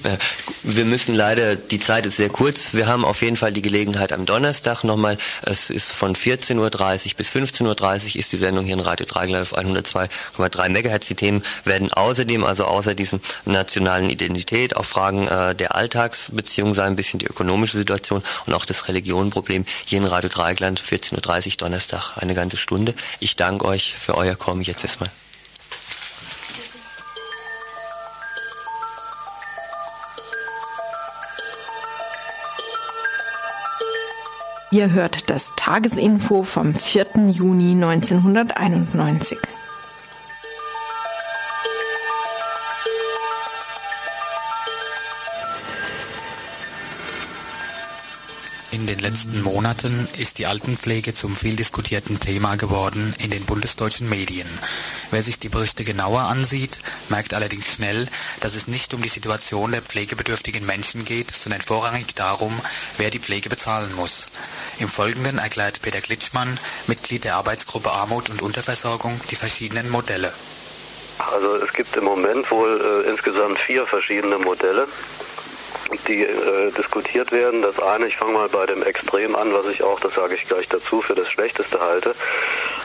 Wir 0.63 0.85
müssen 0.85 1.15
leider, 1.15 1.55
die 1.55 1.79
Zeit 1.79 2.05
ist 2.05 2.17
sehr 2.17 2.29
kurz. 2.29 2.73
Wir 2.73 2.87
haben 2.87 3.05
auf 3.05 3.21
jeden 3.21 3.37
Fall 3.37 3.51
die 3.51 3.61
Gelegenheit 3.61 4.11
am 4.11 4.25
Donnerstag 4.25 4.83
nochmal. 4.83 5.17
Es 5.41 5.69
ist 5.69 5.91
von 5.91 6.15
14.30 6.15 6.57
Uhr 6.59 7.15
bis 7.17 7.29
15.30 7.29 7.63
Uhr 7.63 8.15
ist 8.19 8.31
die 8.31 8.37
Sendung 8.37 8.65
hier 8.65 8.75
in 8.75 8.79
Radio 8.81 9.05
Dreigland 9.05 9.43
auf 9.43 9.57
102,3 9.57 10.69
MHz. 10.69 11.07
Die 11.07 11.15
Themen 11.15 11.43
werden 11.63 11.91
außerdem, 11.91 12.43
also 12.43 12.65
außer 12.65 12.95
diesem 12.95 13.21
nationalen 13.45 14.09
Identität, 14.09 14.75
auch 14.75 14.85
Fragen 14.85 15.27
äh, 15.27 15.55
der 15.55 15.75
Alltagsbeziehung 15.75 16.75
sein, 16.75 16.87
ein 16.87 16.95
bisschen 16.95 17.19
die 17.19 17.27
ökonomische 17.27 17.77
Situation 17.77 18.23
und 18.45 18.53
auch 18.53 18.65
das 18.65 18.87
Religionenproblem 18.87 19.65
hier 19.85 19.99
in 19.99 20.05
Radio 20.05 20.29
Dreigland 20.29 20.81
14.30 20.81 21.47
Uhr 21.47 21.57
Donnerstag, 21.57 22.17
eine 22.17 22.35
ganze 22.35 22.57
Stunde. 22.57 22.93
Ich 23.19 23.35
danke 23.35 23.65
euch 23.65 23.95
für 23.97 24.15
euer 24.15 24.35
Kommen 24.35 24.61
jetzt 24.61 24.83
erstmal. 24.83 25.09
Ihr 34.71 34.91
hört 34.91 35.29
das 35.29 35.53
Tagesinfo 35.55 36.43
vom 36.43 36.73
4. 36.73 37.29
Juni 37.31 37.71
1991. 37.73 39.37
In 48.71 48.87
den 48.87 48.99
letzten 48.99 49.41
Monaten 49.43 50.07
ist 50.17 50.39
die 50.39 50.47
Altenpflege 50.47 51.13
zum 51.13 51.35
viel 51.35 51.55
diskutierten 51.55 52.19
Thema 52.19 52.55
geworden 52.55 53.13
in 53.19 53.29
den 53.29 53.45
bundesdeutschen 53.45 54.09
Medien. 54.09 54.47
Wer 55.11 55.21
sich 55.21 55.39
die 55.39 55.49
Berichte 55.49 55.83
genauer 55.83 56.21
ansieht, 56.21 56.79
merkt 57.09 57.33
allerdings 57.33 57.73
schnell, 57.73 58.07
dass 58.41 58.55
es 58.55 58.67
nicht 58.67 58.93
um 58.93 59.01
die 59.01 59.09
Situation 59.09 59.71
der 59.71 59.81
pflegebedürftigen 59.81 60.65
Menschen 60.65 61.05
geht, 61.05 61.35
sondern 61.35 61.61
vorrangig 61.61 62.15
darum, 62.15 62.53
wer 62.97 63.09
die 63.09 63.19
Pflege 63.19 63.49
bezahlen 63.49 63.93
muss. 63.95 64.27
Im 64.79 64.87
Folgenden 64.87 65.37
erklärt 65.37 65.81
Peter 65.81 66.01
Glitschmann, 66.01 66.59
Mitglied 66.87 67.23
der 67.23 67.35
Arbeitsgruppe 67.35 67.91
Armut 67.91 68.29
und 68.29 68.41
Unterversorgung, 68.41 69.19
die 69.29 69.35
verschiedenen 69.35 69.89
Modelle. 69.89 70.33
Also 71.17 71.55
es 71.55 71.73
gibt 71.73 71.95
im 71.95 72.03
Moment 72.03 72.49
wohl 72.51 73.03
äh, 73.05 73.09
insgesamt 73.09 73.57
vier 73.59 73.85
verschiedene 73.85 74.37
Modelle 74.37 74.87
die 76.03 76.23
äh, 76.23 76.71
diskutiert 76.71 77.31
werden. 77.31 77.61
Das 77.61 77.79
eine, 77.79 78.07
ich 78.07 78.17
fange 78.17 78.33
mal 78.33 78.49
bei 78.49 78.65
dem 78.65 78.83
Extrem 78.83 79.35
an, 79.35 79.53
was 79.53 79.67
ich 79.67 79.83
auch, 79.83 79.99
das 79.99 80.15
sage 80.15 80.35
ich 80.35 80.43
gleich 80.43 80.67
dazu, 80.67 81.01
für 81.01 81.15
das 81.15 81.29
Schlechteste 81.29 81.79
halte. 81.79 82.13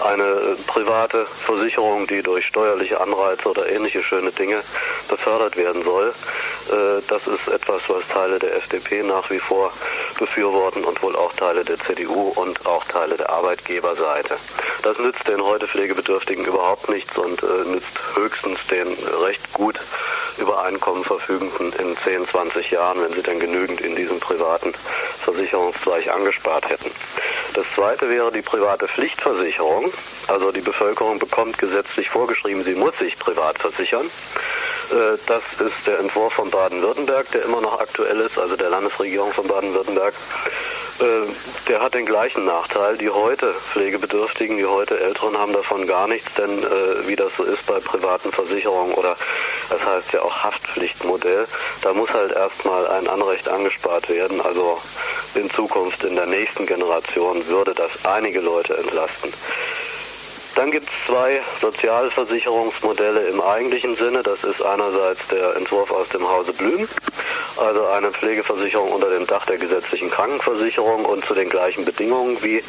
Eine 0.04 0.24
äh, 0.24 0.56
private 0.66 1.26
Versicherung, 1.26 2.06
die 2.06 2.22
durch 2.22 2.46
steuerliche 2.46 3.00
Anreize 3.00 3.48
oder 3.48 3.68
ähnliche 3.68 4.02
schöne 4.02 4.30
Dinge 4.30 4.60
befördert 5.08 5.56
werden 5.56 5.82
soll. 5.82 6.08
Äh, 6.08 7.02
das 7.08 7.26
ist 7.26 7.48
etwas, 7.48 7.82
was 7.88 8.08
Teile 8.08 8.38
der 8.38 8.56
FDP 8.56 9.02
nach 9.02 9.30
wie 9.30 9.38
vor 9.38 9.72
befürworten 10.18 10.84
und 10.84 11.02
wohl 11.02 11.16
auch 11.16 11.32
Teile 11.32 11.64
der 11.64 11.78
CDU 11.78 12.32
und 12.36 12.66
auch 12.66 12.84
Teile 12.84 13.16
der 13.16 13.30
Arbeitgeberseite. 13.30 14.36
Das 14.82 14.98
nützt 14.98 15.26
den 15.28 15.42
heute 15.42 15.66
Pflegebedürftigen 15.66 16.44
überhaupt 16.44 16.88
nichts 16.88 17.16
und 17.18 17.42
äh, 17.42 17.68
nützt 17.70 17.98
höchstens 18.14 18.66
den 18.66 18.88
recht 19.22 19.52
gut 19.52 19.78
über 20.38 20.62
Einkommen 20.62 21.04
verfügenden 21.04 21.72
in 21.74 21.96
10, 21.96 22.26
20 22.26 22.70
Jahren, 22.70 22.99
wenn 23.02 23.12
sie 23.12 23.22
dann 23.22 23.38
genügend 23.38 23.80
in 23.80 23.94
diesem 23.94 24.20
privaten 24.20 24.72
Versicherungszweig 24.72 26.08
angespart 26.08 26.68
hätten. 26.68 26.90
Das 27.54 27.66
zweite 27.74 28.08
wäre 28.08 28.30
die 28.30 28.42
private 28.42 28.86
Pflichtversicherung. 28.86 29.92
Also 30.28 30.52
die 30.52 30.60
Bevölkerung 30.60 31.18
bekommt 31.18 31.58
gesetzlich 31.58 32.08
vorgeschrieben, 32.10 32.62
sie 32.62 32.74
muss 32.74 32.98
sich 32.98 33.18
privat 33.18 33.58
versichern. 33.58 34.06
Äh, 34.06 35.18
das 35.26 35.60
ist 35.60 35.86
der 35.86 35.98
Entwurf 35.98 36.34
von 36.34 36.50
Baden-Württemberg, 36.50 37.30
der 37.32 37.44
immer 37.44 37.60
noch 37.60 37.80
aktuell 37.80 38.20
ist, 38.20 38.38
also 38.38 38.56
der 38.56 38.70
Landesregierung 38.70 39.32
von 39.32 39.46
Baden-Württemberg. 39.46 40.14
Äh, 41.00 41.26
der 41.68 41.80
hat 41.80 41.94
den 41.94 42.04
gleichen 42.04 42.44
Nachteil. 42.44 42.96
Die 42.98 43.08
heute 43.08 43.54
Pflegebedürftigen, 43.54 44.56
die 44.56 44.66
heute 44.66 45.00
Älteren 45.00 45.36
haben 45.38 45.52
davon 45.52 45.86
gar 45.86 46.06
nichts, 46.06 46.34
denn 46.34 46.50
äh, 46.50 47.08
wie 47.08 47.16
das 47.16 47.36
so 47.36 47.44
ist 47.44 47.66
bei 47.66 47.78
privaten 47.78 48.30
Versicherungen 48.32 48.92
oder 48.94 49.16
das 49.70 49.84
heißt 49.84 50.12
ja 50.12 50.22
auch 50.22 50.42
Haftpflichtmodell, 50.42 51.46
da 51.82 51.92
muss 51.94 52.12
halt 52.12 52.32
erstmal 52.32 52.86
ein 52.88 53.08
Anrecht 53.08 53.48
angespart 53.48 54.08
werden. 54.08 54.40
Also 54.40 54.78
in 55.34 55.48
Zukunft, 55.50 56.04
in 56.04 56.16
der 56.16 56.26
nächsten 56.26 56.66
Generation 56.66 57.46
würde 57.48 57.72
das 57.74 58.04
einige 58.04 58.40
Leute 58.40 58.76
entlasten. 58.76 59.32
Dann 60.54 60.70
gibt 60.70 60.88
es 60.88 61.06
zwei 61.06 61.40
Sozialversicherungsmodelle 61.60 63.28
im 63.28 63.40
eigentlichen 63.40 63.94
Sinne. 63.94 64.22
Das 64.22 64.42
ist 64.44 64.62
einerseits 64.62 65.28
der 65.28 65.56
Entwurf 65.56 65.92
aus 65.92 66.08
dem 66.08 66.28
Hause 66.28 66.52
Blüm, 66.52 66.88
also 67.56 67.86
eine 67.88 68.10
Pflegeversicherung 68.10 68.90
unter 68.92 69.10
dem 69.10 69.26
Dach 69.26 69.46
der 69.46 69.58
gesetzlichen 69.58 70.10
Krankenversicherung 70.10 71.04
und 71.04 71.24
zu 71.24 71.34
den 71.34 71.48
gleichen 71.48 71.84
Bedingungen 71.84 72.42
wie 72.42 72.62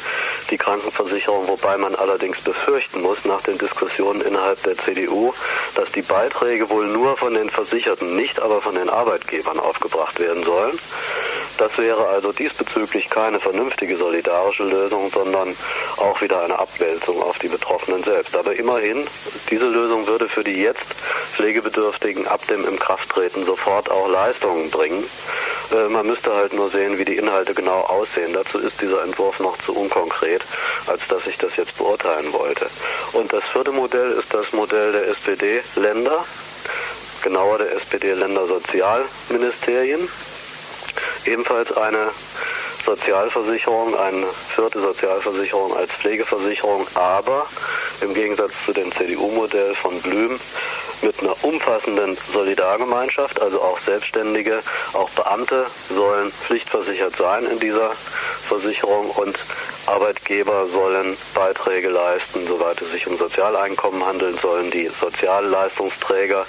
die 0.50 0.58
Krankenversicherung, 0.58 1.48
wobei 1.48 1.76
man 1.76 1.94
allerdings 1.96 2.40
befürchten 2.42 3.02
muss 3.02 3.24
nach 3.24 3.42
den 3.42 3.58
Diskussionen 3.58 4.20
innerhalb 4.20 4.62
der 4.62 4.76
CDU, 4.76 5.32
dass 5.74 5.92
die 5.92 6.02
Beiträge 6.02 6.70
wohl 6.70 6.86
nur 6.86 7.16
von 7.16 7.34
den 7.34 7.50
Versicherten, 7.50 8.16
nicht 8.16 8.40
aber 8.40 8.62
von 8.62 8.74
den 8.74 8.88
Arbeitgebern 8.88 9.58
aufgebracht 9.58 10.20
werden 10.20 10.44
sollen. 10.44 10.78
Das 11.62 11.78
wäre 11.78 12.08
also 12.08 12.32
diesbezüglich 12.32 13.08
keine 13.08 13.38
vernünftige 13.38 13.96
solidarische 13.96 14.64
Lösung, 14.64 15.08
sondern 15.10 15.54
auch 15.98 16.20
wieder 16.20 16.42
eine 16.42 16.58
Abwälzung 16.58 17.22
auf 17.22 17.38
die 17.38 17.46
Betroffenen 17.46 18.02
selbst. 18.02 18.36
Aber 18.36 18.52
immerhin, 18.56 19.06
diese 19.48 19.68
Lösung 19.68 20.08
würde 20.08 20.28
für 20.28 20.42
die 20.42 20.60
jetzt 20.60 20.92
Pflegebedürftigen 20.92 22.26
ab 22.26 22.44
dem 22.48 22.66
Inkrafttreten 22.66 23.44
sofort 23.44 23.92
auch 23.92 24.08
Leistungen 24.08 24.72
bringen. 24.72 25.04
Äh, 25.70 25.88
man 25.88 26.04
müsste 26.04 26.34
halt 26.34 26.52
nur 26.52 26.68
sehen, 26.68 26.98
wie 26.98 27.04
die 27.04 27.16
Inhalte 27.16 27.54
genau 27.54 27.82
aussehen. 27.82 28.32
Dazu 28.32 28.58
ist 28.58 28.82
dieser 28.82 29.04
Entwurf 29.04 29.38
noch 29.38 29.56
zu 29.58 29.76
unkonkret, 29.76 30.42
als 30.88 31.06
dass 31.06 31.28
ich 31.28 31.36
das 31.36 31.54
jetzt 31.54 31.78
beurteilen 31.78 32.32
wollte. 32.32 32.66
Und 33.12 33.32
das 33.32 33.44
vierte 33.44 33.70
Modell 33.70 34.10
ist 34.10 34.34
das 34.34 34.52
Modell 34.52 34.90
der 34.90 35.06
SPD-Länder, 35.10 36.24
genauer 37.22 37.58
der 37.58 37.76
SPD-Länder-Sozialministerien 37.76 40.08
ebenfalls 41.26 41.72
eine 41.76 42.10
Sozialversicherung, 42.84 43.96
eine 43.96 44.26
vierte 44.26 44.80
Sozialversicherung 44.80 45.76
als 45.76 45.92
Pflegeversicherung, 45.92 46.86
aber 46.94 47.46
im 48.00 48.12
Gegensatz 48.12 48.52
zu 48.66 48.72
dem 48.72 48.90
CDU-Modell 48.90 49.74
von 49.74 50.00
Blüm 50.02 50.38
mit 51.02 51.20
einer 51.20 51.34
umfassenden 51.44 52.16
Solidargemeinschaft, 52.32 53.40
also 53.40 53.60
auch 53.60 53.78
Selbstständige, 53.78 54.60
auch 54.94 55.10
Beamte 55.10 55.66
sollen 55.88 56.30
pflichtversichert 56.30 57.16
sein 57.16 57.44
in 57.46 57.58
dieser 57.58 57.90
Versicherung 57.90 59.10
und 59.10 59.38
Arbeitgeber 59.86 60.66
sollen 60.66 61.16
Beiträge 61.34 61.88
leisten, 61.88 62.46
soweit 62.46 62.80
es 62.80 62.92
sich 62.92 63.06
um 63.08 63.16
Sozialeinkommen 63.16 64.04
handelt, 64.06 64.40
sollen 64.40 64.70
die 64.70 64.86
Sozialleistungsträger 64.86 66.46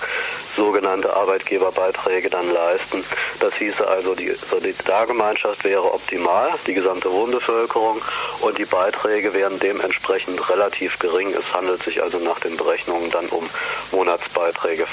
sogenannte 0.56 1.16
Arbeitgeberbeiträge 1.16 2.30
dann 2.30 2.52
leisten. 2.54 3.04
Das 3.40 3.56
hieße 3.56 3.88
also, 3.88 4.14
die 4.14 4.30
Solidargemeinschaft 4.30 5.64
wäre 5.64 5.92
optimal, 5.92 6.52
die 6.68 6.76
gesamte 6.76 7.12
Wohnbevölkerung 7.12 8.00
und 8.42 8.58
die 8.60 8.66
Beiträge 8.66 9.34
wären 9.34 9.58
dementsprechend 9.60 10.48
relativ 10.52 11.00
gering. 11.00 11.34
Es 11.34 11.56
handelt 11.56 11.82
sich 11.82 12.04
also 12.04 12.20
nach 12.20 12.40
den 12.40 12.56
Berechnungen 12.56 13.10
dann 13.10 13.26
um 13.30 13.50
Monatsbeiträge 13.92 14.43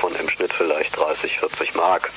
von 0.00 0.14
im 0.14 0.28
Schnitt 0.28 0.52
vielleicht 0.52 0.96
30, 0.96 1.38
40 1.38 1.74
Mark. 1.74 2.10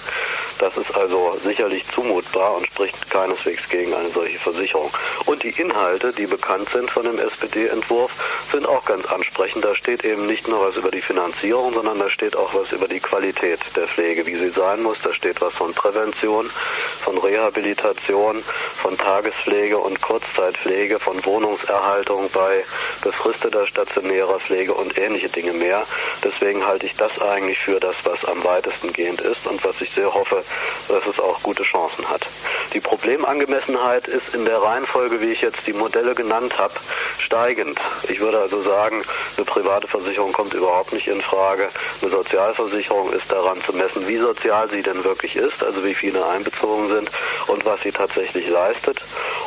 Das 0.60 0.78
ist 0.78 0.96
also 0.96 1.36
sicherlich 1.44 1.86
zumutbar 1.88 2.56
und 2.56 2.66
spricht 2.68 3.10
keineswegs 3.10 3.68
gegen 3.70 3.94
eine 3.94 4.10
solche 4.10 4.40
Versicherung. 4.40 4.90
Und 5.26 5.44
die 5.44 5.50
Inhalte, 5.50 6.12
die 6.12 6.28
bekannt 6.28 6.70
sind 6.70 6.90
von 6.90 7.04
dem 7.04 7.20
SPD-Entwurf, 7.20 8.48
sind 8.52 8.68
auch 8.68 8.86
ganz 8.86 9.06
ansprechend. 9.08 9.66
Da 9.66 9.76
steht 9.76 10.06
eben 10.06 10.28
nicht 10.28 10.48
nur 10.48 10.68
was 10.68 10.78
über 10.78 10.92
die 10.92 11.02
Finanzierung, 11.02 11.74
sondern 11.74 12.00
da 12.00 12.10
steht 12.10 12.36
auch 12.36 12.54
was 12.54 12.72
über 12.72 12.88
die 12.88 13.00
Qualität 13.00 13.60
der 13.76 13.88
Pflege, 13.88 14.26
wie 14.26 14.36
sie 14.36 14.50
sein 14.50 14.82
muss. 14.84 15.02
Da 15.02 15.12
steht 15.12 15.42
was 15.42 15.56
von 15.56 15.74
Prävention, 15.74 16.50
von 16.50 17.18
Rehabilitation, 17.18 18.42
von 18.42 18.98
Tagespflege 18.98 19.78
und 19.78 20.02
Kurzzeitpflege, 20.02 21.00
von 21.00 21.24
Wohnungserhaltung 21.26 22.30
bei 22.34 22.64
befristeter 23.04 23.68
stationärer 23.68 24.40
Pflege 24.40 24.74
und 24.74 24.98
ähnliche 24.98 25.30
Dinge 25.30 25.54
mehr. 25.54 25.84
Deswegen 26.24 26.66
halte 26.66 26.86
ich 26.86 26.96
das 26.96 27.22
eigentlich 27.24 27.60
für 27.60 27.80
das, 27.80 27.96
was 28.04 28.26
am 28.26 28.44
weitesten 28.44 28.92
gehend 28.94 29.22
ist 29.22 29.48
und 29.48 29.64
was 29.64 29.82
ich 29.82 29.92
sehr 29.92 30.14
hoffe, 30.14 30.44
dass 30.88 31.06
es 31.06 31.20
auch 31.20 31.42
gute 31.44 31.64
Chancen 31.64 32.10
hat. 32.10 32.26
Die 32.74 32.80
Problemangemessenheit 32.80 34.08
ist 34.08 34.36
in 34.36 34.46
der 34.46 34.62
Reihenfolge, 34.62 35.22
wie 35.22 35.32
ich 35.32 35.42
jetzt 35.42 35.66
die 35.68 35.74
Modelle 35.74 36.16
genannt 36.16 36.58
habe, 36.58 36.74
steigend. 37.20 37.80
Ich 38.10 38.20
würde 38.20 38.40
also 38.40 38.62
sagen, 38.62 39.04
eine 39.38 39.46
private 39.46 39.88
Versicherung 39.88 40.32
kommt 40.34 40.54
überhaupt 40.54 40.94
nicht 40.94 41.08
in 41.08 41.22
Frage. 41.22 41.70
Eine 42.02 42.12
Sozialversicherung 42.12 43.12
ist 43.14 43.32
daran 43.32 43.62
zu 43.62 43.74
messen, 43.74 44.08
wie 44.08 44.18
sozial 44.18 44.70
sie 44.70 44.82
denn 44.82 45.04
wirklich 45.04 45.36
ist, 45.36 45.64
also 45.64 45.84
wie 45.84 45.94
viele 45.94 46.26
einbezogen 46.26 46.90
sind 46.90 47.10
und 47.48 47.66
was 47.66 47.82
sie 47.82 47.92
tatsächlich 47.92 48.48
leistet. 48.50 49.00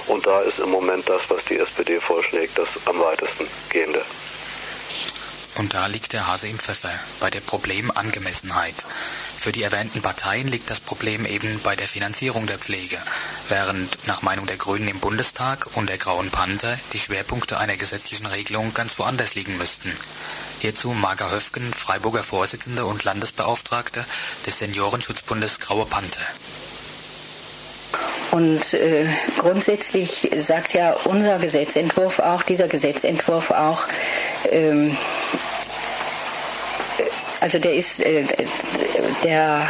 Und 0.09 0.27
da 0.27 0.41
ist 0.43 0.59
im 0.59 0.71
Moment 0.71 1.09
das, 1.09 1.23
was 1.29 1.45
die 1.45 1.59
SPD 1.59 2.01
vorschlägt, 2.01 2.59
das 2.59 2.69
am 2.87 3.01
weitesten 3.01 3.47
gehende. 3.71 4.03
Und 5.57 5.73
da 5.73 5.87
liegt 5.87 6.13
der 6.13 6.27
Hase 6.27 6.49
im 6.49 6.59
Pfeffer, 6.59 6.93
bei 7.19 7.31
der 7.31 7.41
Problemangemessenheit. 7.41 8.75
Für 9.37 9.53
die 9.53 9.63
erwähnten 9.63 10.03
Parteien 10.03 10.49
liegt 10.49 10.69
das 10.69 10.81
Problem 10.81 11.25
eben 11.25 11.61
bei 11.63 11.77
der 11.77 11.89
Finanzierung 11.89 12.47
der 12.47 12.59
Pflege, 12.59 12.99
während 13.49 14.07
nach 14.07 14.21
Meinung 14.21 14.47
der 14.47 14.59
Grünen 14.59 14.89
im 14.89 15.01
Bundestag 15.01 15.69
und 15.75 15.89
der 15.89 15.97
Grauen 15.97 16.31
Panther 16.31 16.79
die 16.93 16.99
Schwerpunkte 16.99 17.59
einer 17.59 17.77
gesetzlichen 17.77 18.27
Regelung 18.27 18.75
ganz 18.75 18.99
woanders 18.99 19.35
liegen 19.35 19.57
müssten. 19.57 19.91
Hierzu 20.61 20.91
Marga 20.91 21.31
Höfgen, 21.31 21.73
Freiburger 21.73 22.23
Vorsitzende 22.23 22.85
und 22.85 23.05
Landesbeauftragte 23.05 24.05
des 24.45 24.59
Seniorenschutzbundes 24.59 25.61
Graue 25.61 25.87
Panther. 25.87 26.27
Und 28.33 28.75
äh, 28.75 29.07
grundsätzlich 29.39 30.29
sagt 30.37 30.75
ja 30.75 30.93
unser 31.05 31.39
Gesetzentwurf 31.39 32.19
auch, 32.19 32.43
dieser 32.43 32.69
Gesetzentwurf 32.69 33.51
auch, 33.51 33.85
ähm, 34.51 34.97
also 37.41 37.59
der 37.59 37.75
ist, 37.75 38.01
äh, 38.01 38.25
der 39.23 39.69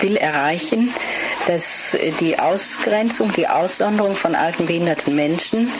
will 0.00 0.16
erreichen, 0.16 0.92
dass 1.46 1.96
die 2.20 2.38
Ausgrenzung, 2.38 3.32
die 3.32 3.48
Aussonderung 3.48 4.14
von 4.14 4.34
alten 4.34 4.66
behinderten 4.66 5.14
Menschen 5.14 5.70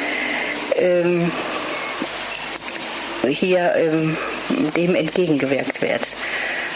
ähm, 0.76 1.30
hier 3.28 3.74
ähm, 3.74 4.16
dem 4.76 4.94
entgegengewirkt 4.94 5.82
wird. 5.82 6.02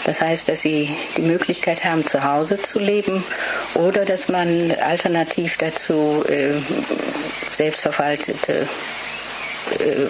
Das 0.04 0.20
heißt, 0.20 0.48
dass 0.48 0.62
sie 0.62 0.90
die 1.16 1.22
Möglichkeit 1.22 1.84
haben, 1.84 2.04
zu 2.04 2.24
Hause 2.24 2.56
zu 2.56 2.78
leben 2.78 3.22
oder 3.74 4.04
dass 4.04 4.28
man 4.28 4.72
alternativ 4.82 5.58
dazu 5.58 6.24
äh, 6.26 6.52
selbstverwaltete 7.50 8.66
äh, 9.80 10.06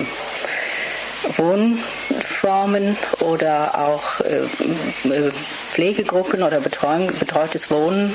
Wohnformen 1.36 2.96
oder 3.20 3.78
auch 3.78 4.20
äh, 4.20 4.38
äh, 5.08 5.30
Pflegegruppen 5.30 6.42
oder 6.42 6.60
Betreuung, 6.60 7.10
betreutes 7.18 7.70
Wohnen, 7.70 8.14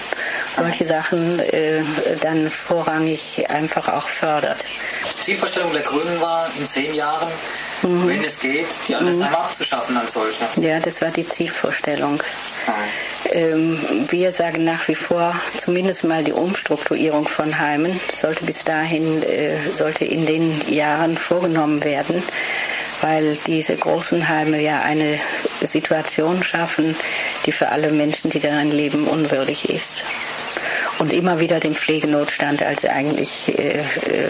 solche 0.55 0.85
Sachen 0.85 1.39
äh, 1.39 1.83
dann 2.21 2.49
vorrangig 2.49 3.49
einfach 3.49 3.89
auch 3.89 4.07
fördert. 4.07 4.63
Zielvorstellung 5.23 5.71
der 5.73 5.83
Grünen 5.83 6.19
war, 6.21 6.47
in 6.57 6.65
zehn 6.65 6.93
Jahren 6.93 7.31
mhm. 7.83 8.07
wenn 8.07 8.23
es 8.23 8.39
geht, 8.39 8.67
die 8.87 8.95
Altersheime 8.95 9.29
mhm. 9.29 9.35
abzuschaffen 9.35 9.97
als 9.97 10.13
solche. 10.13 10.45
Ja, 10.61 10.79
das 10.79 11.01
war 11.01 11.11
die 11.11 11.25
Zielvorstellung. 11.25 12.21
Ähm, 13.31 13.79
wir 14.09 14.31
sagen 14.33 14.63
nach 14.63 14.87
wie 14.87 14.95
vor, 14.95 15.35
zumindest 15.63 16.03
mal 16.03 16.23
die 16.23 16.31
Umstrukturierung 16.31 17.27
von 17.27 17.57
Heimen 17.59 17.99
sollte 18.13 18.45
bis 18.45 18.63
dahin, 18.63 19.23
äh, 19.23 19.57
sollte 19.57 20.05
in 20.05 20.25
den 20.25 20.53
Jahren 20.71 21.17
vorgenommen 21.17 21.83
werden, 21.83 22.21
weil 23.01 23.37
diese 23.47 23.75
großen 23.75 24.27
Heime 24.27 24.61
ja 24.61 24.81
eine 24.81 25.19
Situation 25.61 26.43
schaffen, 26.43 26.95
die 27.45 27.51
für 27.51 27.69
alle 27.69 27.91
Menschen, 27.91 28.29
die 28.29 28.39
darin 28.39 28.71
leben, 28.71 29.07
unwürdig 29.07 29.69
ist. 29.69 30.03
Und 30.99 31.11
immer 31.11 31.39
wieder 31.39 31.59
den 31.59 31.73
Pflegenotstand 31.73 32.63
als 32.63 32.85
eigentlich 32.85 33.57
äh, 33.59 33.79
äh, 33.79 34.29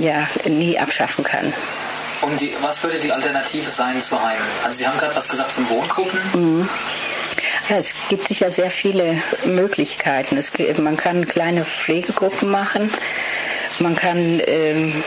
ja, 0.00 0.26
nie 0.48 0.78
abschaffen 0.78 1.24
kann. 1.24 1.52
Und 2.22 2.40
die, 2.40 2.54
was 2.62 2.82
würde 2.82 2.98
die 2.98 3.12
Alternative 3.12 3.68
sein 3.68 4.00
zu 4.00 4.22
Heimen? 4.22 4.42
Also 4.64 4.78
Sie 4.78 4.86
haben 4.86 4.98
gerade 4.98 5.16
was 5.16 5.28
gesagt 5.28 5.52
von 5.52 5.68
Wohngruppen. 5.68 6.18
Mhm. 6.34 6.68
Ja, 7.68 7.76
es 7.76 7.92
gibt 8.08 8.26
sicher 8.26 8.50
sehr 8.50 8.70
viele 8.70 9.20
Möglichkeiten. 9.44 10.36
Es, 10.36 10.52
man 10.78 10.96
kann 10.96 11.26
kleine 11.26 11.64
Pflegegruppen 11.64 12.50
machen. 12.50 12.90
Man 13.78 13.96
kann 13.96 14.40
ähm, 14.46 15.02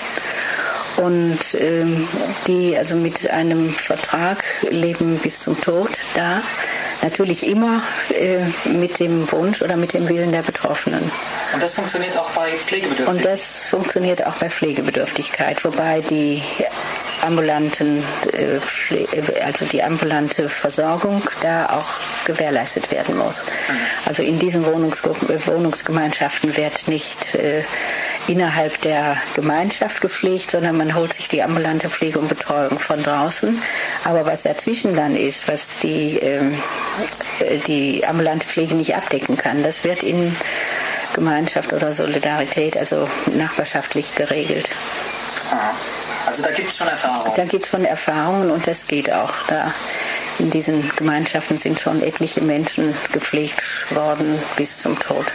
und 1.00 1.40
ähm, 1.54 2.08
die 2.48 2.78
also 2.78 2.96
mit 2.96 3.30
einem 3.30 3.70
Vertrag 3.70 4.44
leben 4.70 5.18
bis 5.20 5.40
zum 5.40 5.60
Tod 5.60 5.90
da. 6.16 6.42
Natürlich 7.02 7.48
immer 7.48 7.82
äh, 8.14 8.44
mit 8.70 9.00
dem 9.00 9.32
Wunsch 9.32 9.62
oder 9.62 9.78
mit 9.78 9.94
dem 9.94 10.08
Willen 10.10 10.32
der 10.32 10.42
Betroffenen. 10.42 11.02
Und 11.54 11.64
das 11.64 11.76
funktioniert 11.76 12.18
auch 12.18 12.30
bei 12.32 12.50
Pflegebedürftigkeit? 12.50 13.16
Und 13.16 13.26
das 13.26 13.70
funktioniert 13.70 14.26
auch 14.26 14.36
bei 14.36 14.50
Pflegebedürftigkeit, 14.50 15.64
wobei 15.64 16.02
die 16.02 16.42
ambulanten, 17.22 18.04
äh, 18.34 19.42
also 19.42 19.66
die 19.66 19.84
ambulante 19.84 20.50
Versorgung 20.50 21.22
da 21.42 21.68
auch 21.70 22.26
gewährleistet 22.26 22.92
werden 22.92 23.18
muss. 23.18 23.46
Mhm. 23.46 23.76
Also 24.06 24.24
in 24.24 24.40
diesen 24.40 24.66
Wohnungsgemeinschaften 24.66 26.56
wird 26.56 26.88
nicht 26.88 27.36
äh, 27.36 27.64
innerhalb 28.28 28.80
der 28.82 29.18
Gemeinschaft 29.36 30.02
gepflegt, 30.02 30.52
sondern 30.52 30.78
man 30.78 30.96
holt 30.96 31.14
sich 31.14 31.28
die 31.28 31.44
ambulante 31.44 31.90
Pflege 31.90 32.20
und 32.20 32.30
Betreuung 32.30 32.80
von 32.80 33.02
draußen. 33.02 33.62
Aber 34.06 34.26
was 34.26 34.44
dazwischen 34.44 34.96
dann 34.96 35.16
ist, 35.16 35.48
was 35.48 35.68
die, 35.82 36.18
ähm, 36.20 36.58
äh, 37.40 37.58
die 37.68 38.06
ambulante 38.06 38.46
Pflege 38.46 38.76
nicht 38.76 38.96
abdecken 38.96 39.38
kann, 39.38 39.64
das 39.64 39.84
wird 39.84 40.04
in 40.04 40.36
Gemeinschaft 41.14 41.74
oder 41.74 41.92
Solidarität, 41.92 42.78
also 42.78 43.10
nachbarschaftlich 43.34 44.14
geregelt. 44.16 44.70
Also 46.28 46.44
da 46.44 46.52
gibt 46.52 46.70
es 46.70 46.78
schon 46.78 46.88
Erfahrungen? 46.88 47.32
Da 47.36 47.46
gibt 47.46 47.64
es 47.66 47.70
schon 47.70 47.86
Erfahrungen 47.86 48.52
und 48.52 48.66
das 48.68 48.88
geht 48.88 49.12
auch. 49.12 49.34
Da 49.48 49.74
in 50.40 50.50
diesen 50.50 50.90
Gemeinschaften 50.96 51.58
sind 51.58 51.80
schon 51.80 52.02
etliche 52.02 52.42
Menschen 52.42 52.94
gepflegt 53.12 53.62
worden 53.96 54.40
bis 54.56 54.80
zum 54.80 54.98
Tod 54.98 55.26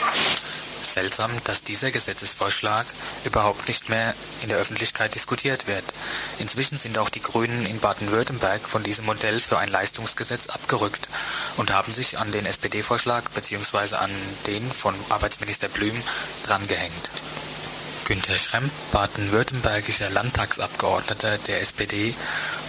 seltsam, 0.95 1.31
dass 1.45 1.63
dieser 1.63 1.91
Gesetzesvorschlag 1.91 2.87
überhaupt 3.25 3.69
nicht 3.69 3.89
mehr 3.89 4.15
in 4.43 4.49
der 4.49 4.59
Öffentlichkeit 4.59 5.15
diskutiert 5.15 5.67
wird. 5.67 5.85
Inzwischen 6.39 6.79
sind 6.79 6.99
auch 6.99 7.11
die 7.11 7.21
Grünen 7.21 7.67
in 7.67 7.81
Baden-Württemberg 7.81 8.69
von 8.69 8.83
diesem 8.83 9.05
Modell 9.05 9.41
für 9.41 9.59
ein 9.59 9.69
Leistungsgesetz 9.69 10.47
abgerückt 10.49 11.09
und 11.57 11.73
haben 11.73 11.93
sich 11.93 12.19
an 12.19 12.31
den 12.33 12.47
SPD-Vorschlag 12.47 13.25
bzw. 13.35 13.97
an 13.97 14.11
den 14.47 14.71
von 14.71 14.95
Arbeitsminister 15.11 15.69
Blüm 15.69 16.01
drangehängt. 16.45 17.11
Günter 18.05 18.37
Schremp, 18.37 18.71
baden-württembergischer 18.93 20.11
Landtagsabgeordneter 20.11 21.39
der 21.39 21.63
SPD, 21.63 22.15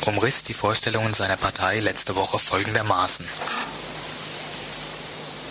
umriss 0.05 0.43
die 0.43 0.53
Vorstellungen 0.53 1.13
seiner 1.13 1.35
Partei 1.35 1.79
letzte 1.81 2.15
Woche 2.15 2.39
folgendermaßen. 2.39 3.27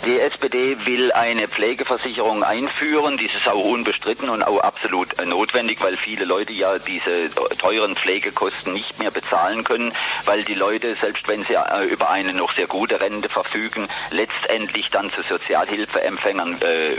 Die 0.07 0.21
SPD 0.21 0.77
will 0.85 1.13
eine 1.13 1.49
Pflegeversicherung 1.49 2.45
einführen. 2.45 3.17
Dies 3.17 3.35
ist 3.35 3.49
auch 3.49 3.65
unbestritten 3.65 4.29
und 4.29 4.43
auch 4.43 4.61
absolut 4.61 5.09
notwendig, 5.25 5.81
weil 5.81 5.97
viele 5.97 6.27
Leute 6.27 6.53
ja 6.53 6.79
diese 6.79 7.31
teuren 7.59 7.97
Pflegekosten 7.97 8.75
nicht 8.75 8.99
mehr 8.99 9.11
bezahlen 9.11 9.65
können, 9.65 9.95
weil 10.27 10.45
die 10.45 10.55
Leute, 10.55 10.95
selbst 10.95 11.27
wenn 11.27 11.43
sie 11.43 11.55
äh, 11.55 11.85
über 11.87 12.11
eine 12.11 12.35
noch 12.35 12.53
sehr 12.53 12.67
gute 12.67 13.01
Rente 13.01 13.31
verfügen, 13.31 13.89
letztendlich 14.11 14.91
dann 14.91 15.11
zu 15.11 15.23
Sozialhilfeempfängern 15.23 16.61
äh, 16.61 16.97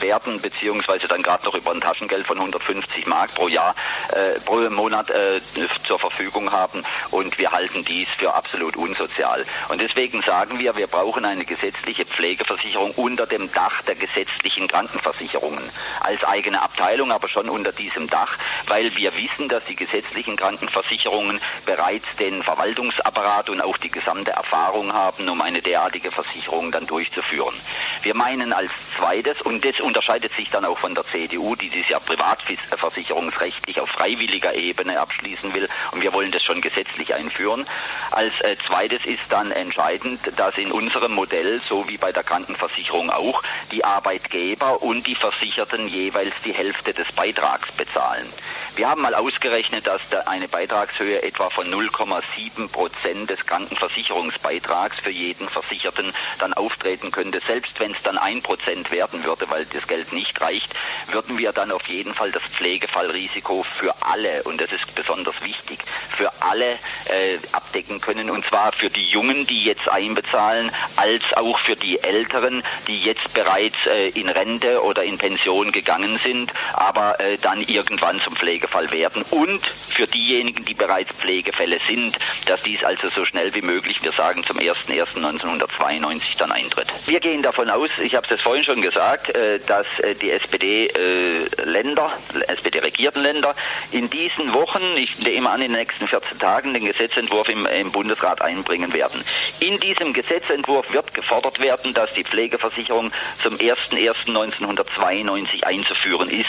werden, 0.00 0.40
beziehungsweise 0.40 1.08
dann 1.08 1.22
gerade 1.22 1.44
noch 1.44 1.54
über 1.54 1.72
ein 1.72 1.80
Taschengeld 1.80 2.26
von 2.26 2.38
150 2.38 3.06
Mark 3.06 3.34
pro 3.34 3.48
Jahr, 3.48 3.74
äh, 4.12 4.38
pro 4.40 4.56
Monat 4.70 5.10
äh, 5.10 5.40
zur 5.86 5.98
Verfügung 5.98 6.52
haben. 6.52 6.82
Und 7.10 7.38
wir 7.38 7.52
halten 7.52 7.84
dies 7.84 8.08
für 8.16 8.34
absolut 8.34 8.76
unsozial. 8.76 9.44
Und 9.68 9.80
deswegen 9.80 10.22
sagen 10.22 10.58
wir, 10.58 10.76
wir 10.76 10.86
brauchen 10.86 11.24
eine 11.24 11.44
gesetzliche 11.44 12.04
Pflegeversicherung 12.04 12.92
unter 12.92 13.26
dem 13.26 13.50
Dach 13.52 13.82
der 13.82 13.94
gesetzlichen 13.94 14.68
Krankenversicherungen. 14.68 15.62
Als 16.00 16.24
eigene 16.24 16.62
Abteilung, 16.62 17.12
aber 17.12 17.28
schon 17.28 17.48
unter 17.48 17.72
diesem 17.72 18.08
Dach, 18.08 18.36
weil 18.66 18.94
wir 18.96 19.16
wissen, 19.16 19.48
dass 19.48 19.64
die 19.66 19.76
gesetzlichen 19.76 20.36
Krankenversicherungen 20.36 21.40
bereits 21.64 22.16
den 22.16 22.42
Verwaltungsapparat 22.42 23.48
und 23.50 23.60
auch 23.60 23.76
die 23.76 23.90
gesamte 23.90 24.32
Erfahrung 24.32 24.92
haben, 24.92 25.28
um 25.28 25.40
eine 25.40 25.60
derartige 25.60 26.10
Versicherung 26.10 26.70
dann 26.70 26.86
durchzuführen. 26.86 27.54
Wir 28.02 28.14
meinen 28.14 28.52
als 28.52 28.70
zweites, 28.96 29.40
und 29.42 29.64
das 29.64 29.80
unterscheidet 29.86 30.32
sich 30.32 30.50
dann 30.50 30.64
auch 30.64 30.76
von 30.76 30.94
der 30.94 31.04
CDU, 31.04 31.54
die 31.54 31.68
dies 31.68 31.88
ja 31.88 31.98
privatversicherungsrechtlich 31.98 33.80
auf 33.80 33.88
freiwilliger 33.88 34.54
Ebene 34.54 35.00
abschließen 35.00 35.54
will. 35.54 35.68
Und 35.92 36.02
wir 36.02 36.12
wollen 36.12 36.32
das 36.32 36.42
schon 36.42 36.60
gesetzlich 36.60 37.14
einführen. 37.14 37.64
Als 38.10 38.40
äh, 38.40 38.56
zweites 38.56 39.06
ist 39.06 39.30
dann 39.30 39.52
entscheidend, 39.52 40.20
dass 40.36 40.58
in 40.58 40.72
unserem 40.72 41.12
Modell, 41.12 41.60
so 41.66 41.88
wie 41.88 41.96
bei 41.96 42.12
der 42.12 42.24
Krankenversicherung 42.24 43.10
auch, 43.10 43.42
die 43.70 43.84
Arbeitgeber 43.84 44.82
und 44.82 45.06
die 45.06 45.14
Versicherten 45.14 45.86
jeweils 45.88 46.34
die 46.44 46.52
Hälfte 46.52 46.92
des 46.92 47.12
Beitrags 47.12 47.72
bezahlen. 47.72 48.26
Wir 48.74 48.90
haben 48.90 49.00
mal 49.00 49.14
ausgerechnet, 49.14 49.86
dass 49.86 50.08
da 50.10 50.20
eine 50.26 50.48
Beitragshöhe 50.48 51.22
etwa 51.22 51.48
von 51.48 51.66
0,7 51.66 52.68
Prozent 52.68 53.30
des 53.30 53.46
Krankenversicherungsbeitrags 53.46 54.98
für 54.98 55.10
jeden 55.10 55.48
Versicherten 55.48 56.12
dann 56.38 56.52
auftreten 56.52 57.10
könnte. 57.10 57.40
Selbst 57.46 57.80
wenn 57.80 57.92
es 57.92 58.02
dann 58.02 58.18
ein 58.18 58.42
Prozent 58.42 58.90
werden 58.90 59.24
würde, 59.24 59.48
weil 59.48 59.64
das 59.76 59.86
Geld 59.86 60.12
nicht 60.12 60.40
reicht, 60.40 60.74
würden 61.10 61.38
wir 61.38 61.52
dann 61.52 61.70
auf 61.70 61.86
jeden 61.86 62.14
Fall 62.14 62.32
das 62.32 62.42
Pflegefallrisiko 62.42 63.62
für 63.62 63.94
alle, 64.00 64.42
und 64.44 64.60
das 64.60 64.72
ist 64.72 64.94
besonders 64.94 65.42
wichtig, 65.44 65.78
für 66.16 66.30
alle 66.40 66.72
äh, 66.72 67.38
abdecken 67.52 68.00
können. 68.00 68.30
Und 68.30 68.44
zwar 68.44 68.72
für 68.72 68.90
die 68.90 69.04
Jungen, 69.04 69.46
die 69.46 69.64
jetzt 69.64 69.88
einbezahlen, 69.88 70.70
als 70.96 71.22
auch 71.34 71.58
für 71.58 71.76
die 71.76 72.02
Älteren, 72.02 72.62
die 72.86 73.00
jetzt 73.02 73.32
bereits 73.34 73.76
äh, 73.86 74.08
in 74.10 74.28
Rente 74.28 74.82
oder 74.82 75.04
in 75.04 75.18
Pension 75.18 75.72
gegangen 75.72 76.18
sind, 76.22 76.50
aber 76.72 77.20
äh, 77.20 77.38
dann 77.38 77.62
irgendwann 77.62 78.20
zum 78.20 78.34
Pflegefall 78.34 78.90
werden. 78.92 79.22
Und 79.30 79.66
für 79.66 80.06
diejenigen, 80.06 80.64
die 80.64 80.74
bereits 80.74 81.10
Pflegefälle 81.12 81.78
sind, 81.86 82.16
dass 82.46 82.62
dies 82.62 82.82
also 82.84 83.08
so 83.10 83.24
schnell 83.24 83.54
wie 83.54 83.62
möglich, 83.62 84.02
wir 84.02 84.12
sagen 84.12 84.44
zum 84.44 84.58
01.01.1992 84.58 86.38
dann 86.38 86.52
eintritt. 86.52 86.92
Wir 87.06 87.20
gehen 87.20 87.42
davon 87.42 87.68
aus, 87.70 87.90
ich 88.02 88.14
habe 88.14 88.26
es 88.32 88.40
vorhin 88.40 88.64
schon 88.64 88.80
gesagt, 88.82 89.34
äh, 89.34 89.58
dass 89.66 89.86
äh, 90.00 90.14
die 90.14 90.30
SPD-Länder, 90.30 92.10
äh, 92.34 92.52
SPD-regierten 92.52 93.22
Länder 93.22 93.54
in 93.92 94.08
diesen 94.08 94.52
Wochen, 94.52 94.82
ich 94.96 95.18
nehme 95.20 95.50
an 95.50 95.62
in 95.62 95.72
den 95.72 95.78
nächsten 95.78 96.08
14 96.08 96.38
Tagen, 96.38 96.74
den 96.74 96.84
Gesetzentwurf 96.84 97.48
im, 97.48 97.64
im 97.66 97.90
Bundesrat 97.92 98.42
einbringen 98.42 98.92
werden. 98.94 99.22
In 99.60 99.78
diesem 99.80 100.12
Gesetzentwurf 100.12 100.92
wird 100.92 101.14
gefordert 101.14 101.60
werden, 101.60 101.94
dass 101.94 102.12
die 102.14 102.24
Pflegeversicherung 102.24 103.12
zum 103.42 103.56
01.01.1992 103.56 105.64
einzuführen 105.64 106.28
ist. 106.28 106.46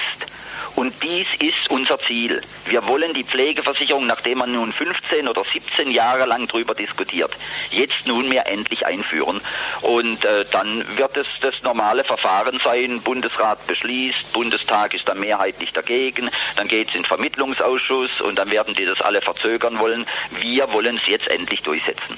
Und 0.77 0.93
dies 1.01 1.25
ist 1.39 1.71
unser 1.71 1.97
Ziel. 1.97 2.39
Wir 2.65 2.85
wollen 2.85 3.11
die 3.15 3.23
Pflegeversicherung, 3.23 4.05
nachdem 4.05 4.37
man 4.37 4.51
nun 4.51 4.71
15 4.71 5.27
oder 5.27 5.43
17 5.43 5.89
Jahre 5.89 6.27
lang 6.27 6.45
darüber 6.47 6.75
diskutiert, 6.75 7.31
jetzt 7.71 8.05
nunmehr 8.05 8.45
endlich 8.45 8.85
einführen. 8.85 9.41
Und 9.81 10.23
äh, 10.23 10.45
dann 10.51 10.85
wird 10.95 11.17
es 11.17 11.25
das 11.41 11.63
normale 11.63 12.03
Verfahren 12.03 12.59
sein. 12.63 13.01
Bundesrat 13.01 13.65
beschließt, 13.65 14.31
Bundestag 14.33 14.93
ist 14.93 15.07
dann 15.07 15.19
mehrheitlich 15.19 15.71
dagegen, 15.71 16.29
dann 16.57 16.67
geht 16.67 16.89
es 16.89 16.93
in 16.93 17.01
den 17.01 17.07
Vermittlungsausschuss 17.07 18.21
und 18.21 18.37
dann 18.37 18.51
werden 18.51 18.75
die 18.75 18.85
das 18.85 19.01
alle 19.01 19.21
verzögern 19.21 19.79
wollen. 19.79 20.05
Wir 20.41 20.71
wollen 20.73 20.97
es 20.97 21.07
jetzt 21.07 21.27
endlich 21.27 21.61
durchsetzen. 21.61 22.15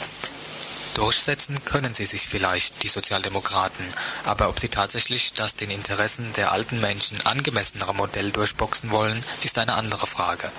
Durchsetzen 0.95 1.63
können 1.65 1.93
sie 1.93 2.05
sich 2.05 2.27
vielleicht, 2.27 2.83
die 2.83 2.87
Sozialdemokraten, 2.87 3.85
aber 4.25 4.49
ob 4.49 4.59
sie 4.59 4.69
tatsächlich 4.69 5.33
das 5.33 5.55
den 5.55 5.69
Interessen 5.69 6.33
der 6.33 6.51
alten 6.51 6.79
Menschen 6.79 7.25
angemessenere 7.25 7.93
Modell 7.93 8.31
durchboxen 8.31 8.91
wollen, 8.91 9.23
ist 9.43 9.57
eine 9.57 9.75
andere 9.75 10.07
Frage. 10.07 10.51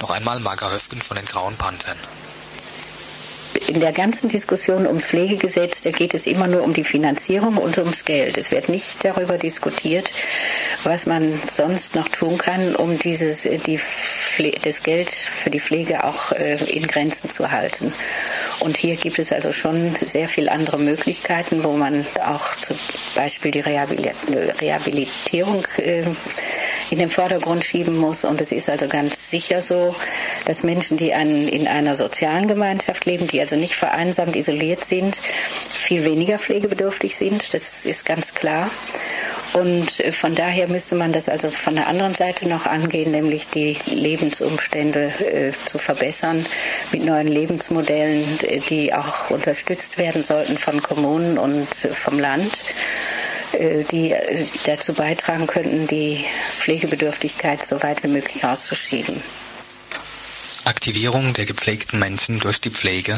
Noch 0.00 0.10
einmal 0.10 0.40
Marga 0.40 0.70
Höfgen 0.70 1.00
von 1.00 1.16
den 1.16 1.26
Grauen 1.26 1.56
Panthern. 1.56 1.98
In 3.68 3.80
der 3.80 3.92
ganzen 3.92 4.28
Diskussion 4.28 4.86
ums 4.86 5.06
Pflegegesetz, 5.06 5.82
da 5.82 5.90
geht 5.90 6.14
es 6.14 6.26
immer 6.26 6.46
nur 6.46 6.62
um 6.62 6.72
die 6.72 6.84
Finanzierung 6.84 7.56
und 7.56 7.78
ums 7.78 8.04
Geld. 8.04 8.38
Es 8.38 8.50
wird 8.50 8.68
nicht 8.68 9.04
darüber 9.04 9.38
diskutiert, 9.38 10.10
was 10.84 11.06
man 11.06 11.32
sonst 11.52 11.94
noch 11.94 12.08
tun 12.08 12.38
kann, 12.38 12.76
um 12.76 12.98
dieses, 12.98 13.42
die, 13.42 13.80
das 14.62 14.82
Geld 14.82 15.10
für 15.10 15.50
die 15.50 15.60
Pflege 15.60 16.04
auch 16.04 16.32
äh, 16.32 16.56
in 16.70 16.86
Grenzen 16.86 17.30
zu 17.30 17.50
halten. 17.50 17.92
Und 18.60 18.76
hier 18.76 18.96
gibt 18.96 19.18
es 19.18 19.32
also 19.32 19.52
schon 19.52 19.94
sehr 20.00 20.28
viele 20.28 20.52
andere 20.52 20.78
Möglichkeiten, 20.78 21.64
wo 21.64 21.72
man 21.72 22.06
auch 22.24 22.54
zum 22.56 22.76
Beispiel 23.14 23.50
die 23.50 23.60
Rehabilitierung 23.60 25.66
äh, 25.78 26.02
in 26.90 26.98
den 26.98 27.10
Vordergrund 27.10 27.64
schieben 27.64 27.96
muss. 27.96 28.24
Und 28.24 28.40
es 28.40 28.52
ist 28.52 28.70
also 28.70 28.86
ganz 28.86 29.30
sicher 29.30 29.60
so, 29.60 29.94
dass 30.46 30.62
Menschen, 30.62 30.96
die 30.96 31.10
in 31.10 31.66
einer 31.66 31.96
sozialen 31.96 32.46
Gemeinschaft 32.46 33.04
leben, 33.04 33.26
die 33.26 33.40
also 33.40 33.55
nicht 33.56 33.74
vereinsamt 33.74 34.36
isoliert 34.36 34.84
sind, 34.84 35.16
viel 35.16 36.04
weniger 36.04 36.38
pflegebedürftig 36.38 37.16
sind. 37.16 37.54
Das 37.54 37.84
ist 37.86 38.04
ganz 38.04 38.34
klar. 38.34 38.70
Und 39.54 40.00
äh, 40.00 40.12
von 40.12 40.34
daher 40.34 40.68
müsste 40.68 40.94
man 40.94 41.12
das 41.12 41.28
also 41.28 41.50
von 41.50 41.74
der 41.74 41.86
anderen 41.86 42.14
Seite 42.14 42.48
noch 42.48 42.66
angehen, 42.66 43.10
nämlich 43.10 43.46
die 43.48 43.78
Lebensumstände 43.86 45.12
äh, 45.20 45.52
zu 45.52 45.78
verbessern 45.78 46.44
mit 46.92 47.04
neuen 47.04 47.28
Lebensmodellen, 47.28 48.24
die 48.68 48.92
auch 48.92 49.30
unterstützt 49.30 49.98
werden 49.98 50.22
sollten 50.22 50.58
von 50.58 50.82
Kommunen 50.82 51.38
und 51.38 51.66
vom 51.68 52.18
Land. 52.18 52.52
Äh, 53.52 53.84
die 53.84 54.12
äh, 54.12 54.44
dazu 54.64 54.92
beitragen 54.92 55.46
könnten, 55.46 55.86
die 55.86 56.24
Pflegebedürftigkeit 56.58 57.64
so 57.64 57.82
weit 57.82 58.02
wie 58.02 58.08
möglich 58.08 58.44
auszuschieben. 58.44 59.22
Aktivierung 60.66 61.32
der 61.32 61.46
gepflegten 61.46 61.98
Menschen 61.98 62.40
durch 62.40 62.60
die 62.60 62.70
Pflege, 62.70 63.16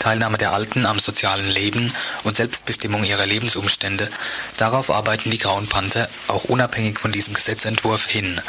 Teilnahme 0.00 0.38
der 0.38 0.52
Alten 0.52 0.86
am 0.86 0.98
sozialen 0.98 1.48
Leben 1.48 1.92
und 2.24 2.36
Selbstbestimmung 2.36 3.04
ihrer 3.04 3.26
Lebensumstände, 3.26 4.10
darauf 4.56 4.90
arbeiten 4.90 5.30
die 5.30 5.38
Grauen 5.38 5.68
Panther 5.68 6.08
auch 6.26 6.44
unabhängig 6.44 6.98
von 6.98 7.12
diesem 7.12 7.34
Gesetzentwurf 7.34 8.06
hin. 8.06 8.40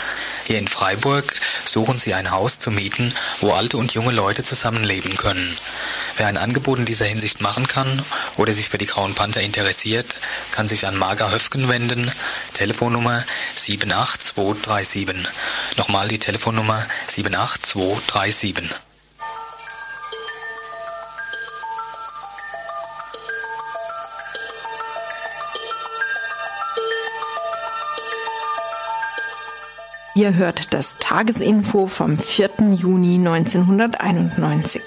Hier 0.46 0.58
in 0.58 0.68
Freiburg 0.68 1.40
suchen 1.66 2.00
sie 2.00 2.16
ein 2.16 2.32
Haus 2.32 2.58
zu 2.58 2.72
mieten, 2.72 3.14
wo 3.42 3.52
alte 3.52 3.78
und 3.78 3.94
junge 3.94 4.12
Leute 4.12 4.44
zusammenleben 4.44 5.18
können. 5.18 5.56
Wer 6.22 6.28
ein 6.28 6.38
Angebot 6.38 6.78
in 6.78 6.86
dieser 6.86 7.06
Hinsicht 7.06 7.42
machen 7.42 7.66
kann 7.68 8.00
oder 8.38 8.54
sich 8.54 8.70
für 8.70 8.78
die 8.78 8.86
Grauen 8.86 9.16
Panther 9.16 9.42
interessiert, 9.42 10.06
kann 10.52 10.68
sich 10.68 10.86
an 10.86 10.96
Marga 10.96 11.32
Höfgen 11.32 11.68
wenden. 11.68 12.12
Telefonnummer 12.54 13.24
78237. 13.56 15.28
Nochmal 15.78 16.10
die 16.10 16.20
Telefonnummer 16.20 16.86
78237. 17.08 18.70
Ihr 30.14 30.36
hört 30.36 30.72
das 30.72 31.00
Tagesinfo 31.00 31.88
vom 31.88 32.20
4. 32.20 32.76
Juni 32.76 33.16
1991. 33.16 34.84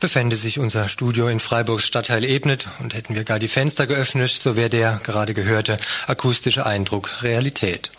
Befände 0.00 0.36
sich 0.36 0.58
unser 0.58 0.88
Studio 0.88 1.28
in 1.28 1.40
Freiburgs 1.40 1.84
Stadtteil 1.84 2.24
Ebnet 2.24 2.68
und 2.78 2.94
hätten 2.94 3.14
wir 3.14 3.24
gar 3.24 3.38
die 3.38 3.48
Fenster 3.48 3.86
geöffnet, 3.86 4.30
so 4.30 4.56
wäre 4.56 4.70
der 4.70 4.98
gerade 5.04 5.34
gehörte 5.34 5.78
akustische 6.06 6.64
Eindruck 6.64 7.22
Realität. 7.22 7.90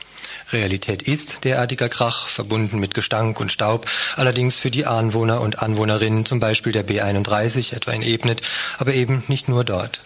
Realität 0.51 1.03
ist 1.03 1.43
derartiger 1.43 1.89
Krach, 1.89 2.27
verbunden 2.27 2.79
mit 2.79 2.95
Gestank 2.95 3.39
und 3.39 3.51
Staub, 3.51 3.87
allerdings 4.15 4.57
für 4.57 4.71
die 4.71 4.87
Anwohner 4.87 5.41
und 5.41 5.61
Anwohnerinnen 5.61 6.25
zum 6.25 6.39
Beispiel 6.39 6.71
der 6.71 6.87
B31, 6.87 7.75
etwa 7.75 7.91
in 7.91 8.01
Ebnet, 8.01 8.41
aber 8.79 8.95
eben 8.95 9.23
nicht 9.27 9.47
nur 9.47 9.63
dort. 9.63 10.01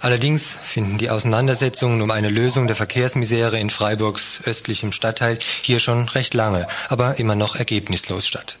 Allerdings 0.00 0.56
finden 0.62 0.98
die 0.98 1.10
Auseinandersetzungen 1.10 2.02
um 2.02 2.12
eine 2.12 2.28
Lösung 2.28 2.68
der 2.68 2.76
Verkehrsmisere 2.76 3.58
in 3.58 3.70
Freiburgs 3.70 4.40
östlichem 4.44 4.92
Stadtteil 4.92 5.40
hier 5.62 5.80
schon 5.80 6.08
recht 6.08 6.34
lange, 6.34 6.68
aber 6.88 7.18
immer 7.18 7.34
noch 7.34 7.56
ergebnislos 7.56 8.28
statt. 8.28 8.58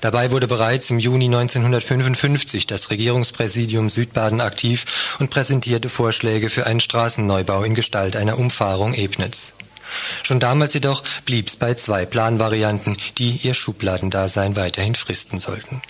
Dabei 0.00 0.30
wurde 0.30 0.46
bereits 0.46 0.90
im 0.90 0.98
Juni 0.98 1.26
1955 1.26 2.66
das 2.66 2.90
Regierungspräsidium 2.90 3.88
Südbaden 3.88 4.40
aktiv 4.40 5.16
und 5.18 5.30
präsentierte 5.30 5.88
Vorschläge 5.88 6.50
für 6.50 6.66
einen 6.66 6.80
Straßenneubau 6.80 7.62
in 7.64 7.74
Gestalt 7.74 8.16
einer 8.16 8.38
Umfahrung 8.38 8.94
Ebnitz. 8.94 9.52
Schon 10.22 10.40
damals 10.40 10.74
jedoch 10.74 11.02
blieb 11.24 11.48
es 11.48 11.56
bei 11.56 11.74
zwei 11.74 12.06
Planvarianten, 12.06 12.96
die 13.18 13.40
ihr 13.42 13.54
Schubladendasein 13.54 14.56
weiterhin 14.56 14.94
fristen 14.94 15.38
sollten. 15.38 15.82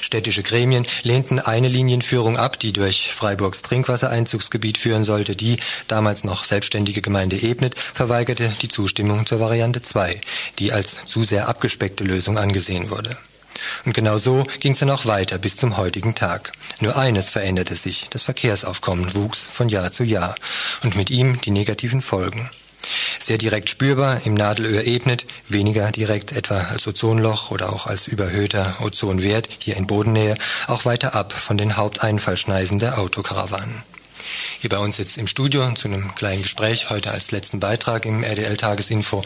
Städtische 0.00 0.42
Gremien 0.42 0.86
lehnten 1.02 1.38
eine 1.38 1.68
Linienführung 1.68 2.36
ab, 2.36 2.58
die 2.58 2.72
durch 2.72 3.12
Freiburgs 3.12 3.62
Trinkwassereinzugsgebiet 3.62 4.78
führen 4.78 5.04
sollte. 5.04 5.36
Die 5.36 5.58
damals 5.88 6.24
noch 6.24 6.44
selbstständige 6.44 7.02
Gemeinde 7.02 7.36
Ebnet 7.36 7.78
verweigerte 7.78 8.52
die 8.62 8.68
Zustimmung 8.68 9.26
zur 9.26 9.40
Variante 9.40 9.82
2, 9.82 10.20
die 10.58 10.72
als 10.72 11.06
zu 11.06 11.24
sehr 11.24 11.48
abgespeckte 11.48 12.04
Lösung 12.04 12.38
angesehen 12.38 12.90
wurde. 12.90 13.16
Und 13.84 13.94
genau 13.94 14.18
so 14.18 14.44
ging 14.60 14.72
es 14.72 14.78
dann 14.78 14.90
auch 14.90 15.06
weiter 15.06 15.38
bis 15.38 15.56
zum 15.56 15.76
heutigen 15.76 16.14
Tag. 16.14 16.52
Nur 16.80 16.96
eines 16.96 17.30
veränderte 17.30 17.74
sich, 17.74 18.08
das 18.10 18.22
Verkehrsaufkommen 18.22 19.14
wuchs 19.14 19.42
von 19.42 19.68
Jahr 19.68 19.92
zu 19.92 20.04
Jahr 20.04 20.34
und 20.82 20.96
mit 20.96 21.10
ihm 21.10 21.40
die 21.40 21.50
negativen 21.50 22.02
Folgen. 22.02 22.50
Sehr 23.20 23.38
direkt 23.38 23.70
spürbar 23.70 24.20
im 24.24 24.34
Nadelöhr 24.34 24.84
Ebnet, 24.84 25.26
weniger 25.48 25.90
direkt 25.92 26.32
etwa 26.32 26.58
als 26.58 26.86
Ozonloch 26.86 27.50
oder 27.50 27.72
auch 27.72 27.86
als 27.86 28.06
überhöhter 28.06 28.76
Ozonwert 28.80 29.48
hier 29.58 29.76
in 29.76 29.86
Bodennähe, 29.86 30.36
auch 30.66 30.84
weiter 30.84 31.14
ab 31.14 31.32
von 31.32 31.56
den 31.56 31.76
Haupteinfallschneisen 31.76 32.78
der 32.78 32.98
Autokarawanen. 32.98 33.93
Hier 34.60 34.70
bei 34.70 34.78
uns 34.78 34.98
jetzt 34.98 35.18
im 35.18 35.26
Studio 35.26 35.72
zu 35.74 35.88
einem 35.88 36.14
kleinen 36.14 36.42
Gespräch, 36.42 36.90
heute 36.90 37.10
als 37.10 37.30
letzten 37.30 37.60
Beitrag 37.60 38.06
im 38.06 38.22
RDL-Tagesinfo 38.22 39.22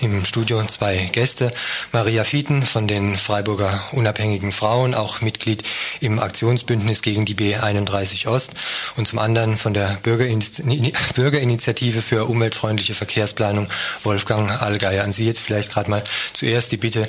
im 0.00 0.24
Studio 0.24 0.64
zwei 0.66 1.08
Gäste. 1.12 1.52
Maria 1.92 2.24
Fieten 2.24 2.64
von 2.64 2.86
den 2.86 3.16
Freiburger 3.16 3.82
Unabhängigen 3.92 4.52
Frauen, 4.52 4.94
auch 4.94 5.20
Mitglied 5.20 5.62
im 6.00 6.18
Aktionsbündnis 6.18 7.02
gegen 7.02 7.24
die 7.24 7.34
B31 7.34 8.26
Ost 8.26 8.52
und 8.96 9.08
zum 9.08 9.18
anderen 9.18 9.56
von 9.56 9.74
der 9.74 9.98
Bürgerinitiative 10.02 12.02
für 12.02 12.26
umweltfreundliche 12.26 12.94
Verkehrsplanung 12.94 13.68
Wolfgang 14.02 14.62
Allgeier. 14.62 15.04
An 15.04 15.12
Sie 15.12 15.26
jetzt 15.26 15.40
vielleicht 15.40 15.72
gerade 15.72 15.90
mal 15.90 16.04
zuerst 16.32 16.72
die 16.72 16.76
Bitte, 16.76 17.06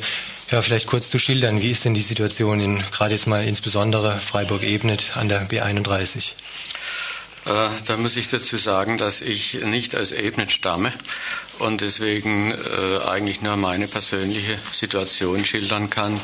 ja, 0.52 0.62
vielleicht 0.62 0.88
kurz 0.88 1.10
zu 1.10 1.20
schildern, 1.20 1.62
wie 1.62 1.72
ist 1.72 1.84
denn 1.84 1.94
die 1.94 2.02
Situation 2.02 2.62
in 2.62 2.82
gerade 2.92 3.16
jetzt 3.16 3.28
mal 3.28 3.44
insbesondere 3.44 4.20
Freiburg-Ebnet 4.20 5.18
an 5.18 5.28
der 5.28 5.50
B31? 5.50 6.32
Äh, 7.48 7.70
da 7.86 7.96
muss 7.96 8.18
ich 8.18 8.28
dazu 8.28 8.58
sagen, 8.58 8.98
dass 8.98 9.22
ich 9.22 9.54
nicht 9.54 9.96
aus 9.96 10.12
Ebnet 10.12 10.52
stamme 10.52 10.92
und 11.60 11.80
deswegen 11.80 12.52
äh, 12.52 13.00
eigentlich 13.08 13.42
nur 13.42 13.56
meine 13.56 13.88
persönliche 13.88 14.60
Situation 14.74 15.46
schildern 15.46 15.90
kann 15.90 16.20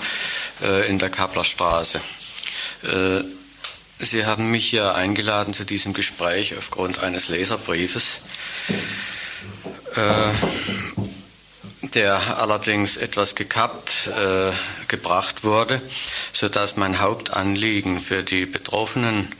äh, 0.61 0.87
in 0.89 0.99
der 0.99 1.09
Kapplerstraße. 1.09 2.01
Äh, 2.83 3.23
Sie 3.99 4.25
haben 4.25 4.51
mich 4.51 4.73
ja 4.73 4.93
eingeladen 4.95 5.53
zu 5.53 5.63
diesem 5.63 5.93
Gespräch 5.93 6.57
aufgrund 6.57 7.01
eines 7.03 7.29
Leserbriefes, 7.29 8.19
äh, 9.95 10.33
der 11.93 12.37
allerdings 12.37 12.97
etwas 12.97 13.35
gekappt 13.35 14.09
gebracht 14.87 15.43
wurde, 15.43 15.81
sodass 16.33 16.75
mein 16.75 16.99
Hauptanliegen 16.99 18.01
für 18.01 18.23
die 18.23 18.45
Betroffenen 18.47 19.31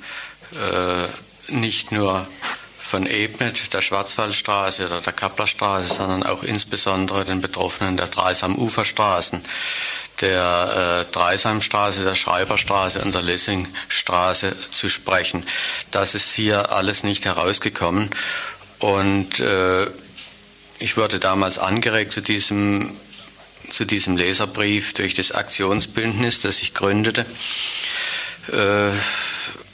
nicht 1.48 1.92
nur 1.92 2.28
von 2.80 3.08
Ebnet, 3.08 3.74
der 3.74 3.82
Schwarzwaldstraße 3.82 4.86
oder 4.86 5.02
der 5.02 5.14
Kapplerstraße, 5.14 5.96
sondern 5.96 6.22
auch 6.22 6.44
insbesondere 6.44 7.26
den 7.26 7.42
Betroffenen 7.42 7.98
der 7.98 8.08
Dreisam-Uferstraßen, 8.08 9.42
der 10.22 11.06
äh, 11.10 11.12
Dreisamstraße, 11.12 12.04
der 12.04 12.14
Schreiberstraße 12.14 13.02
und 13.02 13.16
der 13.16 13.24
Lessingstraße 13.24 14.56
zu 14.70 14.90
sprechen. 14.90 15.44
Das 15.90 16.14
ist 16.14 16.32
hier 16.32 16.72
alles 16.72 17.04
nicht 17.04 17.26
herausgekommen 17.26 18.12
und 18.78 19.40
äh, 19.40 19.88
ich 20.78 20.98
wurde 20.98 21.20
damals 21.20 21.58
angeregt 21.58 22.12
zu 22.12 22.22
diesem, 22.22 22.96
zu 23.70 23.86
diesem 23.86 24.18
Leserbrief 24.18 24.94
durch 24.94 25.16
das 25.16 25.32
Aktionsbündnis, 25.32 26.42
das 26.42 26.62
ich 26.62 26.74
gründete. 26.74 27.26
Äh, 28.52 28.92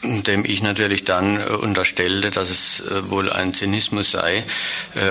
dem 0.01 0.45
ich 0.45 0.61
natürlich 0.61 1.03
dann 1.03 1.43
unterstellte, 1.43 2.31
dass 2.31 2.49
es 2.49 2.83
wohl 3.09 3.31
ein 3.31 3.53
Zynismus 3.53 4.11
sei, 4.11 4.45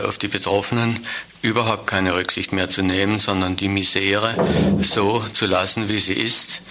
auf 0.04 0.18
die 0.18 0.28
Betroffenen 0.28 1.04
überhaupt 1.42 1.86
keine 1.86 2.14
Rücksicht 2.14 2.52
mehr 2.52 2.70
zu 2.70 2.82
nehmen, 2.82 3.18
sondern 3.18 3.56
die 3.56 3.68
Misere 3.68 4.34
so 4.82 5.24
zu 5.34 5.46
lassen, 5.46 5.88
wie 5.88 6.00
sie 6.00 6.14
ist. 6.14 6.62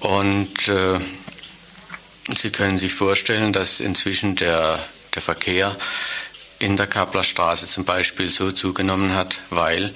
Und 0.00 0.68
äh, 0.68 1.00
Sie 2.36 2.50
können 2.50 2.78
sich 2.78 2.94
vorstellen, 2.94 3.52
dass 3.52 3.80
inzwischen 3.80 4.36
der, 4.36 4.78
der 5.14 5.22
Verkehr 5.22 5.76
in 6.60 6.76
der 6.76 6.86
Kapplerstraße 6.86 7.66
zum 7.66 7.84
Beispiel 7.84 8.28
so 8.28 8.52
zugenommen 8.52 9.14
hat, 9.14 9.38
weil 9.50 9.92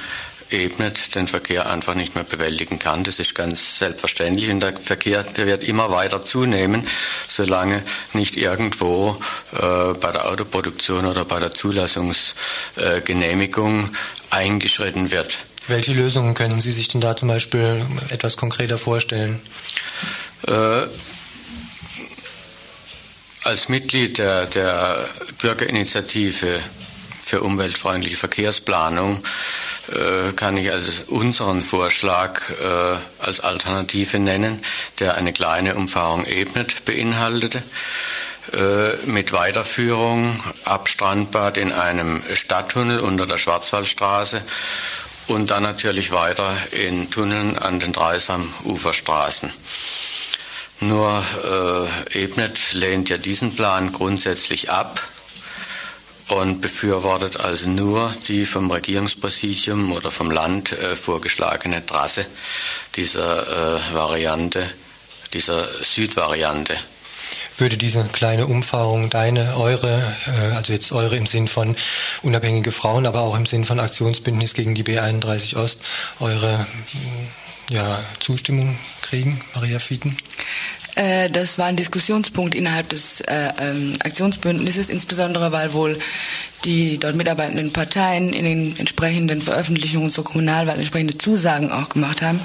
Ebnet 0.51 1.15
den 1.15 1.29
Verkehr 1.29 1.71
einfach 1.71 1.95
nicht 1.95 2.15
mehr 2.15 2.25
bewältigen 2.25 2.79
kann. 2.79 3.05
Das 3.05 3.19
ist 3.19 3.35
ganz 3.35 3.79
selbstverständlich 3.79 4.51
und 4.51 4.61
der 4.61 4.77
Verkehr 4.77 5.23
der 5.23 5.47
wird 5.47 5.65
immer 5.65 5.91
weiter 5.91 6.23
zunehmen, 6.25 6.87
solange 7.29 7.83
nicht 8.13 8.37
irgendwo 8.37 9.19
äh, 9.53 9.95
bei 9.95 10.13
der 10.13 10.29
Autoproduktion 10.29 11.07
oder 11.07 11.25
bei 11.25 11.41
der 11.41 11.55
Zulassungsgenehmigung 11.55 13.85
äh, 13.85 13.89
eingeschritten 14.31 15.11
wird. 15.11 15.39
Welche 15.69 15.93
Lösungen 15.93 16.35
können 16.35 16.61
Sie 16.61 16.71
sich 16.71 16.89
denn 16.89 17.01
da 17.01 17.17
zum 17.17 17.29
Beispiel 17.29 17.85
etwas 18.11 18.37
konkreter 18.37 18.79
vorstellen? 18.79 19.41
Äh, 20.47 20.87
als 23.43 23.69
Mitglied 23.69 24.19
der, 24.19 24.47
der 24.47 25.09
Bürgerinitiative 25.41 26.61
für 27.21 27.43
umweltfreundliche 27.43 28.17
Verkehrsplanung 28.17 29.23
kann 30.37 30.57
ich 30.57 30.71
also 30.73 30.91
unseren 31.09 31.63
Vorschlag 31.63 32.41
äh, 32.51 32.97
als 33.19 33.41
Alternative 33.41 34.19
nennen, 34.19 34.63
der 34.99 35.17
eine 35.17 35.33
kleine 35.33 35.75
Umfahrung 35.75 36.25
ebnet 36.25 36.85
beinhaltete 36.85 37.63
äh, 38.53 38.97
mit 39.07 39.33
Weiterführung 39.33 40.43
ab 40.65 40.89
Strandbad 40.89 41.57
in 41.57 41.73
einem 41.73 42.23
Stadttunnel 42.35 43.01
unter 43.01 43.27
der 43.27 43.39
Schwarzwaldstraße 43.39 44.43
und 45.27 45.51
dann 45.51 45.65
natürlich 45.65 46.13
weiter 46.13 46.57
in 46.71 47.11
Tunneln 47.11 47.59
an 47.59 47.81
den 47.81 47.93
Dreisam-Uferstraßen. 47.93 49.51
Nur 50.81 51.25
äh, 52.13 52.23
Ebnet 52.23 52.73
lehnt 52.73 53.09
ja 53.09 53.19
diesen 53.19 53.57
Plan 53.57 53.93
grundsätzlich 53.93 54.71
ab 54.71 55.01
und 56.29 56.61
befürwortet 56.61 57.39
also 57.39 57.69
nur 57.69 58.13
die 58.29 58.47
vom 58.47 58.71
Regierungspräsidium 58.71 59.93
oder 59.93 60.11
vom 60.11 60.31
Land 60.31 60.73
äh, 60.73 60.97
vorgeschlagene 60.97 61.87
Trasse 61.87 62.27
dieser 62.97 63.77
äh, 63.77 63.95
Variante, 63.95 64.69
dieser 65.33 65.69
Südvariante. 65.83 66.77
Würde 67.59 67.79
diese 67.79 68.05
kleine 68.05 68.47
Umfahrung 68.47 69.09
deine, 69.09 69.57
eure, 69.57 70.03
äh, 70.27 70.55
also 70.55 70.73
jetzt 70.73 70.93
eure 70.93 71.17
im 71.17 71.27
Sinn 71.27 71.49
von 71.49 71.77
unabhängige 72.23 72.73
Frauen, 72.73 73.07
aber 73.07 73.21
auch 73.21 73.37
im 73.37 73.47
Sinn 73.47 73.65
von 73.65 73.81
Aktionsbündnis 73.81 74.53
gegen 74.53 74.75
die 74.75 74.85
B31 74.85 75.57
Ost, 75.57 75.81
eure 76.21 76.67
ja, 77.71 78.01
Zustimmung 78.21 78.79
kriegen, 79.01 79.41
Maria 79.55 79.79
Fieten? 79.79 80.17
Äh, 80.97 81.29
das 81.31 81.59
war 81.59 81.67
ein 81.67 81.77
Diskussionspunkt 81.77 82.55
innerhalb 82.55 82.89
des 82.89 83.21
äh, 83.21 83.53
ähm, 83.61 83.97
Aktionsbündnisses, 84.03 84.89
insbesondere 84.89 85.53
weil 85.53 85.73
wohl 85.75 85.99
die 86.65 86.99
dort 86.99 87.15
mitarbeitenden 87.15 87.73
Parteien 87.73 88.33
in 88.33 88.45
den 88.45 88.79
entsprechenden 88.79 89.43
Veröffentlichungen 89.43 90.11
zur 90.11 90.25
Kommunalwahl 90.25 90.79
entsprechende 90.79 91.17
Zusagen 91.17 91.71
auch 91.71 91.89
gemacht 91.89 92.23
haben. 92.23 92.41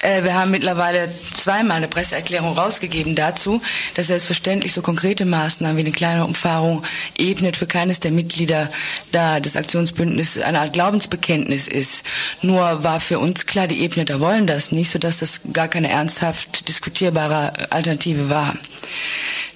Äh, 0.00 0.22
wir 0.22 0.34
haben 0.34 0.50
mittlerweile 0.50 1.10
zweimal 1.34 1.78
eine 1.78 1.88
Presseerklärung 1.88 2.52
rausgegeben 2.52 3.14
dazu, 3.14 3.60
dass 3.94 4.08
selbstverständlich 4.08 4.72
so 4.72 4.82
konkrete 4.82 5.24
Maßnahmen 5.24 5.76
wie 5.76 5.80
eine 5.80 5.92
kleine 5.92 6.24
Umfahrung 6.24 6.84
ebnet 7.16 7.56
für 7.56 7.66
keines 7.66 8.00
der 8.00 8.12
Mitglieder 8.12 8.70
da 9.12 9.40
des 9.40 9.56
Aktionsbündnisses 9.56 10.42
eine 10.42 10.60
Art 10.60 10.72
Glaubensbekenntnis 10.72 11.66
ist. 11.66 12.04
Nur 12.42 12.84
war 12.84 13.00
für 13.00 13.18
uns 13.18 13.46
klar, 13.46 13.66
die 13.66 13.82
Ebneter 13.82 14.20
wollen 14.20 14.46
das 14.46 14.72
nicht, 14.72 14.90
sodass 14.90 15.18
das 15.18 15.40
gar 15.52 15.68
keine 15.68 15.88
ernsthaft 15.88 16.68
diskutierbare 16.68 17.52
Alternative 17.70 18.30
war. 18.30 18.56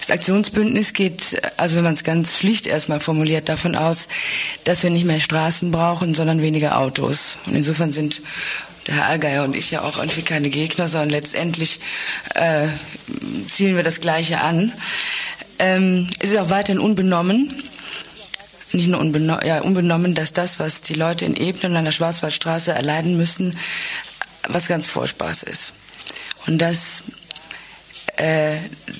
Das 0.02 0.10
Aktionsbündnis 0.10 0.94
geht, 0.94 1.40
also 1.56 1.76
wenn 1.76 1.84
man 1.84 1.94
es 1.94 2.02
ganz 2.02 2.36
schlicht 2.36 2.66
erstmal 2.66 2.98
formuliert, 2.98 3.48
davon 3.48 3.76
aus, 3.76 4.08
dass 4.64 4.82
wir 4.82 4.90
nicht 4.90 5.04
mehr 5.04 5.20
Straßen 5.20 5.70
brauchen, 5.70 6.16
sondern 6.16 6.42
weniger 6.42 6.78
Autos. 6.78 7.38
Und 7.46 7.54
insofern 7.54 7.92
sind 7.92 8.20
der 8.88 8.96
Herr 8.96 9.06
Allgeier 9.06 9.44
und 9.44 9.54
ich 9.54 9.70
ja 9.70 9.82
auch 9.82 9.98
irgendwie 9.98 10.22
keine 10.22 10.50
Gegner, 10.50 10.88
sondern 10.88 11.10
letztendlich 11.10 11.78
äh, 12.34 12.66
zielen 13.46 13.76
wir 13.76 13.84
das 13.84 14.00
Gleiche 14.00 14.40
an. 14.40 14.72
Ähm, 15.60 16.10
es 16.18 16.30
ist 16.30 16.38
auch 16.38 16.50
weiterhin 16.50 16.80
unbenommen, 16.80 17.62
nicht 18.72 18.88
nur 18.88 18.98
unbenommen, 18.98 19.46
ja, 19.46 19.60
unbenommen, 19.60 20.16
dass 20.16 20.32
das, 20.32 20.58
was 20.58 20.82
die 20.82 20.94
Leute 20.94 21.26
in 21.26 21.36
Ebnen 21.36 21.76
an 21.76 21.84
der 21.84 21.92
Schwarzwaldstraße 21.92 22.72
erleiden 22.72 23.16
müssen, 23.16 23.56
was 24.48 24.66
ganz 24.66 24.88
Furchtbares 24.88 25.44
ist. 25.44 25.74
Und 26.48 26.58
dass 26.58 27.04
äh, 28.22 28.58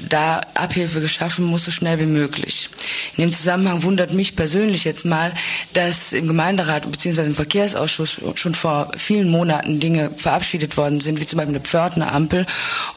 da 0.08 0.40
Abhilfe 0.54 1.00
geschaffen 1.00 1.44
muss, 1.44 1.64
so 1.64 1.70
schnell 1.70 2.00
wie 2.00 2.06
möglich. 2.06 2.68
In 3.16 3.22
dem 3.22 3.32
Zusammenhang 3.32 3.84
wundert 3.84 4.12
mich 4.12 4.34
persönlich 4.34 4.82
jetzt 4.82 5.04
mal, 5.04 5.32
dass 5.74 6.12
im 6.12 6.26
Gemeinderat 6.26 6.90
bzw. 6.90 7.26
im 7.26 7.34
Verkehrsausschuss 7.36 8.20
schon 8.34 8.56
vor 8.56 8.90
vielen 8.96 9.30
Monaten 9.30 9.78
Dinge 9.78 10.10
verabschiedet 10.16 10.76
worden 10.76 11.00
sind, 11.00 11.20
wie 11.20 11.26
zum 11.26 11.36
Beispiel 11.36 11.54
eine 11.54 11.64
Pförtnerampel 11.64 12.46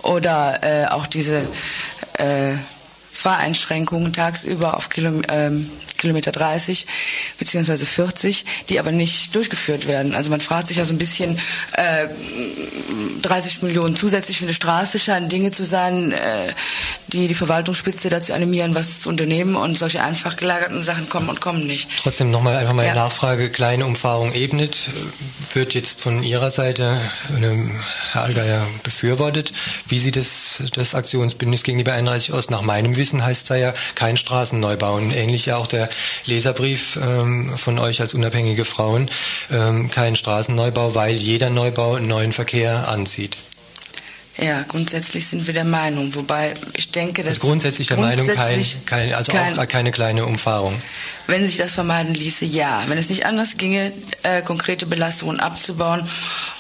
oder 0.02 0.64
äh, 0.64 0.88
auch 0.88 1.06
diese 1.06 1.44
äh, 2.18 2.56
Fahreinschränkungen 3.12 4.12
tagsüber 4.12 4.78
auf 4.78 4.90
Kilom 4.90 5.22
ähm, 5.30 5.70
Kilometer 5.98 6.32
30 6.32 6.86
beziehungsweise 7.38 7.86
40, 7.86 8.46
die 8.70 8.80
aber 8.80 8.92
nicht 8.92 9.36
durchgeführt 9.36 9.88
werden. 9.88 10.14
Also 10.14 10.30
man 10.30 10.42
fragt 10.42 10.68
sich 10.68 10.78
ja 10.78 10.86
so 10.86 10.94
ein 10.94 10.98
bisschen, 10.98 11.40
äh, 11.74 12.08
30 13.22 13.62
Millionen 13.62 13.96
zusätzlich 13.96 14.38
für 14.38 14.46
eine 14.46 14.54
Straße 14.54 15.00
scheinen 15.00 15.30
Dinge 15.30 15.52
zu 15.52 15.66
sein, 15.66 16.12
äh, 16.12 16.54
die 17.08 17.28
die 17.28 17.34
Verwaltungsspitze 17.34 18.10
dazu 18.10 18.34
animieren, 18.34 18.76
was 18.76 19.02
zu 19.02 19.10
unternehmen 19.10 19.56
und 19.56 19.78
solche 19.78 20.04
einfach 20.04 20.36
gelagerten 20.36 20.82
Sachen 20.82 21.10
kommen 21.10 21.30
und 21.30 21.42
kommen 21.42 21.66
nicht. 21.66 21.90
Trotzdem 22.02 22.32
nochmal 22.32 22.56
einfach 22.56 22.74
mal 22.74 22.86
ja. 22.86 22.96
Nachfrage, 22.96 23.50
kleine 23.50 23.86
Umfahrung 23.86 24.34
ebnet, 24.34 24.90
wird 25.54 25.74
jetzt 25.74 26.00
von 26.02 26.24
Ihrer 26.24 26.52
Seite, 26.52 27.00
äh, 27.30 27.56
Herr 28.12 28.24
Allgeier, 28.24 28.68
befürwortet. 28.84 29.54
Wie 29.88 30.00
sieht 30.00 30.18
es 30.18 30.64
das 30.74 30.96
Aktionsbündnis 30.96 31.64
gegen 31.64 31.78
die 31.78 31.86
B31 31.86 32.34
aus? 32.34 32.50
Nach 32.50 32.62
meinem 32.62 32.96
Wissen 32.96 33.24
heißt 33.24 33.50
es 33.50 33.58
ja 33.58 33.74
kein 33.96 34.18
Straßenneubau 34.18 34.96
und 34.96 35.12
ähnlich 35.12 35.48
ja 35.48 35.58
auch 35.58 35.68
der 35.68 35.85
Leserbrief 36.26 36.98
ähm, 37.02 37.58
von 37.58 37.80
euch 37.80 38.02
als 38.02 38.14
unabhängige 38.14 38.66
Frauen, 38.66 39.10
ähm, 39.52 39.90
kein 39.92 40.16
Straßenneubau, 40.16 40.96
weil 40.96 41.16
jeder 41.16 41.50
Neubau 41.50 42.00
neuen 42.00 42.34
Verkehr 42.34 42.88
anzieht. 42.88 43.38
Ja, 44.38 44.64
grundsätzlich 44.64 45.28
sind 45.28 45.48
wir 45.48 45.54
der 45.54 45.64
Meinung, 45.64 46.14
wobei 46.14 46.56
ich 46.74 46.92
denke, 46.92 47.24
dass 47.24 47.36
also 47.36 47.48
grundsätzlich 47.48 47.88
der 47.88 47.96
grundsätzlich 47.96 48.36
Meinung 48.36 48.86
kein, 48.86 49.08
kein 49.08 49.14
also 49.14 49.32
kein, 49.32 49.58
auch 49.58 49.68
keine 49.68 49.92
kleine 49.92 50.26
Umfahrung. 50.26 50.82
Wenn 51.28 51.46
sich 51.46 51.56
das 51.58 51.74
vermeiden 51.74 52.14
ließe, 52.14 52.44
ja. 52.44 52.84
Wenn 52.88 52.98
es 52.98 53.10
nicht 53.10 53.26
anders 53.26 53.56
ginge, 53.56 53.94
äh, 54.24 54.42
konkrete 54.42 54.86
Belastungen 54.88 55.40
abzubauen, 55.40 56.10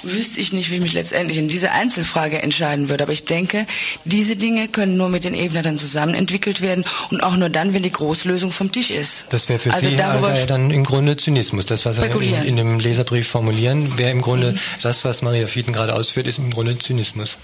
wüsste 0.05 0.39
ich 0.39 0.53
nicht, 0.53 0.71
wie 0.71 0.75
ich 0.75 0.81
mich 0.81 0.93
letztendlich 0.93 1.37
in 1.37 1.47
diese 1.47 1.71
Einzelfrage 1.71 2.41
entscheiden 2.41 2.89
würde. 2.89 3.03
Aber 3.03 3.13
ich 3.13 3.25
denke, 3.25 3.65
diese 4.03 4.35
Dinge 4.35 4.67
können 4.67 4.97
nur 4.97 5.09
mit 5.09 5.23
den 5.23 5.33
Ebner 5.33 5.61
dann 5.61 5.77
zusammen 5.77 6.13
entwickelt 6.13 6.61
werden 6.61 6.85
und 7.11 7.21
auch 7.21 7.35
nur 7.35 7.49
dann, 7.49 7.73
wenn 7.73 7.83
die 7.83 7.91
Großlösung 7.91 8.51
vom 8.51 8.71
Tisch 8.71 8.91
ist. 8.91 9.25
Das 9.29 9.49
wäre 9.49 9.59
für 9.59 9.73
also 9.73 9.89
Sie 9.89 9.95
darüber 9.95 10.33
dann 10.33 10.71
im 10.71 10.83
Grunde 10.83 11.17
Zynismus. 11.17 11.65
Das, 11.65 11.85
was 11.85 11.97
Sie 11.97 12.05
in, 12.05 12.43
in, 12.43 12.55
dem 12.55 12.79
Leserbrief 12.79 13.27
formulieren, 13.27 13.97
wäre 13.97 14.11
im 14.11 14.21
Grunde 14.21 14.53
mhm. 14.53 14.59
das, 14.81 15.05
was 15.05 15.21
Maria 15.21 15.47
Fieden 15.47 15.73
gerade 15.73 15.93
ausführt, 15.95 16.27
ist 16.27 16.37
im 16.37 16.51
Grunde 16.51 16.77
Zynismus. 16.77 17.37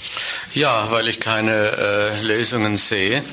Ja, 0.53 0.91
weil 0.91 1.07
ich 1.07 1.19
keine 1.19 1.51
äh, 1.51 2.21
Lösungen 2.21 2.77
sehe. 2.77 3.23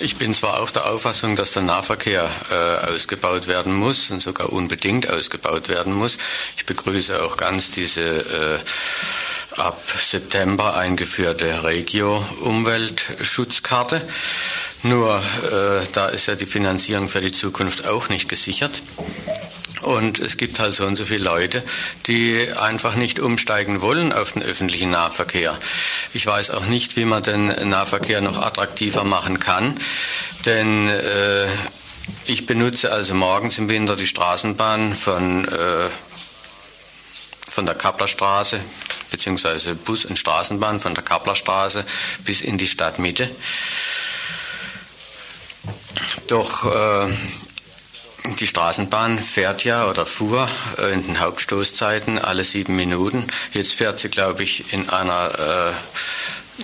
Ich 0.00 0.16
bin 0.16 0.32
zwar 0.32 0.60
auch 0.60 0.70
der 0.70 0.88
Auffassung, 0.88 1.34
dass 1.34 1.50
der 1.50 1.62
Nahverkehr 1.62 2.30
äh, 2.50 2.94
ausgebaut 2.94 3.48
werden 3.48 3.74
muss 3.74 4.10
und 4.10 4.22
sogar 4.22 4.52
unbedingt 4.52 5.10
ausgebaut 5.10 5.68
werden 5.68 5.92
muss. 5.92 6.18
Ich 6.56 6.66
begrüße 6.66 7.20
auch 7.22 7.36
ganz 7.36 7.72
diese 7.72 8.00
äh, 8.00 8.60
ab 9.60 9.82
September 10.08 10.76
eingeführte 10.76 11.64
Regio-Umweltschutzkarte. 11.64 14.06
Nur 14.84 15.18
äh, 15.18 15.84
da 15.92 16.06
ist 16.06 16.26
ja 16.26 16.36
die 16.36 16.46
Finanzierung 16.46 17.08
für 17.08 17.20
die 17.20 17.32
Zukunft 17.32 17.84
auch 17.84 18.08
nicht 18.08 18.28
gesichert. 18.28 18.80
Und 19.82 20.18
es 20.18 20.36
gibt 20.36 20.58
halt 20.58 20.74
so 20.74 20.84
und 20.84 20.96
so 20.96 21.04
viele 21.04 21.24
Leute, 21.24 21.62
die 22.06 22.48
einfach 22.58 22.94
nicht 22.96 23.20
umsteigen 23.20 23.80
wollen 23.80 24.12
auf 24.12 24.32
den 24.32 24.42
öffentlichen 24.42 24.90
Nahverkehr. 24.90 25.56
Ich 26.14 26.26
weiß 26.26 26.50
auch 26.50 26.66
nicht, 26.66 26.96
wie 26.96 27.04
man 27.04 27.22
den 27.22 27.46
Nahverkehr 27.68 28.20
noch 28.20 28.38
attraktiver 28.38 29.04
machen 29.04 29.38
kann, 29.38 29.78
denn 30.44 30.88
äh, 30.88 31.46
ich 32.26 32.46
benutze 32.46 32.90
also 32.90 33.14
morgens 33.14 33.58
im 33.58 33.68
Winter 33.68 33.94
die 33.94 34.06
Straßenbahn 34.06 34.94
von, 34.94 35.46
äh, 35.46 35.88
von 37.48 37.66
der 37.66 37.74
Kapplerstraße 37.74 38.60
bzw. 39.10 39.74
Bus- 39.74 40.04
und 40.04 40.18
Straßenbahn 40.18 40.80
von 40.80 40.94
der 40.94 41.04
Kapplerstraße 41.04 41.84
bis 42.24 42.40
in 42.40 42.58
die 42.58 42.68
Stadtmitte. 42.68 43.30
Doch 46.26 46.64
äh, 46.66 47.12
die 48.40 48.46
Straßenbahn 48.46 49.18
fährt 49.18 49.64
ja 49.64 49.88
oder 49.88 50.06
fuhr 50.06 50.48
äh, 50.78 50.92
in 50.92 51.06
den 51.06 51.20
Hauptstoßzeiten 51.20 52.18
alle 52.18 52.44
sieben 52.44 52.76
Minuten. 52.76 53.26
Jetzt 53.52 53.74
fährt 53.74 53.98
sie, 53.98 54.08
glaube 54.08 54.42
ich, 54.42 54.72
in 54.72 54.88
einer 54.88 55.70
äh, 55.70 55.72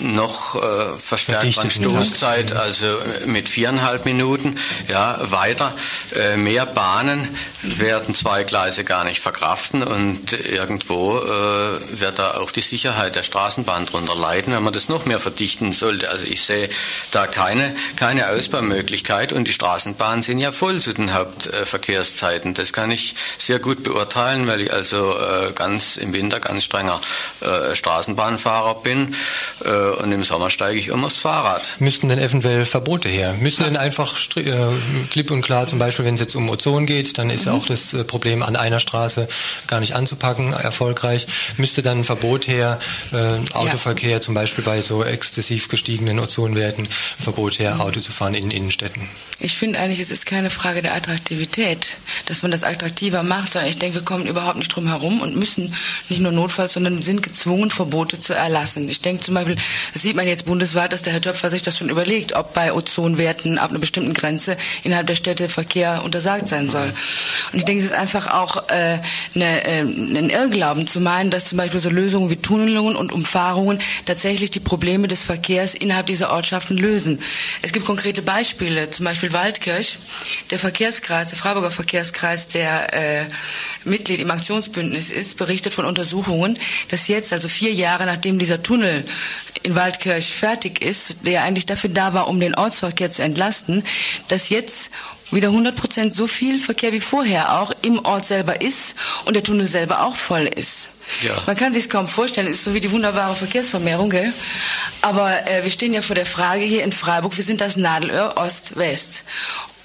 noch 0.01 0.57
äh, 0.57 0.99
verstärkten 0.99 1.71
Stoßzeit, 1.71 2.53
also 2.53 2.99
äh, 2.99 3.27
mit 3.27 3.49
viereinhalb 3.49 4.05
Minuten, 4.05 4.59
ja, 4.89 5.19
weiter. 5.31 5.75
Äh, 6.15 6.37
mehr 6.37 6.67
Bahnen 6.67 7.29
werden 7.63 8.15
zwei 8.15 8.45
Gleise 8.45 8.85
gar 8.85 9.05
nicht 9.05 9.21
verkraften 9.21 9.83
und 9.83 10.33
irgendwo 10.33 11.19
äh, 11.19 12.01
wird 12.01 12.19
da 12.19 12.35
auch 12.35 12.51
die 12.51 12.61
Sicherheit 12.61 13.15
der 13.15 13.23
Straßenbahn 13.23 13.87
drunter 13.87 14.17
leiden, 14.17 14.53
wenn 14.53 14.63
man 14.63 14.73
das 14.73 14.89
noch 14.89 15.07
mehr 15.07 15.21
verdichten 15.21 15.73
sollte. 15.73 16.11
Also 16.11 16.27
ich 16.27 16.43
sehe 16.43 16.69
da 17.11 17.27
keine, 17.27 17.77
keine 17.97 18.29
Ausbaumöglichkeit 18.31 19.33
und 19.33 19.47
die 19.47 19.53
Straßenbahnen 19.53 20.23
sind 20.23 20.39
ja 20.39 20.53
voll 20.53 20.81
zu 20.81 20.93
den 20.93 21.15
Hauptverkehrszeiten. 21.15 22.55
Das 22.55 22.73
kann 22.73 22.91
ich 22.91 23.15
sehr 23.39 23.59
gut 23.59 23.83
beurteilen, 23.83 24.47
weil 24.47 24.61
ich 24.61 24.73
also 24.73 25.17
äh, 25.19 25.53
ganz 25.53 25.97
im 25.97 26.13
Winter 26.13 26.41
ganz 26.41 26.65
strenger 26.65 27.01
äh, 27.41 27.75
Straßenbahnfahrer 27.75 28.83
bin. 28.83 29.15
Äh, 29.65 29.84
und 29.93 30.13
im 30.13 30.25
Sommer 30.25 30.51
steige 30.51 30.79
ich 30.79 30.91
um 30.91 31.05
aufs 31.05 31.19
Fahrrad. 31.19 31.63
Müssten 31.79 32.09
denn 32.09 32.19
eventuell 32.19 32.65
Verbote 32.65 33.09
her? 33.09 33.35
Müsste 33.39 33.65
denn 33.65 33.77
einfach 33.77 34.17
äh, 34.37 34.53
klipp 35.11 35.31
und 35.31 35.43
klar, 35.43 35.67
zum 35.67 35.79
Beispiel, 35.79 36.05
wenn 36.05 36.15
es 36.15 36.21
jetzt 36.21 36.35
um 36.35 36.49
Ozon 36.49 36.87
geht, 36.87 37.19
dann 37.19 37.31
ist 37.31 37.47
mhm. 37.47 37.53
auch 37.53 37.67
das 37.67 37.93
äh, 37.95 38.05
Problem 38.05 38.43
an 38.43 38.57
einer 38.57 38.81
Straße 38.81 39.29
gar 39.67 39.81
nicht 39.81 39.95
anzupacken, 39.95 40.53
erfolgreich. 40.53 41.27
Müsste 41.57 41.83
dann 41.83 42.01
ein 42.01 42.05
Verbot 42.05 42.47
her, 42.47 42.79
äh, 43.13 43.17
Autoverkehr 43.55 44.11
ja. 44.11 44.21
zum 44.21 44.35
Beispiel 44.35 44.65
bei 44.65 44.81
so 44.81 45.05
exzessiv 45.05 45.69
gestiegenen 45.69 46.19
Ozonwerten, 46.19 46.85
ein 46.85 47.23
Verbot 47.23 47.59
her, 47.59 47.77
mhm. 47.77 47.81
Auto 47.81 48.01
zu 48.01 48.13
fahren 48.13 48.35
in 48.35 48.51
Innenstädten? 48.51 49.09
Ich 49.41 49.57
finde 49.57 49.79
eigentlich, 49.79 50.01
es 50.01 50.11
ist 50.11 50.27
keine 50.27 50.51
Frage 50.51 50.81
der 50.81 50.95
Attraktivität, 50.95 51.99
dass 52.27 52.43
man 52.43 52.51
das 52.51 52.63
attraktiver 52.63 53.23
macht, 53.23 53.53
sondern 53.53 53.71
ich 53.71 53.79
denke, 53.79 53.97
wir 53.97 54.05
kommen 54.05 54.27
überhaupt 54.27 54.59
nicht 54.59 54.69
drum 54.69 54.87
herum 54.87 55.21
und 55.21 55.37
müssen 55.37 55.75
nicht 56.09 56.21
nur 56.21 56.33
notfalls, 56.33 56.75
sondern 56.75 57.03
sind 57.03 57.23
gezwungen, 57.23 57.71
Verbote 57.71 58.21
zu 58.21 58.33
erlassen. 58.33 58.89
Ich 58.89 59.01
denke 59.01 59.23
zum 59.23 59.35
Beispiel, 59.35 59.57
das 59.93 60.03
sieht 60.03 60.17
man 60.17 60.27
jetzt 60.27 60.45
bundesweit, 60.45 60.93
dass 60.93 61.03
der 61.03 61.13
Herr 61.13 61.21
Töpfer 61.21 61.51
sich 61.51 61.63
das 61.63 61.79
schon 61.79 61.89
überlegt, 61.89 62.35
ob 62.35 62.55
bei 62.55 62.73
Ozonwerten 62.73 63.59
ab 63.59 63.71
einer 63.71 63.79
bestimmten 63.79 64.15
Grenze 64.15 64.57
innerhalb 64.83 65.07
der 65.07 65.15
Städte 65.15 65.49
Verkehr 65.49 66.03
untersagt 66.05 66.49
sein 66.49 66.69
soll. 66.69 66.93
Und 67.53 67.59
ich 67.59 67.65
denke, 67.65 67.81
es 67.81 67.91
ist 67.91 67.97
einfach 67.97 68.33
auch 68.33 68.69
äh, 68.69 68.99
eine, 69.35 69.65
äh, 69.65 69.81
ein 69.81 70.31
Irrglauben 70.31 70.87
zu 70.87 71.01
meinen, 71.01 71.31
dass 71.31 71.49
zum 71.49 71.59
Beispiel 71.59 71.81
so 71.81 71.91
Lösungen 71.91 72.31
wie 72.31 72.37
Tunnelungen 72.37 72.97
und 72.97 73.13
Umfahrungen 73.13 73.81
tatsächlich 74.05 74.51
die 74.51 74.61
Probleme 74.61 75.09
des 75.09 75.25
Verkehrs 75.25 75.75
innerhalb 75.75 76.07
dieser 76.07 76.33
Ortschaften 76.33 76.77
lösen. 76.77 77.21
Es 77.63 77.73
gibt 77.73 77.87
konkrete 77.87 78.23
Beispiele, 78.23 78.91
zum 78.91 79.05
Beispiel 79.05 79.33
Waldkirch, 79.33 79.99
der 80.51 80.59
Verkehrskreis, 80.59 81.31
der 81.31 81.39
Freiburger 81.39 81.71
Verkehrskreis, 81.71 82.49
der 82.49 82.93
äh, 82.93 83.25
Mitglied 83.85 84.21
im 84.21 84.31
Aktionsbündnis 84.31 85.11
ist, 85.11 85.37
berichtet 85.37 85.75
von 85.75 85.85
Untersuchungen, 85.85 86.59
dass 86.89 87.09
jetzt, 87.09 87.33
also 87.33 87.49
vier 87.49 87.73
Jahre 87.73 88.07
nachdem 88.07 88.39
dieser 88.39 88.63
Tunnel 88.63 89.05
in 89.65 89.75
Waldkirch 89.75 90.33
fertig 90.33 90.85
ist, 90.85 91.17
der 91.23 91.43
eigentlich 91.43 91.67
dafür 91.67 91.91
da 91.91 92.15
war, 92.15 92.29
um 92.29 92.39
den 92.39 92.55
Ortsverkehr 92.55 93.11
zu 93.11 93.23
entlasten, 93.23 93.83
dass 94.29 94.51
jetzt 94.51 94.91
wieder 95.31 95.49
100 95.49 95.75
Prozent 95.75 96.15
so 96.15 96.27
viel 96.27 96.61
Verkehr 96.61 96.93
wie 96.93 97.01
vorher 97.01 97.61
auch 97.61 97.73
im 97.83 97.99
Ort 98.05 98.27
selber 98.27 98.61
ist 98.61 98.95
und 99.25 99.35
der 99.35 99.43
Tunnel 99.43 99.67
selber 99.67 100.05
auch 100.05 100.15
voll 100.15 100.47
ist. 100.47 100.91
Ja. 101.23 101.43
Man 101.47 101.57
kann 101.57 101.75
sich 101.75 101.91
kaum 101.91 102.07
vorstellen, 102.07 102.47
es 102.47 102.59
ist 102.59 102.65
so 102.65 102.75
wie 102.75 102.81
die 102.81 102.91
wunderbare 102.91 103.35
Verkehrsvermehrung, 103.35 104.11
gell? 104.11 104.33
Aber 105.03 105.47
äh, 105.47 105.65
wir 105.65 105.71
stehen 105.71 105.93
ja 105.93 106.03
vor 106.03 106.15
der 106.15 106.27
Frage 106.27 106.63
hier 106.63 106.83
in 106.83 106.93
Freiburg, 106.93 107.37
wir 107.37 107.45
sind 107.45 107.61
das 107.61 107.77
Nadelöhr 107.77 108.35
Ost-West. 108.37 109.25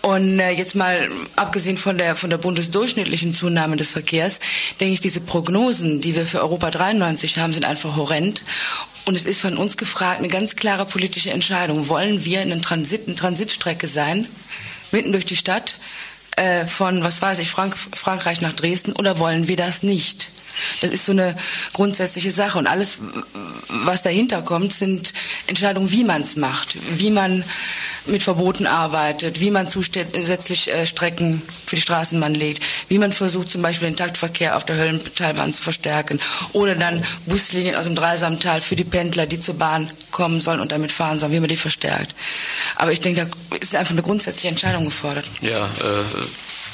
Und 0.01 0.39
äh, 0.39 0.51
jetzt 0.51 0.75
mal 0.75 1.09
abgesehen 1.35 1.77
von 1.77 1.97
der 1.97 2.15
von 2.15 2.29
der 2.29 2.37
bundesdurchschnittlichen 2.37 3.33
Zunahme 3.33 3.75
des 3.75 3.91
Verkehrs, 3.91 4.39
denke 4.79 4.93
ich, 4.93 5.01
diese 5.01 5.19
Prognosen, 5.19 5.99
die 5.99 6.15
wir 6.15 6.25
für 6.25 6.39
Europa 6.39 6.71
93 6.71 7.37
haben, 7.37 7.51
sind 7.51 7.65
einfach 7.65 7.97
horrend. 7.97 8.41
Und 9.09 9.15
es 9.15 9.25
ist 9.25 9.41
von 9.41 9.57
uns 9.57 9.75
gefragt, 9.75 10.19
eine 10.19 10.27
ganz 10.27 10.55
klare 10.55 10.85
politische 10.85 11.31
Entscheidung. 11.31 11.87
Wollen 11.87 12.25
wir 12.25 12.41
eine, 12.41 12.61
Transit, 12.61 13.07
eine 13.07 13.15
Transitstrecke 13.15 13.87
sein, 13.87 14.27
mitten 14.91 15.11
durch 15.13 15.25
die 15.25 15.35
Stadt, 15.35 15.77
äh, 16.35 16.67
von, 16.67 17.01
was 17.01 17.19
weiß 17.19 17.39
ich, 17.39 17.49
Frank 17.49 17.75
Frankreich 17.75 18.39
nach 18.41 18.53
Dresden, 18.53 18.91
oder 18.91 19.17
wollen 19.17 19.47
wir 19.47 19.57
das 19.57 19.81
nicht? 19.81 20.29
Das 20.81 20.91
ist 20.91 21.07
so 21.07 21.13
eine 21.13 21.35
grundsätzliche 21.73 22.29
Sache. 22.29 22.59
Und 22.59 22.67
alles, 22.67 22.99
was 23.69 24.03
dahinter 24.03 24.43
kommt, 24.43 24.73
sind 24.73 25.11
Entscheidungen, 25.47 25.89
wie 25.89 26.03
man 26.03 26.21
es 26.21 26.35
macht, 26.35 26.77
wie 26.99 27.09
man 27.09 27.43
mit 28.05 28.23
Verboten 28.23 28.67
arbeitet, 28.67 29.39
wie 29.39 29.51
man 29.51 29.67
zusätzlich 29.67 30.71
äh, 30.71 30.85
Strecken 30.85 31.41
für 31.65 31.75
die 31.75 31.81
Straßenbahn 31.81 32.33
legt, 32.33 32.63
wie 32.87 32.97
man 32.97 33.13
versucht, 33.13 33.49
zum 33.49 33.61
Beispiel 33.61 33.89
den 33.89 33.97
Taktverkehr 33.97 34.55
auf 34.55 34.65
der 34.65 34.77
Höllentalbahn 34.77 35.53
zu 35.53 35.63
verstärken 35.63 36.19
oder 36.53 36.75
dann 36.75 37.03
Buslinien 37.25 37.75
aus 37.75 37.85
dem 37.85 37.95
Dreisamtal 37.95 38.61
für 38.61 38.75
die 38.75 38.83
Pendler, 38.83 39.25
die 39.25 39.39
zur 39.39 39.55
Bahn 39.55 39.89
kommen 40.11 40.41
sollen 40.41 40.59
und 40.59 40.71
damit 40.71 40.91
fahren 40.91 41.19
sollen, 41.19 41.31
wie 41.31 41.39
man 41.39 41.49
die 41.49 41.55
verstärkt. 41.55 42.15
Aber 42.75 42.91
ich 42.91 42.99
denke, 42.99 43.29
da 43.49 43.55
ist 43.57 43.75
einfach 43.75 43.93
eine 43.93 44.01
grundsätzliche 44.01 44.47
Entscheidung 44.47 44.85
gefordert. 44.85 45.25
Ja, 45.41 45.65
äh 45.65 46.03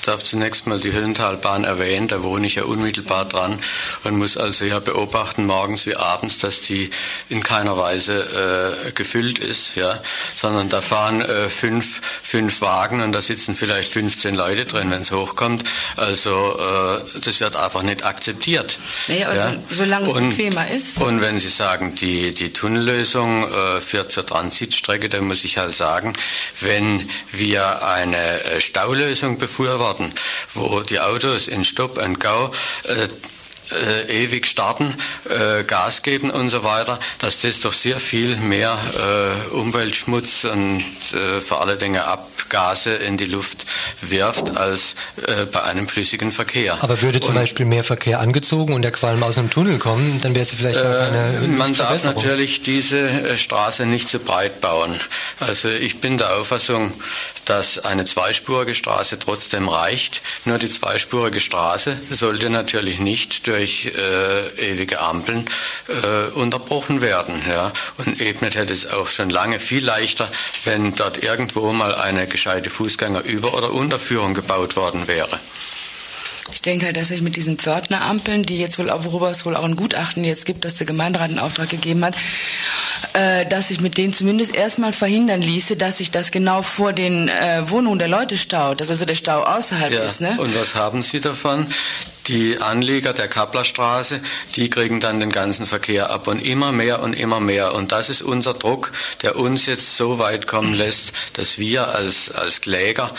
darf 0.06 0.24
zunächst 0.24 0.68
mal 0.68 0.80
die 0.80 0.94
Höllentalbahn 0.94 1.64
erwähnen, 1.64 2.08
da 2.08 2.24
wohne 2.24 2.48
ich 2.48 2.56
ja 2.56 2.64
unmittelbar 2.64 3.26
dran 3.26 3.60
und 4.04 4.18
muss 4.18 4.38
also 4.38 4.66
ja 4.66 4.80
beobachten, 4.80 5.46
morgens 5.46 5.86
wie 5.86 5.96
abends, 5.96 6.40
dass 6.40 6.62
die 6.62 6.90
in 7.30 7.44
keiner 7.44 7.78
Weise 7.78 8.86
äh, 8.88 8.92
gefüllt 8.92 9.40
ist, 9.40 9.76
ja, 9.76 10.02
sondern 10.36 10.70
da 10.70 10.82
fahren 10.82 11.22
äh, 11.22 11.50
fünf, 11.50 12.02
fünf 12.22 12.62
Wagen 12.62 13.02
und 13.02 13.12
da 13.12 13.22
sitzen 13.22 13.56
vielleicht 13.56 13.92
15 13.92 14.36
Leute 14.36 14.66
drin, 14.66 14.92
wenn 14.92 15.02
es 15.02 15.12
hochkommt. 15.12 15.64
Also 15.96 16.58
äh, 16.60 17.20
das 17.22 17.40
wird 17.40 17.56
einfach 17.56 17.84
nicht 17.84 18.06
akzeptiert. 18.06 18.78
Naja, 19.08 19.28
aber 19.28 19.36
ja. 19.36 19.52
so, 19.70 19.76
solange 19.76 20.08
es 20.08 20.14
bequemer 20.14 20.70
ist. 20.70 21.02
Und 21.02 21.22
wenn 21.22 21.40
Sie 21.40 21.50
sagen, 21.50 21.96
die, 21.96 22.34
die 22.34 22.52
Tunnellösung 22.52 23.44
äh, 23.44 23.82
führt 23.82 24.12
zur 24.12 24.26
Transitstrecke, 24.26 25.10
dann 25.10 25.28
muss 25.28 25.44
ich 25.44 25.58
halt 25.58 25.76
sagen, 25.76 26.14
wenn 26.62 27.10
wir 27.32 27.86
eine 27.86 28.44
äh, 28.44 28.62
Staulösung 28.62 29.38
befürworten, 29.38 29.95
Norden, 29.96 30.14
wo 30.54 30.82
die 30.82 31.00
Autos 31.00 31.48
in 31.48 31.64
Stop 31.64 31.98
and 31.98 32.20
Go 32.20 32.52
äh, 32.84 33.08
äh, 33.72 34.24
ewig 34.24 34.48
starten, 34.48 34.94
äh, 35.30 35.64
Gas 35.64 36.02
geben 36.04 36.30
und 36.30 36.50
so 36.50 36.64
weiter, 36.64 37.00
dass 37.20 37.40
das 37.40 37.60
doch 37.60 37.74
sehr 37.74 38.00
viel 38.00 38.36
mehr 38.38 38.78
äh, 39.52 39.56
Umweltschmutz 39.56 40.44
und 40.44 40.84
äh, 41.14 41.42
vor 41.42 41.62
allen 41.62 41.80
Dingen 41.80 42.02
Abgase 42.02 42.92
in 42.92 43.18
die 43.18 43.26
Luft 43.26 43.66
wirft 44.02 44.56
als 44.56 44.96
äh, 45.26 45.46
bei 45.46 45.64
einem 45.64 45.88
flüssigen 45.88 46.32
Verkehr. 46.32 46.78
Aber 46.82 47.02
würde 47.02 47.20
zum 47.20 47.30
und, 47.30 47.36
Beispiel 47.36 47.66
mehr 47.66 47.84
Verkehr 47.84 48.20
angezogen 48.20 48.74
und 48.74 48.82
der 48.82 48.92
Qualm 48.92 49.24
aus 49.24 49.38
einem 49.38 49.50
Tunnel 49.50 49.80
kommen, 49.80 50.20
dann 50.22 50.36
wäre 50.36 50.44
es 50.44 50.52
vielleicht 50.52 50.80
äh, 50.80 51.48
Man 51.48 51.76
darf 51.76 52.04
natürlich 52.04 52.62
diese 52.62 53.38
Straße 53.38 53.86
nicht 53.86 54.10
zu 54.10 54.20
breit 54.20 54.62
bauen. 54.62 55.00
Also 55.40 55.70
ich 55.70 56.00
bin 56.00 56.18
der 56.18 56.38
Auffassung, 56.38 56.94
dass 57.46 57.80
eine 57.80 58.06
zweispurige 58.06 58.76
Straße 58.76 59.20
trotzdem 59.20 59.70
reicht. 59.70 60.22
Nur 60.46 60.58
die 60.58 60.70
zweispurige 60.70 61.40
Straße 61.40 61.98
sollte 62.12 62.50
natürlich 62.50 63.00
nicht 63.00 63.48
durch 63.48 63.55
durch 63.56 63.86
äh, 63.86 64.72
ewige 64.72 65.00
Ampeln 65.00 65.46
äh, 65.88 66.30
unterbrochen 66.32 67.02
werden. 67.02 67.42
Ja. 67.48 67.72
Und 67.98 68.20
ebnet 68.20 68.56
hätte 68.56 68.74
es 68.74 68.86
auch 68.86 69.08
schon 69.08 69.30
lange 69.30 69.60
viel 69.60 69.84
leichter, 69.84 70.30
wenn 70.66 70.94
dort 70.94 71.24
irgendwo 71.24 71.72
mal 71.72 71.96
eine 71.96 72.28
gescheite 72.28 72.70
Fußgängerüber- 72.70 73.54
oder 73.54 73.72
Unterführung 73.72 74.34
gebaut 74.34 74.76
worden 74.76 75.08
wäre. 75.08 75.40
Ich 76.52 76.62
denke 76.62 76.86
halt, 76.86 76.98
dass 76.98 77.08
sich 77.08 77.22
mit 77.22 77.38
diesen 77.38 77.58
Pförtnerampeln, 77.58 78.44
die 78.44 78.60
jetzt 78.60 78.78
wohl, 78.78 78.92
worüber 79.00 79.32
es 79.32 79.46
wohl 79.46 79.56
auch 79.56 79.64
ein 79.64 79.76
Gutachten 79.76 80.24
jetzt 80.24 80.46
gibt, 80.46 80.64
dass 80.64 80.76
der 80.76 80.86
Gemeinderat 80.86 81.30
einen 81.30 81.40
Auftrag 81.40 81.70
gegeben 81.70 82.06
hat, 82.06 82.16
äh, 83.14 83.46
dass 83.48 83.70
sich 83.70 83.82
mit 83.82 83.98
denen 83.98 84.14
zumindest 84.14 84.56
erstmal 84.56 84.94
verhindern 84.94 85.42
ließe, 85.42 85.76
dass 85.76 85.98
sich 85.98 86.12
das 86.12 86.30
genau 86.32 86.62
vor 86.62 86.94
den 86.94 87.30
äh, 87.30 87.70
Wohnungen 87.70 88.00
der 88.00 88.10
Leute 88.10 88.38
staut, 88.38 88.80
dass 88.80 88.92
also 88.92 89.06
der 89.06 89.16
Stau 89.16 89.42
außerhalb 89.42 89.92
ja. 89.92 90.04
ist. 90.04 90.22
Ne? 90.22 90.36
Und 90.38 90.56
was 90.56 90.76
haben 90.76 91.02
Sie 91.02 91.20
davon? 91.20 91.68
Die 92.28 92.60
Anlieger 92.60 93.14
der 93.14 93.28
Kapplerstraße, 93.28 94.20
die 94.56 94.70
kriegen 94.70 95.00
dann 95.00 95.20
den 95.20 95.32
ganzen 95.32 95.66
Verkehr 95.66 96.10
ab 96.10 96.28
und 96.28 96.40
immer 96.44 96.72
mehr 96.72 97.02
und 97.02 97.14
immer 97.14 97.40
mehr. 97.40 97.74
Und 97.74 97.92
das 97.92 98.10
ist 98.10 98.22
unser 98.22 98.56
Druck, 98.56 98.92
der 99.22 99.36
uns 99.38 99.66
jetzt 99.68 99.96
so 99.96 100.18
weit 100.18 100.48
kommen 100.48 100.74
lässt, 100.74 101.14
dass 101.34 101.60
wir 101.60 101.90
als, 101.90 102.32
als 102.32 102.62
Kläger 102.62 103.14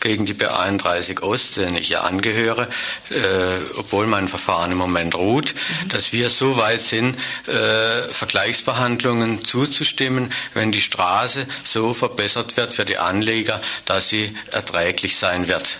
gegen 0.00 0.26
die 0.26 0.34
B31 0.34 1.20
Ost, 1.22 1.56
den 1.56 1.76
ich 1.76 1.90
ja 1.90 2.00
angehöre, 2.00 2.68
äh, 3.10 3.58
obwohl 3.76 4.06
mein 4.06 4.28
Verfahren 4.28 4.72
im 4.72 4.78
Moment 4.78 5.14
ruht, 5.14 5.54
mhm. 5.54 5.88
dass 5.90 6.12
wir 6.12 6.30
so 6.30 6.56
weit 6.56 6.82
sind, 6.82 7.16
äh, 7.46 8.08
Vergleichsverhandlungen 8.08 9.44
zuzustimmen, 9.44 10.32
wenn 10.54 10.72
die 10.72 10.80
Straße 10.80 11.46
so 11.64 11.94
verbessert 11.94 12.56
wird 12.56 12.72
für 12.72 12.84
die 12.84 12.98
Anleger, 12.98 13.60
dass 13.84 14.08
sie 14.08 14.34
erträglich 14.50 15.18
sein 15.18 15.48
wird. 15.48 15.78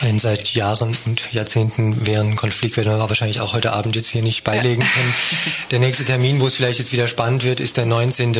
Ein 0.00 0.18
seit 0.18 0.54
Jahren 0.54 0.96
und 1.06 1.32
Jahrzehnten 1.32 2.06
währenden 2.06 2.36
Konflikt 2.36 2.76
werden 2.76 2.92
wir 2.92 3.08
wahrscheinlich 3.08 3.40
auch 3.40 3.52
heute 3.52 3.72
Abend 3.72 3.96
jetzt 3.96 4.08
hier 4.08 4.22
nicht 4.22 4.44
beilegen 4.44 4.82
können. 4.82 5.14
Der 5.70 5.78
nächste 5.78 6.04
Termin, 6.04 6.40
wo 6.40 6.46
es 6.46 6.56
vielleicht 6.56 6.78
jetzt 6.78 6.92
wieder 6.92 7.06
spannend 7.08 7.44
wird, 7.44 7.60
ist 7.60 7.76
der 7.76 7.86
19. 7.86 8.34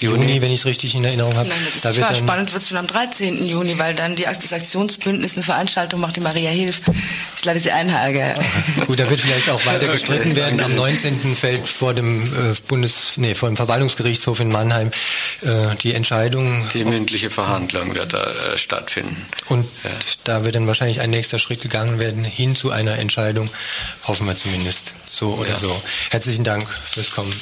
Juni, 0.00 0.40
wenn 0.40 0.50
ich 0.50 0.60
es 0.60 0.66
richtig 0.66 0.94
in 0.94 1.04
Erinnerung 1.04 1.36
habe. 1.36 1.48
Nein, 1.48 1.58
das 1.72 1.82
da 1.82 1.96
wird 1.96 2.16
spannend 2.16 2.52
wird 2.52 2.62
es 2.62 2.68
schon 2.68 2.78
am 2.78 2.86
13. 2.86 3.46
Juni, 3.46 3.78
weil 3.78 3.94
dann 3.94 4.16
die, 4.16 4.24
das 4.24 4.52
Aktionsbündnis 4.52 5.34
eine 5.34 5.42
Veranstaltung 5.42 6.00
macht, 6.00 6.16
die 6.16 6.20
Maria 6.20 6.50
Hilf. 6.50 6.82
Ich 7.36 7.44
lade 7.44 7.60
sie 7.60 7.70
ein, 7.70 7.88
Helge. 7.88 8.34
Gut, 8.86 8.98
da 8.98 9.08
wird 9.08 9.20
vielleicht 9.20 9.48
auch 9.48 9.64
weiter 9.66 9.88
gestritten 9.88 10.36
werden. 10.36 10.60
Am 10.60 10.74
19. 10.74 11.34
fällt 11.34 11.66
vor 11.66 11.94
dem 11.94 12.22
äh, 12.24 12.54
Bundes, 12.68 13.12
nee, 13.16 13.34
vor 13.34 13.48
dem 13.48 13.56
Verwaltungsgerichtshof 13.56 14.40
in 14.40 14.50
Mannheim 14.50 14.90
äh, 15.42 15.74
die 15.82 15.94
Entscheidung. 15.94 16.68
Die 16.74 16.84
mündliche 16.84 17.30
Verhandlung 17.30 17.94
wird 17.94 18.12
da 18.12 18.22
äh, 18.22 18.58
stattfinden. 18.58 19.26
Und 19.48 19.66
ja. 19.84 19.90
da 20.24 20.44
wird 20.44 20.54
dann 20.54 20.66
wahrscheinlich 20.66 21.00
ein 21.00 21.10
nächster 21.10 21.38
Schritt 21.38 21.62
gegangen 21.62 21.98
werden 21.98 22.24
hin 22.24 22.56
zu 22.56 22.70
einer 22.70 22.98
Entscheidung. 22.98 23.48
Hoffen 24.06 24.26
wir 24.26 24.36
zumindest. 24.36 24.92
So 25.10 25.34
oder 25.34 25.50
ja. 25.50 25.56
so. 25.56 25.82
Herzlichen 26.10 26.44
Dank 26.44 26.68
fürs 26.68 27.10
Kommen. 27.10 27.32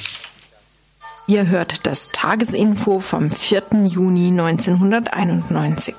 Ihr 1.26 1.48
hört 1.48 1.86
das 1.86 2.10
Tagesinfo 2.10 3.00
vom 3.00 3.30
4. 3.30 3.86
Juni 3.86 4.28
1991. 4.28 5.94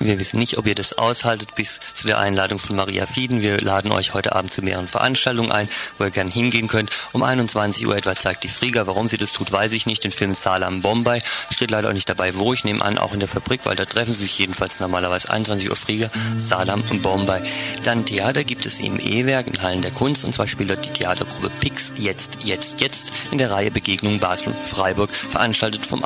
Wir 0.00 0.20
wissen 0.20 0.38
nicht, 0.38 0.58
ob 0.58 0.66
ihr 0.66 0.76
das 0.76 0.92
aushaltet 0.92 1.56
bis 1.56 1.80
zu 1.94 2.06
der 2.06 2.18
Einladung 2.18 2.60
von 2.60 2.76
Maria 2.76 3.06
Fieden. 3.06 3.42
Wir 3.42 3.58
laden 3.58 3.90
euch 3.90 4.14
heute 4.14 4.34
Abend 4.36 4.52
zu 4.52 4.62
mehreren 4.62 4.86
Veranstaltungen 4.86 5.50
ein, 5.50 5.68
wo 5.98 6.04
ihr 6.04 6.10
gerne 6.10 6.30
hingehen 6.30 6.68
könnt. 6.68 6.90
Um 7.12 7.24
21 7.24 7.84
Uhr 7.86 7.96
etwa 7.96 8.14
zeigt 8.14 8.44
die 8.44 8.48
Frieger. 8.48 8.86
Warum 8.86 9.08
sie 9.08 9.16
das 9.16 9.32
tut, 9.32 9.50
weiß 9.50 9.72
ich 9.72 9.86
nicht. 9.86 10.04
Den 10.04 10.12
Film 10.12 10.34
Salam 10.34 10.82
Bombay 10.82 11.20
steht 11.50 11.72
leider 11.72 11.88
auch 11.88 11.94
nicht 11.94 12.08
dabei, 12.08 12.36
wo 12.36 12.52
ich 12.52 12.64
nehme 12.64 12.80
an, 12.82 12.96
auch 12.96 13.12
in 13.12 13.18
der 13.18 13.28
Fabrik, 13.28 13.62
weil 13.64 13.74
da 13.74 13.86
treffen 13.86 14.14
sie 14.14 14.22
sich 14.22 14.38
jedenfalls 14.38 14.78
normalerweise 14.78 15.30
21 15.30 15.68
Uhr 15.68 15.76
Frieger, 15.76 16.10
Salam 16.36 16.84
und 16.90 17.02
Bombay. 17.02 17.40
Dann 17.82 18.06
Theater 18.06 18.44
gibt 18.44 18.66
es 18.66 18.78
im 18.78 19.00
E-Werk 19.00 19.48
in 19.48 19.62
Hallen 19.62 19.82
der 19.82 19.90
Kunst 19.90 20.24
und 20.24 20.32
zwar 20.32 20.46
spielt 20.46 20.70
dort 20.70 20.84
die 20.84 20.92
Theatergruppe 20.92 21.50
Pix 21.58 21.92
jetzt, 21.96 22.38
jetzt, 22.44 22.80
jetzt 22.80 23.12
in 23.32 23.38
der 23.38 23.50
Reihe 23.50 23.72
Begegnungen 23.72 24.20
Basel-Freiburg, 24.20 25.10
veranstaltet 25.10 25.86
vom 25.86 26.04